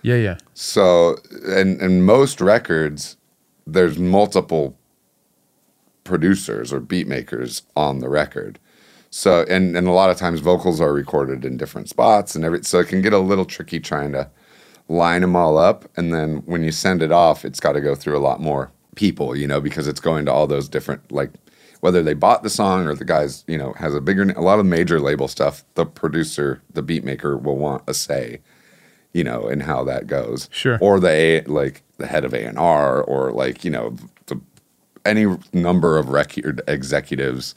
Yeah, 0.02 0.16
yeah. 0.16 0.38
So, 0.54 1.16
and 1.48 1.80
and 1.80 2.06
most 2.06 2.40
records, 2.40 3.16
there's 3.66 3.98
multiple 3.98 4.78
producers 6.10 6.72
or 6.72 6.80
beat 6.80 7.06
makers 7.06 7.62
on 7.76 8.00
the 8.00 8.08
record. 8.08 8.58
So, 9.10 9.44
and 9.48 9.76
and 9.76 9.86
a 9.86 9.92
lot 9.92 10.10
of 10.10 10.16
times 10.16 10.40
vocals 10.40 10.80
are 10.80 10.92
recorded 10.92 11.44
in 11.44 11.56
different 11.56 11.88
spots 11.88 12.34
and 12.34 12.44
every 12.44 12.64
so 12.64 12.80
it 12.80 12.88
can 12.88 13.00
get 13.00 13.12
a 13.12 13.18
little 13.18 13.44
tricky 13.44 13.78
trying 13.78 14.10
to 14.12 14.28
line 14.88 15.20
them 15.20 15.36
all 15.36 15.56
up 15.56 15.88
and 15.96 16.12
then 16.12 16.42
when 16.46 16.64
you 16.64 16.72
send 16.72 17.00
it 17.00 17.12
off, 17.12 17.44
it's 17.44 17.60
got 17.60 17.72
to 17.72 17.80
go 17.80 17.94
through 17.94 18.18
a 18.18 18.26
lot 18.28 18.40
more 18.40 18.72
people, 18.96 19.36
you 19.36 19.46
know, 19.46 19.60
because 19.60 19.86
it's 19.86 20.00
going 20.00 20.24
to 20.26 20.32
all 20.32 20.48
those 20.48 20.68
different 20.68 21.12
like 21.12 21.30
whether 21.78 22.02
they 22.02 22.12
bought 22.12 22.42
the 22.42 22.50
song 22.50 22.86
or 22.86 22.94
the 22.94 23.04
guys, 23.04 23.44
you 23.46 23.56
know, 23.56 23.72
has 23.74 23.94
a 23.94 24.00
bigger 24.00 24.28
a 24.30 24.42
lot 24.42 24.58
of 24.58 24.66
major 24.66 24.98
label 25.00 25.28
stuff, 25.28 25.64
the 25.74 25.86
producer, 25.86 26.60
the 26.72 26.82
beat 26.82 27.04
maker 27.04 27.36
will 27.36 27.56
want 27.56 27.84
a 27.86 27.94
say 27.94 28.40
you 29.12 29.24
know, 29.24 29.48
in 29.48 29.60
how 29.60 29.82
that 29.84 30.06
goes. 30.06 30.48
Sure. 30.52 30.78
Or 30.80 31.00
the 31.00 31.08
A, 31.08 31.40
like 31.42 31.82
the 31.98 32.06
head 32.06 32.24
of 32.24 32.32
A 32.32 32.44
and 32.44 32.58
R, 32.58 33.02
or 33.02 33.32
like 33.32 33.64
you 33.64 33.70
know, 33.70 33.96
any 35.04 35.36
number 35.52 35.98
of 35.98 36.08
record 36.08 36.60
executives 36.68 37.54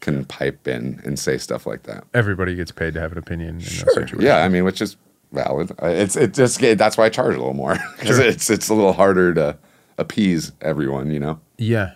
can 0.00 0.24
pipe 0.24 0.66
in 0.66 1.00
and 1.04 1.18
say 1.18 1.38
stuff 1.38 1.66
like 1.66 1.82
that. 1.84 2.04
Everybody 2.14 2.54
gets 2.54 2.72
paid 2.72 2.94
to 2.94 3.00
have 3.00 3.12
an 3.12 3.18
opinion. 3.18 3.56
In 3.56 3.60
Sure. 3.60 4.06
Yeah, 4.18 4.38
I 4.38 4.48
mean, 4.48 4.64
which 4.64 4.80
is 4.80 4.96
valid. 5.32 5.72
It's 5.82 6.16
it 6.16 6.34
just 6.34 6.60
that's 6.60 6.96
why 6.96 7.04
I 7.04 7.08
charge 7.08 7.34
a 7.34 7.38
little 7.38 7.54
more 7.54 7.78
because 7.98 8.18
it's 8.18 8.50
it's 8.50 8.68
a 8.68 8.74
little 8.74 8.92
harder 8.92 9.34
to 9.34 9.58
appease 9.98 10.52
everyone. 10.60 11.10
You 11.10 11.20
know. 11.20 11.40
Yeah. 11.58 11.92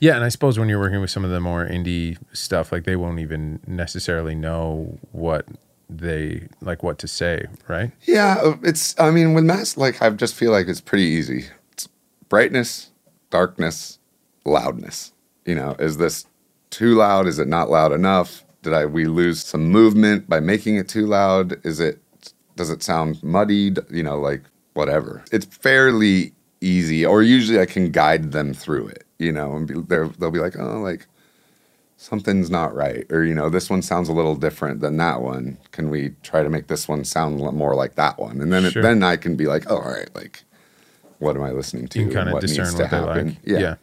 Yeah, 0.00 0.16
and 0.16 0.24
I 0.24 0.28
suppose 0.28 0.58
when 0.58 0.68
you're 0.68 0.80
working 0.80 1.00
with 1.00 1.10
some 1.10 1.24
of 1.24 1.30
the 1.30 1.40
more 1.40 1.66
indie 1.66 2.18
stuff, 2.32 2.72
like 2.72 2.84
they 2.84 2.96
won't 2.96 3.20
even 3.20 3.60
necessarily 3.66 4.34
know 4.34 4.98
what 5.12 5.46
they 5.88 6.48
like 6.60 6.82
what 6.82 6.98
to 6.98 7.08
say, 7.08 7.46
right? 7.68 7.92
Yeah, 8.02 8.54
it's. 8.62 8.98
I 8.98 9.10
mean, 9.10 9.34
with 9.34 9.44
mass, 9.44 9.76
like 9.76 10.02
I 10.02 10.10
just 10.10 10.34
feel 10.34 10.50
like 10.50 10.68
it's 10.68 10.80
pretty 10.80 11.04
easy. 11.04 11.46
It's 11.72 11.88
brightness, 12.28 12.90
darkness, 13.34 13.98
loudness. 14.44 15.12
You 15.44 15.56
know, 15.56 15.74
is 15.80 15.96
this 15.96 16.24
too 16.70 16.94
loud? 16.94 17.26
Is 17.26 17.40
it 17.40 17.48
not 17.48 17.68
loud 17.68 17.90
enough? 17.90 18.44
Did 18.62 18.72
I 18.72 18.86
we 18.86 19.06
lose 19.06 19.44
some 19.44 19.64
movement 19.70 20.28
by 20.28 20.38
making 20.38 20.76
it 20.76 20.88
too 20.88 21.06
loud? 21.06 21.58
Is 21.66 21.80
it 21.80 21.98
does 22.54 22.70
it 22.70 22.84
sound 22.84 23.20
muddied? 23.24 23.80
You 23.90 24.04
know, 24.04 24.20
like 24.20 24.42
whatever. 24.74 25.24
It's 25.32 25.46
fairly 25.46 26.32
easy, 26.60 27.04
or 27.04 27.24
usually 27.24 27.58
I 27.58 27.66
can 27.66 27.90
guide 27.90 28.30
them 28.30 28.54
through 28.54 28.86
it. 28.86 29.04
You 29.18 29.32
know, 29.32 29.56
and 29.56 29.66
be, 29.66 29.74
they'll 30.18 30.30
be 30.30 30.38
like, 30.38 30.56
oh, 30.56 30.78
like 30.78 31.06
something's 31.96 32.50
not 32.50 32.74
right 32.74 33.06
or 33.10 33.24
you 33.24 33.32
know 33.34 33.48
this 33.48 33.70
one 33.70 33.80
sounds 33.80 34.08
a 34.08 34.12
little 34.12 34.34
different 34.34 34.80
than 34.80 34.96
that 34.98 35.22
one 35.22 35.56
can 35.70 35.88
we 35.88 36.10
try 36.22 36.42
to 36.42 36.50
make 36.50 36.66
this 36.66 36.86
one 36.86 37.04
sound 37.04 37.38
more 37.38 37.74
like 37.74 37.94
that 37.94 38.18
one 38.18 38.40
and 38.42 38.52
then 38.52 38.64
it, 38.64 38.74
then 38.74 39.02
i 39.02 39.16
can 39.16 39.36
be 39.36 39.46
like 39.46 39.64
oh, 39.70 39.76
all 39.76 39.90
right 39.90 40.10
like 40.14 40.44
what 41.18 41.36
am 41.36 41.42
i 41.42 41.50
listening 41.50 41.88
to 41.88 41.98
You 41.98 42.06
can 42.06 42.14
kind 42.14 42.28
of 42.30 42.40
discern 42.40 42.66
what 42.72 42.78
they 42.90 42.96
happen 42.96 43.26
like. 43.28 43.36
yeah, 43.44 43.74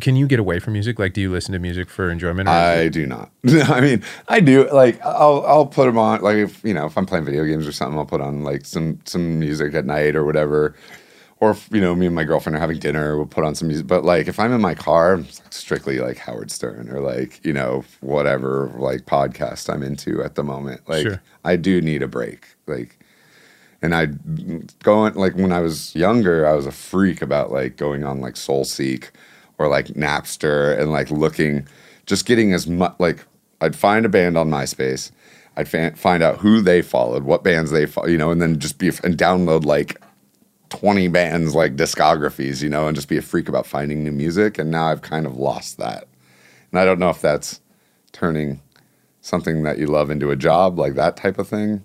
Can 0.00 0.14
you 0.16 0.26
get 0.26 0.38
away 0.38 0.58
from 0.60 0.74
music? 0.74 0.98
Like, 0.98 1.12
do 1.12 1.20
you 1.20 1.30
listen 1.32 1.52
to 1.52 1.58
music 1.58 1.88
for 1.90 2.08
enjoyment? 2.10 2.48
Or 2.48 2.52
I 2.52 2.74
it- 2.82 2.90
do 2.92 3.06
not. 3.06 3.30
I 3.46 3.80
mean, 3.80 4.02
I 4.28 4.38
do. 4.40 4.68
Like, 4.70 5.00
I'll 5.04 5.44
I'll 5.46 5.66
put 5.66 5.86
them 5.86 5.98
on. 5.98 6.20
Like, 6.20 6.36
if 6.36 6.62
you 6.64 6.72
know, 6.74 6.86
if 6.86 6.96
I'm 6.96 7.06
playing 7.06 7.24
video 7.24 7.44
games 7.44 7.66
or 7.66 7.72
something, 7.72 7.98
I'll 7.98 8.06
put 8.06 8.20
on 8.20 8.44
like 8.44 8.64
some 8.64 9.00
some 9.04 9.40
music 9.40 9.74
at 9.74 9.84
night 9.86 10.14
or 10.14 10.24
whatever. 10.24 10.74
Or 11.40 11.50
if 11.52 11.68
you 11.72 11.80
know, 11.80 11.94
me 11.94 12.06
and 12.06 12.14
my 12.14 12.24
girlfriend 12.24 12.56
are 12.56 12.60
having 12.60 12.78
dinner, 12.80 13.16
we'll 13.16 13.26
put 13.26 13.44
on 13.44 13.54
some 13.54 13.68
music. 13.68 13.86
But 13.86 14.04
like, 14.04 14.26
if 14.28 14.38
I'm 14.40 14.52
in 14.52 14.60
my 14.60 14.74
car, 14.74 15.20
strictly 15.50 15.98
like 16.00 16.18
Howard 16.18 16.50
Stern 16.50 16.88
or 16.90 17.00
like 17.00 17.44
you 17.44 17.52
know 17.52 17.84
whatever 18.00 18.72
like 18.76 19.02
podcast 19.06 19.72
I'm 19.72 19.82
into 19.82 20.22
at 20.22 20.34
the 20.36 20.42
moment. 20.44 20.88
Like, 20.88 21.02
Sure. 21.06 21.22
I 21.44 21.56
do 21.56 21.80
need 21.80 22.02
a 22.02 22.08
break. 22.08 22.46
Like, 22.66 22.97
and 23.82 23.94
I 23.94 24.06
going 24.82 25.14
like 25.14 25.34
when 25.34 25.52
I 25.52 25.60
was 25.60 25.94
younger, 25.94 26.46
I 26.46 26.52
was 26.52 26.66
a 26.66 26.72
freak 26.72 27.22
about 27.22 27.52
like 27.52 27.76
going 27.76 28.04
on 28.04 28.20
like 28.20 28.34
SoulSeek 28.34 29.10
or 29.58 29.68
like 29.68 29.86
Napster 29.88 30.78
and 30.78 30.90
like 30.90 31.10
looking, 31.10 31.66
just 32.06 32.26
getting 32.26 32.52
as 32.52 32.66
much 32.66 32.94
like 32.98 33.24
I'd 33.60 33.76
find 33.76 34.04
a 34.04 34.08
band 34.08 34.36
on 34.36 34.50
MySpace, 34.50 35.10
I'd 35.56 35.68
fa- 35.68 35.94
find 35.96 36.22
out 36.22 36.38
who 36.38 36.60
they 36.60 36.82
followed, 36.82 37.24
what 37.24 37.44
bands 37.44 37.70
they 37.70 37.86
follow, 37.86 38.08
you 38.08 38.18
know, 38.18 38.30
and 38.30 38.42
then 38.42 38.58
just 38.58 38.78
be 38.78 38.88
and 38.88 39.16
download 39.16 39.64
like 39.64 40.00
twenty 40.70 41.08
bands 41.08 41.54
like 41.54 41.76
discographies, 41.76 42.62
you 42.62 42.68
know, 42.68 42.88
and 42.88 42.96
just 42.96 43.08
be 43.08 43.16
a 43.16 43.22
freak 43.22 43.48
about 43.48 43.66
finding 43.66 44.02
new 44.02 44.12
music. 44.12 44.58
And 44.58 44.70
now 44.70 44.88
I've 44.88 45.02
kind 45.02 45.24
of 45.26 45.36
lost 45.36 45.78
that, 45.78 46.08
and 46.72 46.80
I 46.80 46.84
don't 46.84 46.98
know 46.98 47.10
if 47.10 47.20
that's 47.20 47.60
turning 48.10 48.60
something 49.20 49.62
that 49.62 49.78
you 49.78 49.86
love 49.86 50.10
into 50.10 50.30
a 50.30 50.36
job 50.36 50.78
like 50.78 50.94
that 50.94 51.16
type 51.16 51.38
of 51.38 51.46
thing 51.46 51.84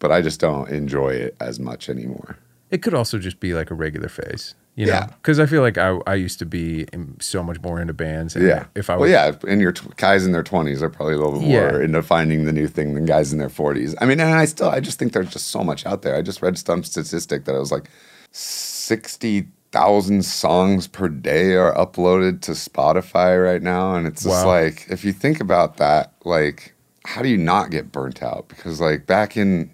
but 0.00 0.10
I 0.10 0.20
just 0.20 0.40
don't 0.40 0.68
enjoy 0.68 1.10
it 1.10 1.36
as 1.40 1.60
much 1.60 1.88
anymore. 1.88 2.36
It 2.70 2.82
could 2.82 2.94
also 2.94 3.18
just 3.18 3.38
be 3.40 3.54
like 3.54 3.70
a 3.70 3.74
regular 3.74 4.08
phase, 4.08 4.54
you 4.76 4.86
know? 4.86 4.92
Yeah. 4.92 5.06
Because 5.06 5.40
I 5.40 5.46
feel 5.46 5.60
like 5.60 5.76
I, 5.76 5.98
I 6.06 6.14
used 6.14 6.38
to 6.38 6.46
be 6.46 6.86
so 7.20 7.42
much 7.42 7.60
more 7.62 7.80
into 7.80 7.92
bands. 7.92 8.36
And 8.36 8.46
Yeah. 8.46 8.66
If 8.76 8.88
I 8.90 8.94
was, 8.96 9.10
well, 9.10 9.10
yeah, 9.10 9.36
and 9.48 9.60
your 9.60 9.72
t- 9.72 9.88
guys 9.96 10.24
in 10.24 10.30
their 10.30 10.44
twenties 10.44 10.80
are 10.82 10.88
probably 10.90 11.14
a 11.14 11.18
little 11.18 11.40
bit 11.40 11.48
Yeah. 11.48 11.70
more 11.72 11.82
into 11.82 12.00
finding 12.02 12.44
the 12.44 12.52
new 12.52 12.68
thing 12.68 12.94
than 12.94 13.06
guys 13.06 13.32
in 13.32 13.38
their 13.40 13.48
forties. 13.48 13.94
I 14.00 14.04
mean, 14.06 14.20
and 14.20 14.30
I 14.34 14.44
still, 14.44 14.68
I 14.68 14.78
just 14.80 14.98
think 15.00 15.12
there's 15.12 15.30
just 15.30 15.48
so 15.48 15.64
much 15.64 15.84
out 15.84 16.02
there. 16.02 16.14
I 16.14 16.22
just 16.22 16.42
read 16.42 16.56
some 16.58 16.84
statistic 16.84 17.44
that 17.46 17.54
it 17.54 17.58
was 17.58 17.72
like 17.72 17.90
sixty 18.32 19.48
thousand 19.72 20.24
songs 20.24 20.86
per 20.88 21.08
day 21.08 21.54
are 21.54 21.72
uploaded 21.74 22.40
to 22.42 22.52
Spotify 22.52 23.42
right 23.42 23.62
now, 23.62 23.94
and 23.94 24.06
it's 24.06 24.24
just 24.24 24.44
Wow. 24.44 24.50
like 24.62 24.86
if 24.90 25.04
you 25.04 25.12
think 25.12 25.40
about 25.40 25.76
that, 25.76 26.12
like 26.24 26.74
how 27.04 27.22
do 27.22 27.28
you 27.28 27.36
not 27.36 27.70
get 27.70 27.90
burnt 27.92 28.22
out? 28.22 28.48
Because 28.48 28.80
like 28.80 29.06
back 29.06 29.36
in 29.36 29.70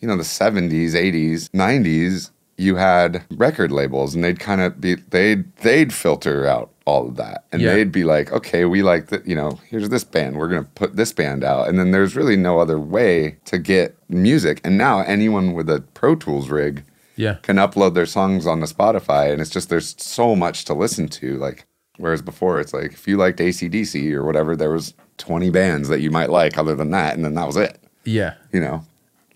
you 0.00 0.08
know 0.08 0.16
the 0.16 0.22
70s 0.22 0.92
80s 0.92 1.48
90s 1.50 2.30
you 2.56 2.76
had 2.76 3.22
record 3.30 3.72
labels 3.72 4.14
and 4.14 4.22
they'd 4.22 4.38
kind 4.40 4.60
of 4.60 4.80
be 4.80 4.94
they'd 4.96 5.54
they'd 5.58 5.92
filter 5.92 6.46
out 6.46 6.70
all 6.84 7.06
of 7.08 7.16
that 7.16 7.44
and 7.52 7.62
Yeah. 7.62 7.74
they'd 7.74 7.92
be 7.92 8.04
like 8.04 8.32
okay 8.32 8.64
we 8.64 8.82
like 8.82 9.06
that 9.08 9.26
you 9.26 9.34
know 9.34 9.58
here's 9.68 9.88
this 9.88 10.04
band 10.04 10.36
we're 10.36 10.48
going 10.48 10.64
to 10.64 10.70
put 10.72 10.96
this 10.96 11.12
band 11.12 11.44
out 11.44 11.68
and 11.68 11.78
then 11.78 11.90
there's 11.90 12.16
really 12.16 12.36
no 12.36 12.58
other 12.58 12.78
way 12.78 13.36
to 13.46 13.58
get 13.58 13.96
music 14.08 14.60
and 14.64 14.76
now 14.76 15.00
anyone 15.00 15.52
with 15.54 15.70
a 15.70 15.80
pro 15.94 16.14
tools 16.14 16.48
rig 16.50 16.82
yeah. 17.16 17.34
can 17.42 17.56
upload 17.56 17.94
their 17.94 18.06
songs 18.06 18.46
on 18.46 18.60
the 18.60 18.66
spotify 18.66 19.30
and 19.32 19.40
it's 19.40 19.50
just 19.50 19.68
there's 19.68 19.94
so 20.02 20.34
much 20.34 20.64
to 20.64 20.74
listen 20.74 21.06
to 21.08 21.36
like 21.38 21.66
whereas 21.98 22.22
before 22.22 22.58
it's 22.60 22.72
like 22.74 22.92
if 22.92 23.06
you 23.06 23.16
liked 23.16 23.38
acdc 23.38 24.12
or 24.12 24.24
whatever 24.24 24.56
there 24.56 24.70
was 24.70 24.94
20 25.18 25.50
bands 25.50 25.88
that 25.88 26.00
you 26.00 26.10
might 26.10 26.30
like 26.30 26.56
other 26.58 26.74
than 26.74 26.90
that 26.90 27.14
and 27.14 27.24
then 27.24 27.34
that 27.34 27.46
was 27.46 27.56
it 27.56 27.78
Yeah. 28.04 28.34
you 28.52 28.60
know 28.60 28.84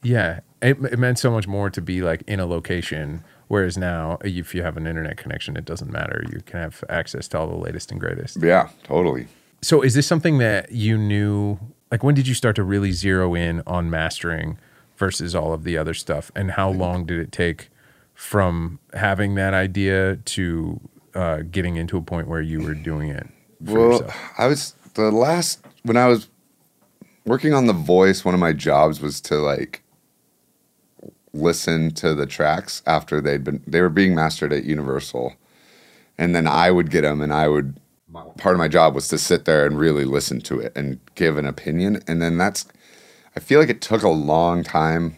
Yeah. 0.03 0.41
It, 0.65 0.83
it 0.83 0.99
meant 0.99 1.19
so 1.19 1.31
much 1.31 1.47
more 1.47 1.69
to 1.69 1.83
be 1.83 2.01
like 2.01 2.23
in 2.27 2.41
a 2.41 2.47
location. 2.47 3.23
Whereas 3.49 3.77
now, 3.77 4.17
if 4.25 4.55
you 4.55 4.63
have 4.63 4.79
an 4.79 4.87
internet 4.87 5.19
connection, 5.19 5.59
it 5.59 5.67
doesn't 5.67 5.93
matter. 5.93 6.25
You 6.33 6.41
can 6.41 6.61
have 6.61 6.83
access 6.89 7.29
to 7.29 7.39
all 7.39 7.47
the 7.47 7.57
latest 7.57 7.93
and 7.93 8.01
greatest. 8.01 8.39
yeah 8.43 8.71
totally 8.85 9.29
So, 9.61 9.83
is 9.83 9.93
this 9.93 10.07
something 10.07 10.39
that 10.39 10.73
you 10.73 10.97
knew? 10.97 11.59
Like, 11.91 12.03
when 12.03 12.15
did 12.15 12.27
you 12.27 12.35
start 12.35 12.57
to 12.57 12.63
really 12.65 12.93
zero 12.93 13.35
in 13.35 13.63
on 13.67 13.91
mastering 13.91 14.59
versus 14.97 15.35
all 15.35 15.53
of 15.53 15.65
the 15.65 15.77
other 15.77 15.93
stuff? 15.93 16.33
And 16.35 16.53
how 16.53 16.71
long 16.71 17.05
did 17.05 17.21
it 17.21 17.31
take 17.31 17.69
from 18.15 18.79
having 18.95 19.35
that 19.35 19.53
idea 19.53 20.17
to 20.17 20.81
uh, 21.15 21.43
getting 21.43 21.77
into 21.77 21.99
a 21.99 22.03
point 22.03 22.27
where 22.27 22.41
you 22.41 22.63
were 22.63 22.75
doing 22.75 23.11
it 23.11 23.27
for 23.65 23.73
well, 23.73 23.91
yourself? 23.91 24.17
I 24.39 24.47
was 24.47 24.75
the 24.95 25.11
last 25.11 25.65
when 25.83 25.99
I 25.99 26.07
was 26.07 26.29
working 27.27 27.53
on 27.53 27.67
The 27.67 27.75
Voice. 27.75 28.25
One 28.25 28.35
of 28.35 28.41
my 28.41 28.55
jobs 28.55 29.01
was 29.01 29.21
to 29.23 29.37
like 29.37 29.84
listen 31.35 31.91
to 31.91 32.15
the 32.15 32.27
tracks 32.27 32.83
after 32.87 33.21
they'd 33.21 33.45
been 33.45 33.63
they 33.67 33.81
were 33.81 33.91
being 33.91 34.15
mastered 34.15 34.53
at 34.53 34.65
Universal, 34.65 35.35
and 36.17 36.35
then 36.35 36.47
I 36.47 36.71
would 36.71 36.91
get 36.91 37.03
them, 37.03 37.21
and 37.21 37.33
I 37.33 37.49
would. 37.49 37.79
Part 38.39 38.55
of 38.55 38.61
my 38.61 38.69
job 38.69 38.95
was 38.95 39.09
to 39.09 39.19
sit 39.19 39.45
there 39.45 39.67
and 39.67 39.77
really 39.77 40.05
listen 40.05 40.41
to 40.43 40.61
it 40.61 40.73
and 40.77 41.01
give 41.17 41.37
an 41.37 41.47
opinion, 41.47 42.03
and 42.07 42.23
then 42.23 42.39
that's. 42.39 42.67
I 43.37 43.41
feel 43.41 43.59
like 43.59 43.69
it 43.69 43.81
took 43.81 44.03
a 44.03 44.09
long 44.09 44.63
time 44.63 45.17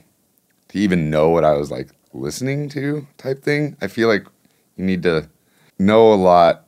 to 0.68 0.78
even 0.78 1.10
know 1.10 1.28
what 1.28 1.44
I 1.44 1.52
was 1.52 1.70
like 1.70 1.90
listening 2.14 2.70
to, 2.70 3.06
type 3.18 3.42
thing. 3.42 3.76
I 3.82 3.88
feel 3.88 4.08
like 4.08 4.24
you 4.76 4.84
need 4.86 5.02
to 5.02 5.28
know 5.78 6.12
a 6.12 6.16
lot 6.16 6.66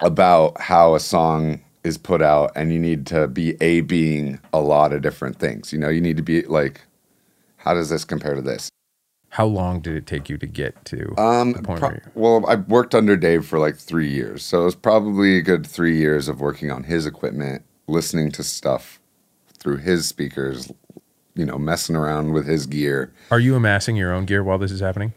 about 0.00 0.60
how 0.60 0.94
a 0.94 1.00
song 1.00 1.60
is 1.84 1.96
put 1.96 2.20
out 2.20 2.52
and 2.54 2.72
you 2.72 2.78
need 2.78 3.06
to 3.06 3.28
be 3.28 3.56
a 3.62 3.80
being 3.80 4.38
a 4.52 4.60
lot 4.60 4.92
of 4.92 5.00
different 5.00 5.38
things 5.38 5.72
you 5.72 5.78
know 5.78 5.88
you 5.88 6.00
need 6.00 6.16
to 6.16 6.22
be 6.22 6.42
like 6.42 6.80
how 7.66 7.74
does 7.74 7.90
this 7.90 8.04
compare 8.04 8.34
to 8.34 8.42
this 8.42 8.70
How 9.30 9.44
long 9.46 9.80
did 9.80 9.96
it 9.96 10.06
take 10.06 10.30
you 10.30 10.38
to 10.38 10.46
get 10.46 10.84
to 10.86 11.14
um 11.18 11.52
the 11.52 11.62
point 11.62 11.80
pro- 11.80 11.90
where 11.90 12.12
well 12.14 12.46
i 12.48 12.54
worked 12.54 12.94
under 12.94 13.16
dave 13.16 13.44
for 13.44 13.58
like 13.58 13.76
three 13.76 14.08
years 14.08 14.44
so 14.44 14.62
it 14.62 14.64
was 14.64 14.74
probably 14.74 15.36
a 15.36 15.42
good 15.42 15.66
three 15.66 15.98
years 15.98 16.28
of 16.28 16.40
working 16.40 16.70
on 16.70 16.84
his 16.84 17.04
equipment 17.04 17.64
listening 17.88 18.30
to 18.32 18.42
stuff 18.42 19.00
through 19.58 19.78
his 19.78 20.08
speakers 20.08 20.72
you 21.34 21.44
know 21.44 21.58
messing 21.58 21.96
around 21.96 22.32
with 22.32 22.46
his 22.46 22.66
gear 22.66 23.12
are 23.30 23.40
you 23.40 23.54
amassing 23.54 23.96
your 23.96 24.12
own 24.12 24.24
gear 24.24 24.42
while 24.42 24.58
this 24.58 24.70
is 24.70 24.80
happening? 24.80 25.12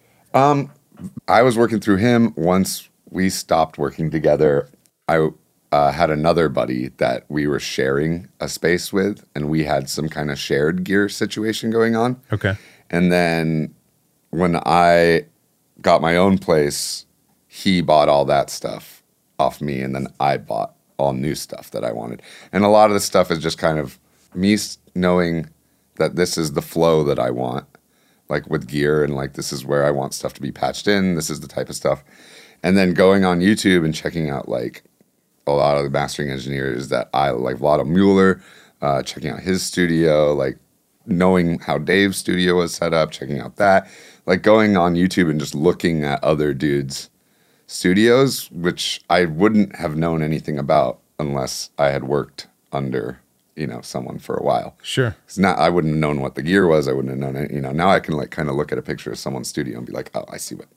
I 1.27 1.41
was 1.43 1.57
working 1.57 1.79
through 1.79 1.97
him. 1.97 2.33
Once 2.35 2.89
we 3.09 3.29
stopped 3.29 3.77
working 3.77 4.11
together, 4.11 4.67
I 5.07 5.29
uh, 5.71 5.91
had 5.91 6.09
another 6.09 6.49
buddy 6.49 6.89
that 6.97 7.25
we 7.29 7.47
were 7.47 7.59
sharing 7.59 8.27
a 8.39 8.49
space 8.49 8.91
with, 8.91 9.23
and 9.35 9.49
we 9.49 9.63
had 9.63 9.89
some 9.89 10.09
kind 10.09 10.31
of 10.31 10.39
shared 10.39 10.83
gear 10.83 11.07
situation 11.09 11.69
going 11.69 11.95
on. 11.95 12.19
Okay. 12.31 12.55
And 12.89 13.11
then 13.11 13.75
when 14.31 14.55
I 14.65 15.25
got 15.81 16.01
my 16.01 16.17
own 16.17 16.37
place, 16.37 17.05
he 17.47 17.81
bought 17.81 18.09
all 18.09 18.25
that 18.25 18.49
stuff 18.49 19.03
off 19.37 19.61
me, 19.61 19.81
and 19.81 19.93
then 19.93 20.07
I 20.19 20.37
bought 20.37 20.73
all 20.97 21.13
new 21.13 21.35
stuff 21.35 21.71
that 21.71 21.83
I 21.83 21.91
wanted. 21.91 22.21
And 22.51 22.63
a 22.63 22.69
lot 22.69 22.89
of 22.89 22.93
the 22.93 22.99
stuff 22.99 23.31
is 23.31 23.39
just 23.39 23.57
kind 23.57 23.79
of 23.79 23.99
me 24.33 24.57
knowing 24.95 25.49
that 25.95 26.15
this 26.15 26.37
is 26.37 26.53
the 26.53 26.61
flow 26.61 27.03
that 27.03 27.19
I 27.19 27.29
want, 27.29 27.65
like 28.27 28.49
with 28.49 28.67
gear, 28.67 29.03
and 29.03 29.15
like 29.15 29.33
this 29.33 29.53
is 29.53 29.65
where 29.65 29.85
I 29.85 29.91
want 29.91 30.13
stuff 30.13 30.33
to 30.33 30.41
be 30.41 30.51
patched 30.51 30.87
in. 30.87 31.15
This 31.15 31.29
is 31.29 31.41
the 31.41 31.47
type 31.47 31.69
of 31.69 31.75
stuff. 31.75 32.03
And 32.61 32.77
then 32.77 32.93
going 32.93 33.23
on 33.23 33.39
YouTube 33.39 33.85
and 33.85 33.95
checking 33.95 34.29
out 34.29 34.49
like 34.49 34.83
a 35.53 35.57
lot 35.57 35.77
of 35.77 35.83
the 35.83 35.89
mastering 35.89 36.29
engineers 36.29 36.89
that 36.89 37.09
I 37.13 37.31
like, 37.31 37.57
Vlado 37.57 37.85
Meller, 37.87 38.41
uh, 38.81 39.03
checking 39.03 39.29
out 39.29 39.41
his 39.41 39.63
studio, 39.63 40.33
like 40.33 40.57
knowing 41.05 41.59
how 41.59 41.77
Dave's 41.77 42.17
studio 42.17 42.55
was 42.55 42.73
set 42.73 42.93
up, 42.93 43.11
checking 43.11 43.39
out 43.39 43.55
that, 43.57 43.89
like 44.25 44.41
going 44.43 44.77
on 44.77 44.95
YouTube 44.95 45.29
and 45.29 45.39
just 45.39 45.55
looking 45.55 46.03
at 46.03 46.23
other 46.23 46.53
dudes' 46.53 47.09
studios, 47.67 48.49
which 48.51 49.01
I 49.09 49.25
wouldn't 49.25 49.75
have 49.75 49.97
known 49.97 50.21
anything 50.21 50.57
about 50.57 50.99
unless 51.19 51.69
I 51.77 51.89
had 51.89 52.03
worked 52.05 52.47
under, 52.71 53.19
you 53.55 53.67
know, 53.67 53.81
someone 53.81 54.19
for 54.19 54.35
a 54.35 54.43
while. 54.43 54.75
Sure. 54.81 55.15
It's 55.25 55.37
not. 55.37 55.57
I 55.59 55.69
wouldn't 55.69 55.93
have 55.93 55.99
known 55.99 56.21
what 56.21 56.35
the 56.35 56.43
gear 56.43 56.67
was. 56.67 56.87
I 56.87 56.93
wouldn't 56.93 57.11
have 57.11 57.19
known 57.19 57.43
it. 57.43 57.51
You 57.51 57.61
know, 57.61 57.71
now 57.71 57.89
I 57.89 57.99
can 57.99 58.15
like 58.15 58.31
kind 58.31 58.49
of 58.49 58.55
look 58.55 58.71
at 58.71 58.77
a 58.77 58.83
picture 58.83 59.11
of 59.11 59.19
someone's 59.19 59.49
studio 59.49 59.77
and 59.77 59.87
be 59.87 59.93
like, 59.93 60.11
oh, 60.13 60.25
I 60.29 60.37
see 60.37 60.55
what, 60.55 60.67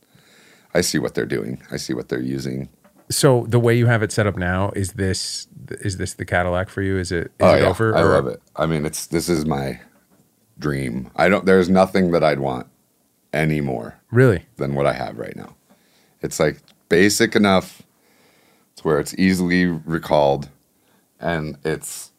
I 0.74 0.80
see 0.80 0.98
what 0.98 1.14
they're 1.14 1.26
doing. 1.26 1.62
I 1.70 1.76
see 1.76 1.94
what 1.94 2.08
they're 2.08 2.20
using. 2.20 2.68
So 3.12 3.46
the 3.48 3.60
way 3.60 3.76
you 3.76 3.86
have 3.86 4.02
it 4.02 4.10
set 4.12 4.26
up 4.26 4.36
now 4.36 4.70
is 4.74 4.92
this 4.92 5.46
is 5.70 5.96
this 5.96 6.14
the 6.14 6.24
Cadillac 6.24 6.68
for 6.68 6.82
you? 6.82 6.98
Is 6.98 7.12
it 7.12 7.26
is 7.26 7.30
oh 7.40 7.54
it 7.54 7.60
yeah, 7.62 7.68
over? 7.68 7.94
I 7.96 8.02
or- 8.02 8.08
love 8.08 8.26
it. 8.26 8.42
I 8.56 8.66
mean, 8.66 8.84
it's 8.84 9.06
this 9.06 9.28
is 9.28 9.44
my 9.46 9.80
dream. 10.58 11.10
I 11.16 11.28
don't. 11.28 11.46
There's 11.46 11.68
nothing 11.68 12.10
that 12.12 12.24
I'd 12.24 12.40
want 12.40 12.66
any 13.32 13.60
more 13.60 13.98
Really? 14.10 14.46
than 14.56 14.74
what 14.74 14.86
I 14.86 14.92
have 14.92 15.18
right 15.18 15.36
now. 15.36 15.54
It's 16.20 16.38
like 16.38 16.58
basic 16.88 17.34
enough 17.34 17.82
to 18.76 18.82
where 18.82 18.98
it's 19.00 19.14
easily 19.18 19.66
recalled, 19.66 20.48
and 21.20 21.56
it's 21.64 22.12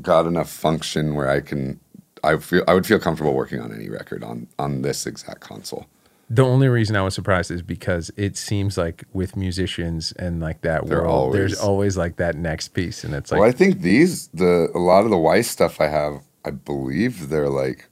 got 0.00 0.26
enough 0.26 0.50
function 0.50 1.14
where 1.14 1.28
I 1.28 1.40
can. 1.40 1.80
I 2.22 2.38
feel 2.38 2.64
I 2.66 2.74
would 2.74 2.86
feel 2.86 2.98
comfortable 2.98 3.34
working 3.34 3.60
on 3.60 3.72
any 3.74 3.88
record 3.90 4.24
on 4.24 4.48
on 4.58 4.82
this 4.82 5.06
exact 5.06 5.40
console. 5.40 5.86
The 6.34 6.42
only 6.44 6.68
reason 6.68 6.96
I 6.96 7.02
was 7.02 7.14
surprised 7.14 7.50
is 7.52 7.62
because 7.62 8.10
it 8.16 8.36
seems 8.36 8.76
like 8.76 9.04
with 9.12 9.36
musicians 9.36 10.10
and 10.12 10.40
like 10.40 10.62
that 10.62 10.86
They're 10.86 11.02
world, 11.02 11.32
there's 11.34 11.54
always- 11.54 11.68
always 11.68 11.96
like 11.96 12.16
that 12.16 12.34
next 12.36 12.68
piece, 12.68 13.04
and 13.04 13.14
it's 13.14 13.30
like 13.30 13.40
well, 13.40 13.48
I 13.48 13.52
think 13.52 13.82
these 13.82 14.28
the 14.34 14.68
a 14.74 14.78
lot 14.78 15.04
of 15.04 15.10
the 15.10 15.18
Weiss 15.18 15.48
stuff 15.48 15.80
I 15.80 15.86
have, 15.88 16.22
I 16.44 16.50
believe 16.50 17.28
they're 17.28 17.48
like 17.48 17.88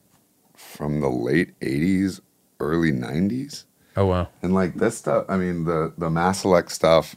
from 0.57 1.01
the 1.01 1.09
late 1.09 1.51
'80s, 1.61 2.21
early 2.59 2.91
'90s. 2.91 3.65
oh 3.97 4.07
wow, 4.07 4.29
And 4.43 4.53
like 4.55 4.75
this 4.77 4.97
stuff, 4.99 5.25
I 5.29 5.37
mean 5.37 5.65
the 5.65 5.93
the 5.97 6.09
Maselec 6.11 6.71
stuff, 6.71 7.15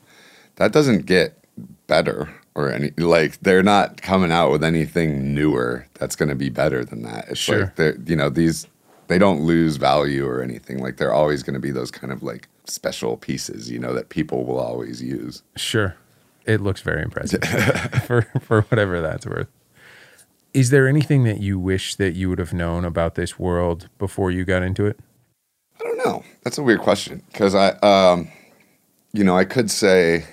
that 0.57 0.71
doesn't 0.71 1.07
get 1.07 1.39
better 1.88 2.30
or 2.53 2.71
any 2.71 2.91
like 2.97 3.39
they're 3.41 3.63
not 3.63 4.01
coming 4.01 4.32
out 4.32 4.51
with 4.51 4.63
anything 4.63 5.34
newer 5.34 5.88
that's 5.95 6.15
going 6.15 6.30
to 6.30 6.36
be 6.36 6.49
better 6.49 6.86
than 6.86 7.01
that. 7.03 7.26
It's 7.30 7.39
Sure. 7.39 7.61
like 7.61 7.76
they're 7.78 7.97
you 8.05 8.15
know 8.15 8.30
these 8.30 8.67
they 9.07 9.17
don't 9.17 9.41
lose 9.41 9.77
value 9.77 10.25
or 10.25 10.41
anything. 10.41 10.79
Like 10.79 10.97
they're 10.97 11.13
always 11.13 11.43
going 11.43 11.53
to 11.53 11.59
be 11.59 11.71
those 11.71 11.91
kind 11.91 12.11
of 12.11 12.23
like 12.23 12.47
special 12.65 13.17
pieces, 13.17 13.69
you 13.69 13.79
know, 13.79 13.93
that 13.93 14.09
people 14.09 14.45
will 14.45 14.59
always 14.59 15.01
use. 15.01 15.43
sure, 15.55 15.95
it 16.45 16.61
looks 16.61 16.81
very 16.81 17.01
impressive 17.01 17.43
for 18.05 18.23
for 18.41 18.61
whatever 18.63 19.01
that's 19.01 19.25
worth. 19.25 19.47
Is 20.53 20.69
there 20.69 20.87
anything 20.87 21.25
that 21.25 21.41
you 21.41 21.59
wish 21.59 21.95
that 21.95 22.15
you 22.15 22.29
would 22.29 22.39
have 22.39 22.53
known 22.53 22.85
about 22.85 23.15
this 23.15 23.37
world 23.37 23.89
before 23.97 24.31
you 24.31 24.45
got 24.45 24.63
into 24.63 24.85
it? 24.85 24.97
I 25.79 25.83
don't 25.83 25.97
know. 25.97 26.23
That's 26.43 26.57
a 26.57 26.63
weird 26.63 26.79
question 26.79 27.21
because 27.31 27.53
I, 27.53 27.71
um, 27.79 28.29
you 29.11 29.25
know, 29.25 29.37
I 29.37 29.43
could 29.43 29.69
say 29.69 30.25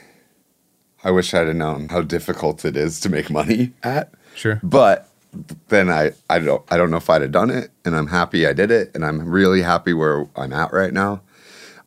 I 1.03 1.11
wish 1.11 1.35
I'd 1.35 1.49
have 1.49 1.57
known 1.57 1.89
how 1.89 2.03
difficult 2.03 2.65
it 2.65 2.77
is 2.77 3.01
to 3.01 3.09
make 3.09 3.31
money 3.31 3.73
at. 3.83 4.13
Sure. 4.35 4.61
But 4.63 5.09
then 5.69 5.91
I, 5.91 6.13
I 6.29 6.39
don't 6.39 6.63
I 6.71 6.77
don't 6.77 6.91
know 6.91 6.99
if 6.99 7.09
I'd 7.09 7.23
have 7.23 7.33
done 7.33 7.51
it, 7.51 7.71
and 7.85 7.97
I'm 7.97 8.09
happy 8.09 8.47
I 8.47 8.53
did 8.53 8.71
it, 8.71 8.91
and 8.95 9.05
I'm 9.05 9.29
really 9.29 9.63
happy 9.63 9.93
where 9.95 10.27
I'm 10.37 10.53
at 10.53 10.73
right 10.73 10.93
now. 10.93 11.23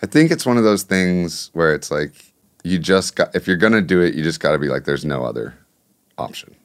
I 0.01 0.07
think 0.07 0.31
it's 0.31 0.45
one 0.45 0.57
of 0.57 0.63
those 0.63 0.83
things 0.83 1.51
where 1.53 1.73
it's 1.73 1.91
like 1.91 2.13
you 2.63 2.79
just 2.79 3.15
got 3.15 3.35
if 3.35 3.47
you're 3.47 3.57
gonna 3.57 3.81
do 3.81 4.01
it, 4.01 4.15
you 4.15 4.23
just 4.23 4.39
got 4.39 4.51
to 4.51 4.59
be 4.59 4.67
like, 4.67 4.85
there's 4.85 5.05
no 5.05 5.23
other 5.23 5.55
option. 6.17 6.55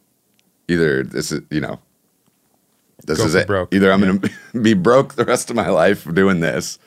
Either 0.68 1.02
this 1.02 1.32
is 1.32 1.42
you 1.50 1.60
know, 1.60 1.78
this 3.04 3.18
Go 3.18 3.24
is 3.26 3.34
it. 3.34 3.46
broke. 3.46 3.74
Either 3.74 3.92
I'm 3.92 4.00
gonna 4.00 4.20
be 4.62 4.74
broke 4.74 5.14
the 5.14 5.24
rest 5.24 5.50
of 5.50 5.56
my 5.56 5.68
life 5.68 6.12
doing 6.14 6.40
this, 6.40 6.78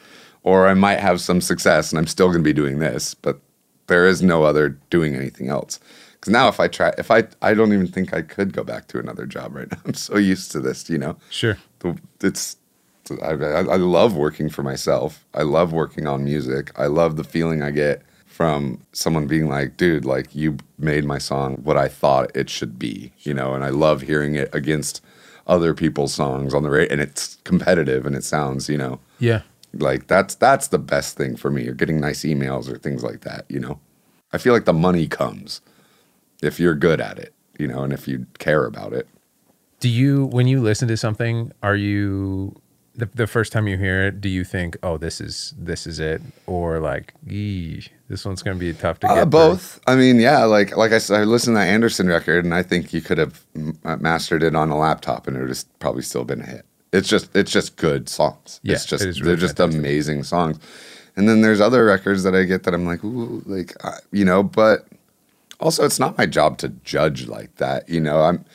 or 0.42 0.68
I 0.68 0.74
might 0.74 1.00
have 1.00 1.22
some 1.22 1.42
success 1.42 1.92
and 1.92 2.00
I'm 2.00 2.08
still 2.08 2.30
gonna 2.30 2.44
be 2.44 2.54
doing 2.54 2.80
this, 2.80 3.14
but 3.14 3.40
there 3.88 4.08
is 4.08 4.24
no 4.24 4.44
other 4.44 4.70
doing 4.90 5.16
anything 5.16 5.50
else. 5.50 5.80
Because 6.24 6.32
now, 6.32 6.48
if 6.48 6.62
I 6.62 6.70
try, 6.70 6.94
if 6.98 7.12
I, 7.12 7.26
I 7.42 7.54
don't 7.54 7.74
even 7.74 7.86
think 7.86 8.14
I 8.14 8.22
could 8.22 8.54
go 8.54 8.64
back 8.64 8.88
to 8.88 8.98
another 8.98 9.26
job 9.26 9.54
right 9.54 9.70
now. 9.70 9.78
I'm 9.86 9.94
so 9.94 10.16
used 10.16 10.54
to 10.54 10.62
this, 10.62 10.90
you 10.90 10.98
know. 10.98 11.18
Sure. 11.30 11.58
It's, 12.22 12.56
I, 13.22 13.32
I, 13.32 13.76
love 13.76 14.16
working 14.16 14.48
for 14.50 14.64
myself. 14.64 15.26
I 15.34 15.42
love 15.42 15.74
working 15.74 16.08
on 16.08 16.24
music. 16.24 16.72
I 16.80 16.86
love 16.86 17.18
the 17.18 17.26
feeling 17.26 17.62
I 17.62 17.72
get 17.72 18.04
from 18.26 18.80
someone 18.94 19.28
being 19.28 19.50
like, 19.50 19.76
"Dude, 19.76 20.06
like 20.06 20.34
you 20.34 20.56
made 20.78 21.04
my 21.04 21.18
song 21.18 21.56
what 21.62 21.76
I 21.76 21.90
thought 21.90 22.32
it 22.34 22.50
should 22.50 22.80
be," 22.80 23.12
you 23.20 23.34
know. 23.34 23.54
And 23.54 23.66
I 23.66 23.70
love 23.70 24.04
hearing 24.04 24.36
it 24.36 24.50
against 24.56 25.04
other 25.46 25.74
people's 25.74 26.14
songs 26.14 26.54
on 26.54 26.64
the 26.64 26.70
radio, 26.70 26.90
and 26.94 27.02
it's 27.02 27.36
competitive 27.44 28.06
and 28.06 28.16
it 28.16 28.24
sounds, 28.24 28.70
you 28.70 28.78
know, 28.78 29.02
Yeah. 29.20 29.42
like 29.74 30.08
that's 30.08 30.36
that's 30.36 30.70
the 30.70 30.80
best 30.80 31.18
thing 31.18 31.36
for 31.36 31.52
me 31.52 31.68
or 31.68 31.74
getting 31.74 32.00
nice 32.00 32.22
emails 32.24 32.72
or 32.72 32.78
things 32.78 33.04
like 33.04 33.22
that 33.22 33.44
you 33.50 33.60
know 33.60 33.80
i 34.32 34.38
feel 34.38 34.54
like 34.54 34.66
the 34.66 34.72
money 34.74 35.08
comes 35.08 35.62
if 36.44 36.60
you're 36.60 36.76
good 36.76 37.00
at 37.02 37.18
it 37.18 37.34
you 37.58 37.68
know 37.68 37.84
and 37.84 37.94
if 37.94 38.08
you 38.08 38.26
care 38.40 38.66
about 38.66 38.94
it 38.94 39.08
Do 39.80 39.90
you, 39.90 40.26
when 40.26 40.48
you 40.48 40.62
listen 40.62 40.88
to 40.88 40.96
something, 40.98 41.52
are 41.62 41.76
you 41.76 42.56
the, 42.96 43.08
the 43.14 43.28
first 43.28 43.52
time 43.52 43.68
you 43.68 43.78
hear 43.78 44.06
it? 44.08 44.22
Do 44.22 44.30
you 44.30 44.44
think, 44.46 44.78
"Oh, 44.84 44.98
this 44.98 45.20
is 45.20 45.54
this 45.58 45.86
is 45.88 46.00
it," 46.00 46.22
or 46.46 46.80
like, 46.80 47.14
"Ee, 47.30 47.84
this 48.08 48.24
one's 48.24 48.42
going 48.44 48.56
to 48.56 48.60
be 48.60 48.72
tough 48.72 49.00
to 49.02 49.08
get"? 49.08 49.12
uh, 49.12 49.22
through"? 49.24 49.30
both 49.32 49.80
i 49.88 49.96
mean 49.96 50.20
yeah 50.22 50.46
like 50.46 50.78
like 50.78 50.92
i 50.94 51.00
said 51.00 51.20
i 51.20 51.24
listened 51.26 51.56
to 51.56 51.60
that 51.60 51.68
anderson 51.68 52.08
record 52.08 52.46
and 52.46 52.54
i 52.54 52.64
think 52.64 52.94
you 52.94 53.02
could 53.02 53.18
have 53.18 53.42
m- 53.56 53.78
uh, 53.84 53.98
mastered 53.98 54.42
it 54.44 54.56
on 54.56 54.70
a 54.70 54.78
laptop 54.78 55.28
and 55.28 55.36
it 55.36 55.40
would 55.42 55.50
have 55.50 55.66
probably 55.80 56.04
still 56.04 56.24
been 56.24 56.42
a 56.42 56.46
hit 56.46 56.66
it's 56.94 57.10
just 57.10 57.36
it's 57.36 57.52
just 57.52 57.76
good 57.78 58.08
songs 58.08 58.60
Yeah, 58.64 58.76
it's 58.76 58.86
just 58.86 59.04
it 59.04 59.08
really 59.08 59.22
they're 59.26 59.36
just 59.48 59.58
fantastic. 59.58 59.80
amazing 59.80 60.24
songs 60.24 60.60
and 61.18 61.28
then 61.28 61.42
there's 61.42 61.60
other 61.60 61.84
records 61.86 62.22
that 62.24 62.36
i 62.36 62.44
get 62.44 62.62
that 62.64 62.74
i'm 62.76 62.86
like 62.86 63.04
ooh 63.04 63.42
like 63.48 63.74
uh, 63.84 63.98
you 64.12 64.24
know 64.24 64.44
but 64.44 64.88
also 65.60 65.86
it's 65.86 66.00
not 66.00 66.18
my 66.18 66.26
job 66.26 66.58
to 66.58 66.70
judge 66.70 67.28
like 67.28 67.56
that 67.56 67.88
you 67.88 68.00
know 68.00 68.22
i'm 68.22 68.46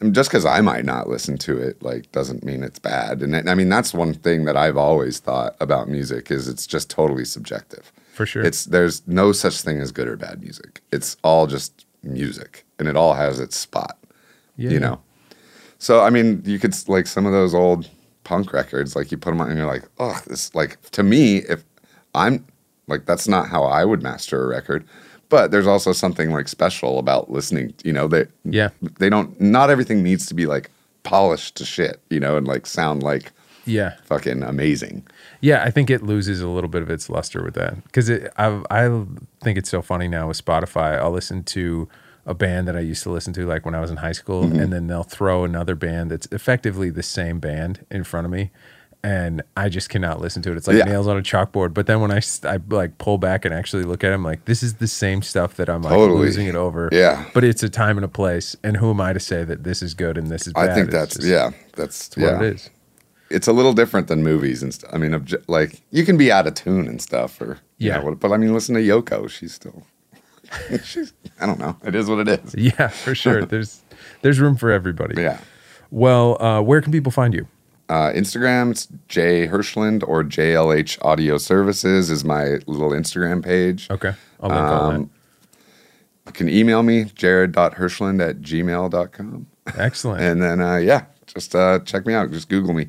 and 0.00 0.14
just 0.14 0.30
because 0.30 0.46
I 0.46 0.62
might 0.62 0.86
not 0.86 1.08
listen 1.08 1.36
to 1.38 1.58
it, 1.58 1.82
like, 1.82 2.10
doesn't 2.10 2.42
mean 2.42 2.64
it's 2.64 2.78
bad. 2.78 3.20
And 3.20 3.36
I 3.36 3.52
I 3.52 3.54
mean, 3.54 3.68
that's 3.68 3.92
one 3.92 4.14
thing 4.14 4.46
that 4.46 4.56
I've 4.56 4.78
always 4.78 5.18
thought 5.18 5.56
about 5.60 5.88
music 5.88 6.30
is 6.30 6.48
it's 6.48 6.66
just 6.66 6.88
totally 6.88 7.26
subjective. 7.26 7.92
For 8.14 8.24
sure. 8.24 8.42
It's 8.42 8.64
there's 8.64 9.06
no 9.06 9.32
such 9.32 9.60
thing 9.60 9.78
as 9.78 9.92
good 9.92 10.08
or 10.08 10.16
bad 10.16 10.40
music. 10.40 10.80
It's 10.90 11.16
all 11.22 11.46
just 11.46 11.84
music, 12.02 12.64
and 12.78 12.88
it 12.88 12.96
all 12.96 13.14
has 13.14 13.40
its 13.40 13.56
spot. 13.56 13.98
Yeah, 14.56 14.70
you 14.70 14.80
know. 14.80 15.00
So 15.78 16.00
I 16.00 16.10
mean, 16.10 16.42
you 16.46 16.58
could 16.58 16.74
like 16.88 17.06
some 17.06 17.26
of 17.26 17.32
those 17.32 17.54
old 17.54 17.88
punk 18.24 18.52
records, 18.52 18.96
like 18.96 19.12
you 19.12 19.18
put 19.18 19.30
them 19.30 19.40
on, 19.40 19.48
and 19.48 19.58
you're 19.58 19.66
like, 19.66 19.88
oh, 19.98 20.18
this 20.26 20.54
like 20.54 20.80
to 20.92 21.02
me, 21.02 21.38
if 21.38 21.62
I'm 22.14 22.46
like 22.88 23.04
that's 23.04 23.28
not 23.28 23.48
how 23.48 23.64
I 23.64 23.84
would 23.84 24.02
master 24.02 24.42
a 24.44 24.48
record. 24.48 24.86
But 25.30 25.50
there's 25.50 25.66
also 25.66 25.92
something 25.92 26.30
like 26.30 26.48
special 26.48 26.98
about 26.98 27.30
listening. 27.30 27.72
You 27.82 27.92
know, 27.94 28.06
they 28.08 28.26
Yeah. 28.44 28.68
they 28.98 29.08
don't. 29.08 29.40
Not 29.40 29.70
everything 29.70 30.02
needs 30.02 30.26
to 30.26 30.34
be 30.34 30.44
like 30.46 30.70
polished 31.04 31.56
to 31.56 31.64
shit. 31.64 32.00
You 32.10 32.20
know, 32.20 32.36
and 32.36 32.46
like 32.46 32.66
sound 32.66 33.02
like 33.02 33.32
Yeah. 33.64 33.94
fucking 34.04 34.42
amazing. 34.42 35.04
Yeah, 35.40 35.62
I 35.64 35.70
think 35.70 35.88
it 35.88 36.02
loses 36.02 36.40
a 36.42 36.48
little 36.48 36.68
bit 36.68 36.82
of 36.82 36.90
its 36.90 37.08
luster 37.08 37.42
with 37.42 37.54
that 37.54 37.82
because 37.84 38.10
I 38.10 38.60
I 38.70 39.04
think 39.42 39.56
it's 39.56 39.70
so 39.70 39.80
funny 39.80 40.08
now 40.08 40.28
with 40.28 40.44
Spotify. 40.44 40.98
I'll 40.98 41.10
listen 41.12 41.42
to 41.44 41.88
a 42.26 42.34
band 42.34 42.68
that 42.68 42.76
I 42.76 42.80
used 42.80 43.02
to 43.04 43.10
listen 43.10 43.32
to 43.32 43.46
like 43.46 43.64
when 43.64 43.74
I 43.74 43.80
was 43.80 43.90
in 43.90 43.96
high 43.98 44.12
school, 44.12 44.44
Mm-hmm. 44.44 44.58
and 44.60 44.72
then 44.72 44.86
they'll 44.88 45.02
throw 45.04 45.44
another 45.44 45.74
band 45.74 46.10
that's 46.10 46.28
effectively 46.30 46.90
the 46.90 47.02
same 47.02 47.38
band 47.40 47.86
in 47.90 48.04
front 48.04 48.26
of 48.26 48.30
me, 48.30 48.50
and 49.02 49.42
I 49.56 49.68
just 49.68 49.88
cannot 49.88 50.20
listen 50.20 50.42
to 50.42 50.50
it. 50.52 50.56
It's 50.56 50.66
like 50.66 50.76
Yeah. 50.76 50.84
nails 50.84 51.06
on 51.06 51.16
a 51.16 51.22
chalkboard. 51.22 51.72
But 51.74 51.86
then 51.86 52.00
when 52.00 52.10
I, 52.10 52.20
I 52.44 52.58
like 52.68 52.98
pull 52.98 53.16
back 53.18 53.44
and 53.44 53.54
actually 53.54 53.84
look 53.84 54.04
at 54.04 54.10
it, 54.10 54.14
I'm 54.14 54.22
like, 54.24 54.44
this 54.44 54.62
is 54.62 54.74
the 54.74 54.86
same 54.86 55.22
stuff 55.22 55.54
that 55.56 55.68
I'm 55.70 55.82
like 55.82 55.92
Totally. 55.94 56.20
losing 56.20 56.46
it 56.46 56.54
over. 56.54 56.88
Yeah. 56.92 57.24
but 57.32 57.42
it's 57.44 57.62
a 57.62 57.68
time 57.70 57.96
and 57.96 58.04
a 58.04 58.08
place, 58.08 58.56
and 58.62 58.76
who 58.76 58.90
am 58.90 59.00
I 59.00 59.12
to 59.12 59.20
say 59.20 59.44
that 59.44 59.64
this 59.64 59.82
is 59.82 59.94
good 59.94 60.18
and 60.18 60.28
this 60.28 60.46
is 60.46 60.52
bad? 60.52 60.70
I 60.70 60.74
think 60.74 60.86
It's 60.88 60.94
that's 60.94 61.14
just- 61.16 61.26
yeah. 61.26 61.50
That's 61.76 62.10
what 62.16 62.24
yeah. 62.26 62.42
it 62.42 62.54
is. 62.54 62.70
it's 63.30 63.46
a 63.48 63.52
little 63.52 63.72
different 63.72 64.08
than 64.08 64.22
movies 64.22 64.62
and 64.62 64.74
stuff. 64.74 64.90
I 64.92 64.98
mean, 64.98 65.12
obje- 65.12 65.42
like 65.48 65.80
you 65.90 66.04
can 66.04 66.16
be 66.16 66.30
out 66.32 66.46
of 66.46 66.54
tune 66.54 66.86
and 66.88 67.00
stuff, 67.00 67.40
or 67.40 67.58
you 67.78 67.88
Yeah. 67.88 68.00
know, 68.00 68.14
but 68.16 68.32
I 68.32 68.36
mean, 68.36 68.52
listen 68.52 68.74
to 68.74 68.80
Yoko; 68.82 69.30
she's 69.30 69.54
still 69.54 69.86
she's, 70.84 71.12
I 71.40 71.46
don't 71.46 71.58
know. 71.60 71.76
It 71.84 71.94
is 71.94 72.08
what 72.08 72.26
it 72.26 72.28
is. 72.44 72.54
Yeah, 72.58 72.88
for 72.88 73.14
sure. 73.14 73.44
there's 73.46 73.80
there's 74.22 74.40
room 74.40 74.56
for 74.56 74.70
everybody. 74.70 75.20
Yeah. 75.22 75.38
Well, 75.90 76.40
uh, 76.42 76.60
where 76.60 76.80
can 76.80 76.92
people 76.92 77.12
find 77.12 77.32
you? 77.34 77.46
Uh, 77.90 78.12
Instagram, 78.12 78.70
it's 78.70 78.86
Jay 79.08 79.48
Hirshland 79.48 80.04
or 80.06 80.22
JLH 80.22 81.04
Audio 81.04 81.38
Services 81.38 82.08
is 82.08 82.24
my 82.24 82.58
little 82.66 82.90
Instagram 82.90 83.44
page. 83.44 83.88
Okay. 83.90 84.12
I'll 84.40 84.48
link 84.48 84.60
all 84.62 84.90
Um, 84.92 85.10
You 86.26 86.32
can 86.32 86.48
email 86.48 86.84
me, 86.84 87.04
jared.hirshland 87.16 88.26
at 88.26 88.40
gmail.com. 88.42 89.46
that. 89.66 89.78
Excellent. 89.78 90.22
And 90.22 90.40
then, 90.40 90.60
uh, 90.60 90.76
yeah, 90.76 91.06
just 91.26 91.54
uh, 91.56 91.80
check 91.80 92.06
me 92.06 92.14
out. 92.14 92.30
Just 92.30 92.48
Google 92.48 92.74
me. 92.74 92.86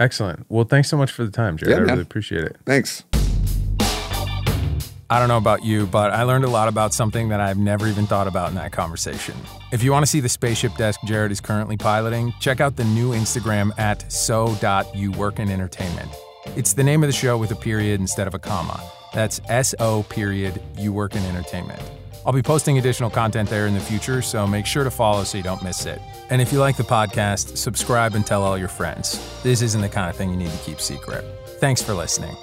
Excellent. 0.00 0.44
Well, 0.48 0.64
thanks 0.64 0.88
so 0.88 0.96
much 0.96 1.12
for 1.12 1.24
the 1.24 1.30
time, 1.30 1.56
Jared. 1.56 1.70
Yeah, 1.70 1.76
I 1.76 1.80
man. 1.80 1.88
really 1.90 2.02
appreciate 2.02 2.42
it. 2.42 2.56
Thanks. 2.66 3.04
I 5.12 5.18
don't 5.18 5.26
know 5.26 5.38
about 5.38 5.64
you, 5.64 5.86
but 5.86 6.12
I 6.12 6.22
learned 6.22 6.44
a 6.44 6.48
lot 6.48 6.68
about 6.68 6.94
something 6.94 7.30
that 7.30 7.40
I've 7.40 7.58
never 7.58 7.88
even 7.88 8.06
thought 8.06 8.28
about 8.28 8.50
in 8.50 8.54
that 8.54 8.70
conversation. 8.70 9.34
If 9.72 9.82
you 9.82 9.90
want 9.90 10.04
to 10.04 10.06
see 10.06 10.20
the 10.20 10.28
spaceship 10.28 10.76
desk 10.76 11.00
Jared 11.04 11.32
is 11.32 11.40
currently 11.40 11.76
piloting, 11.76 12.32
check 12.38 12.60
out 12.60 12.76
the 12.76 12.84
new 12.84 13.10
Instagram 13.10 13.76
at 13.76 14.10
so.youworkinentertainment. 14.10 16.14
It's 16.56 16.74
the 16.74 16.84
name 16.84 17.02
of 17.02 17.08
the 17.08 17.12
show 17.12 17.36
with 17.36 17.50
a 17.50 17.56
period 17.56 18.00
instead 18.00 18.28
of 18.28 18.34
a 18.34 18.38
comma. 18.38 18.80
That's 19.12 19.40
S-O 19.48 20.04
period 20.04 20.62
you 20.78 20.92
work 20.92 21.16
in 21.16 21.24
entertainment. 21.24 21.82
I'll 22.24 22.32
be 22.32 22.42
posting 22.42 22.78
additional 22.78 23.10
content 23.10 23.48
there 23.48 23.66
in 23.66 23.74
the 23.74 23.80
future, 23.80 24.22
so 24.22 24.46
make 24.46 24.64
sure 24.64 24.84
to 24.84 24.92
follow 24.92 25.24
so 25.24 25.38
you 25.38 25.42
don't 25.42 25.64
miss 25.64 25.86
it. 25.86 26.00
And 26.28 26.40
if 26.40 26.52
you 26.52 26.60
like 26.60 26.76
the 26.76 26.84
podcast, 26.84 27.56
subscribe 27.56 28.14
and 28.14 28.24
tell 28.24 28.44
all 28.44 28.56
your 28.56 28.68
friends. 28.68 29.18
This 29.42 29.60
isn't 29.60 29.80
the 29.80 29.88
kind 29.88 30.08
of 30.08 30.14
thing 30.14 30.30
you 30.30 30.36
need 30.36 30.52
to 30.52 30.58
keep 30.58 30.80
secret. 30.80 31.24
Thanks 31.58 31.82
for 31.82 31.94
listening. 31.94 32.36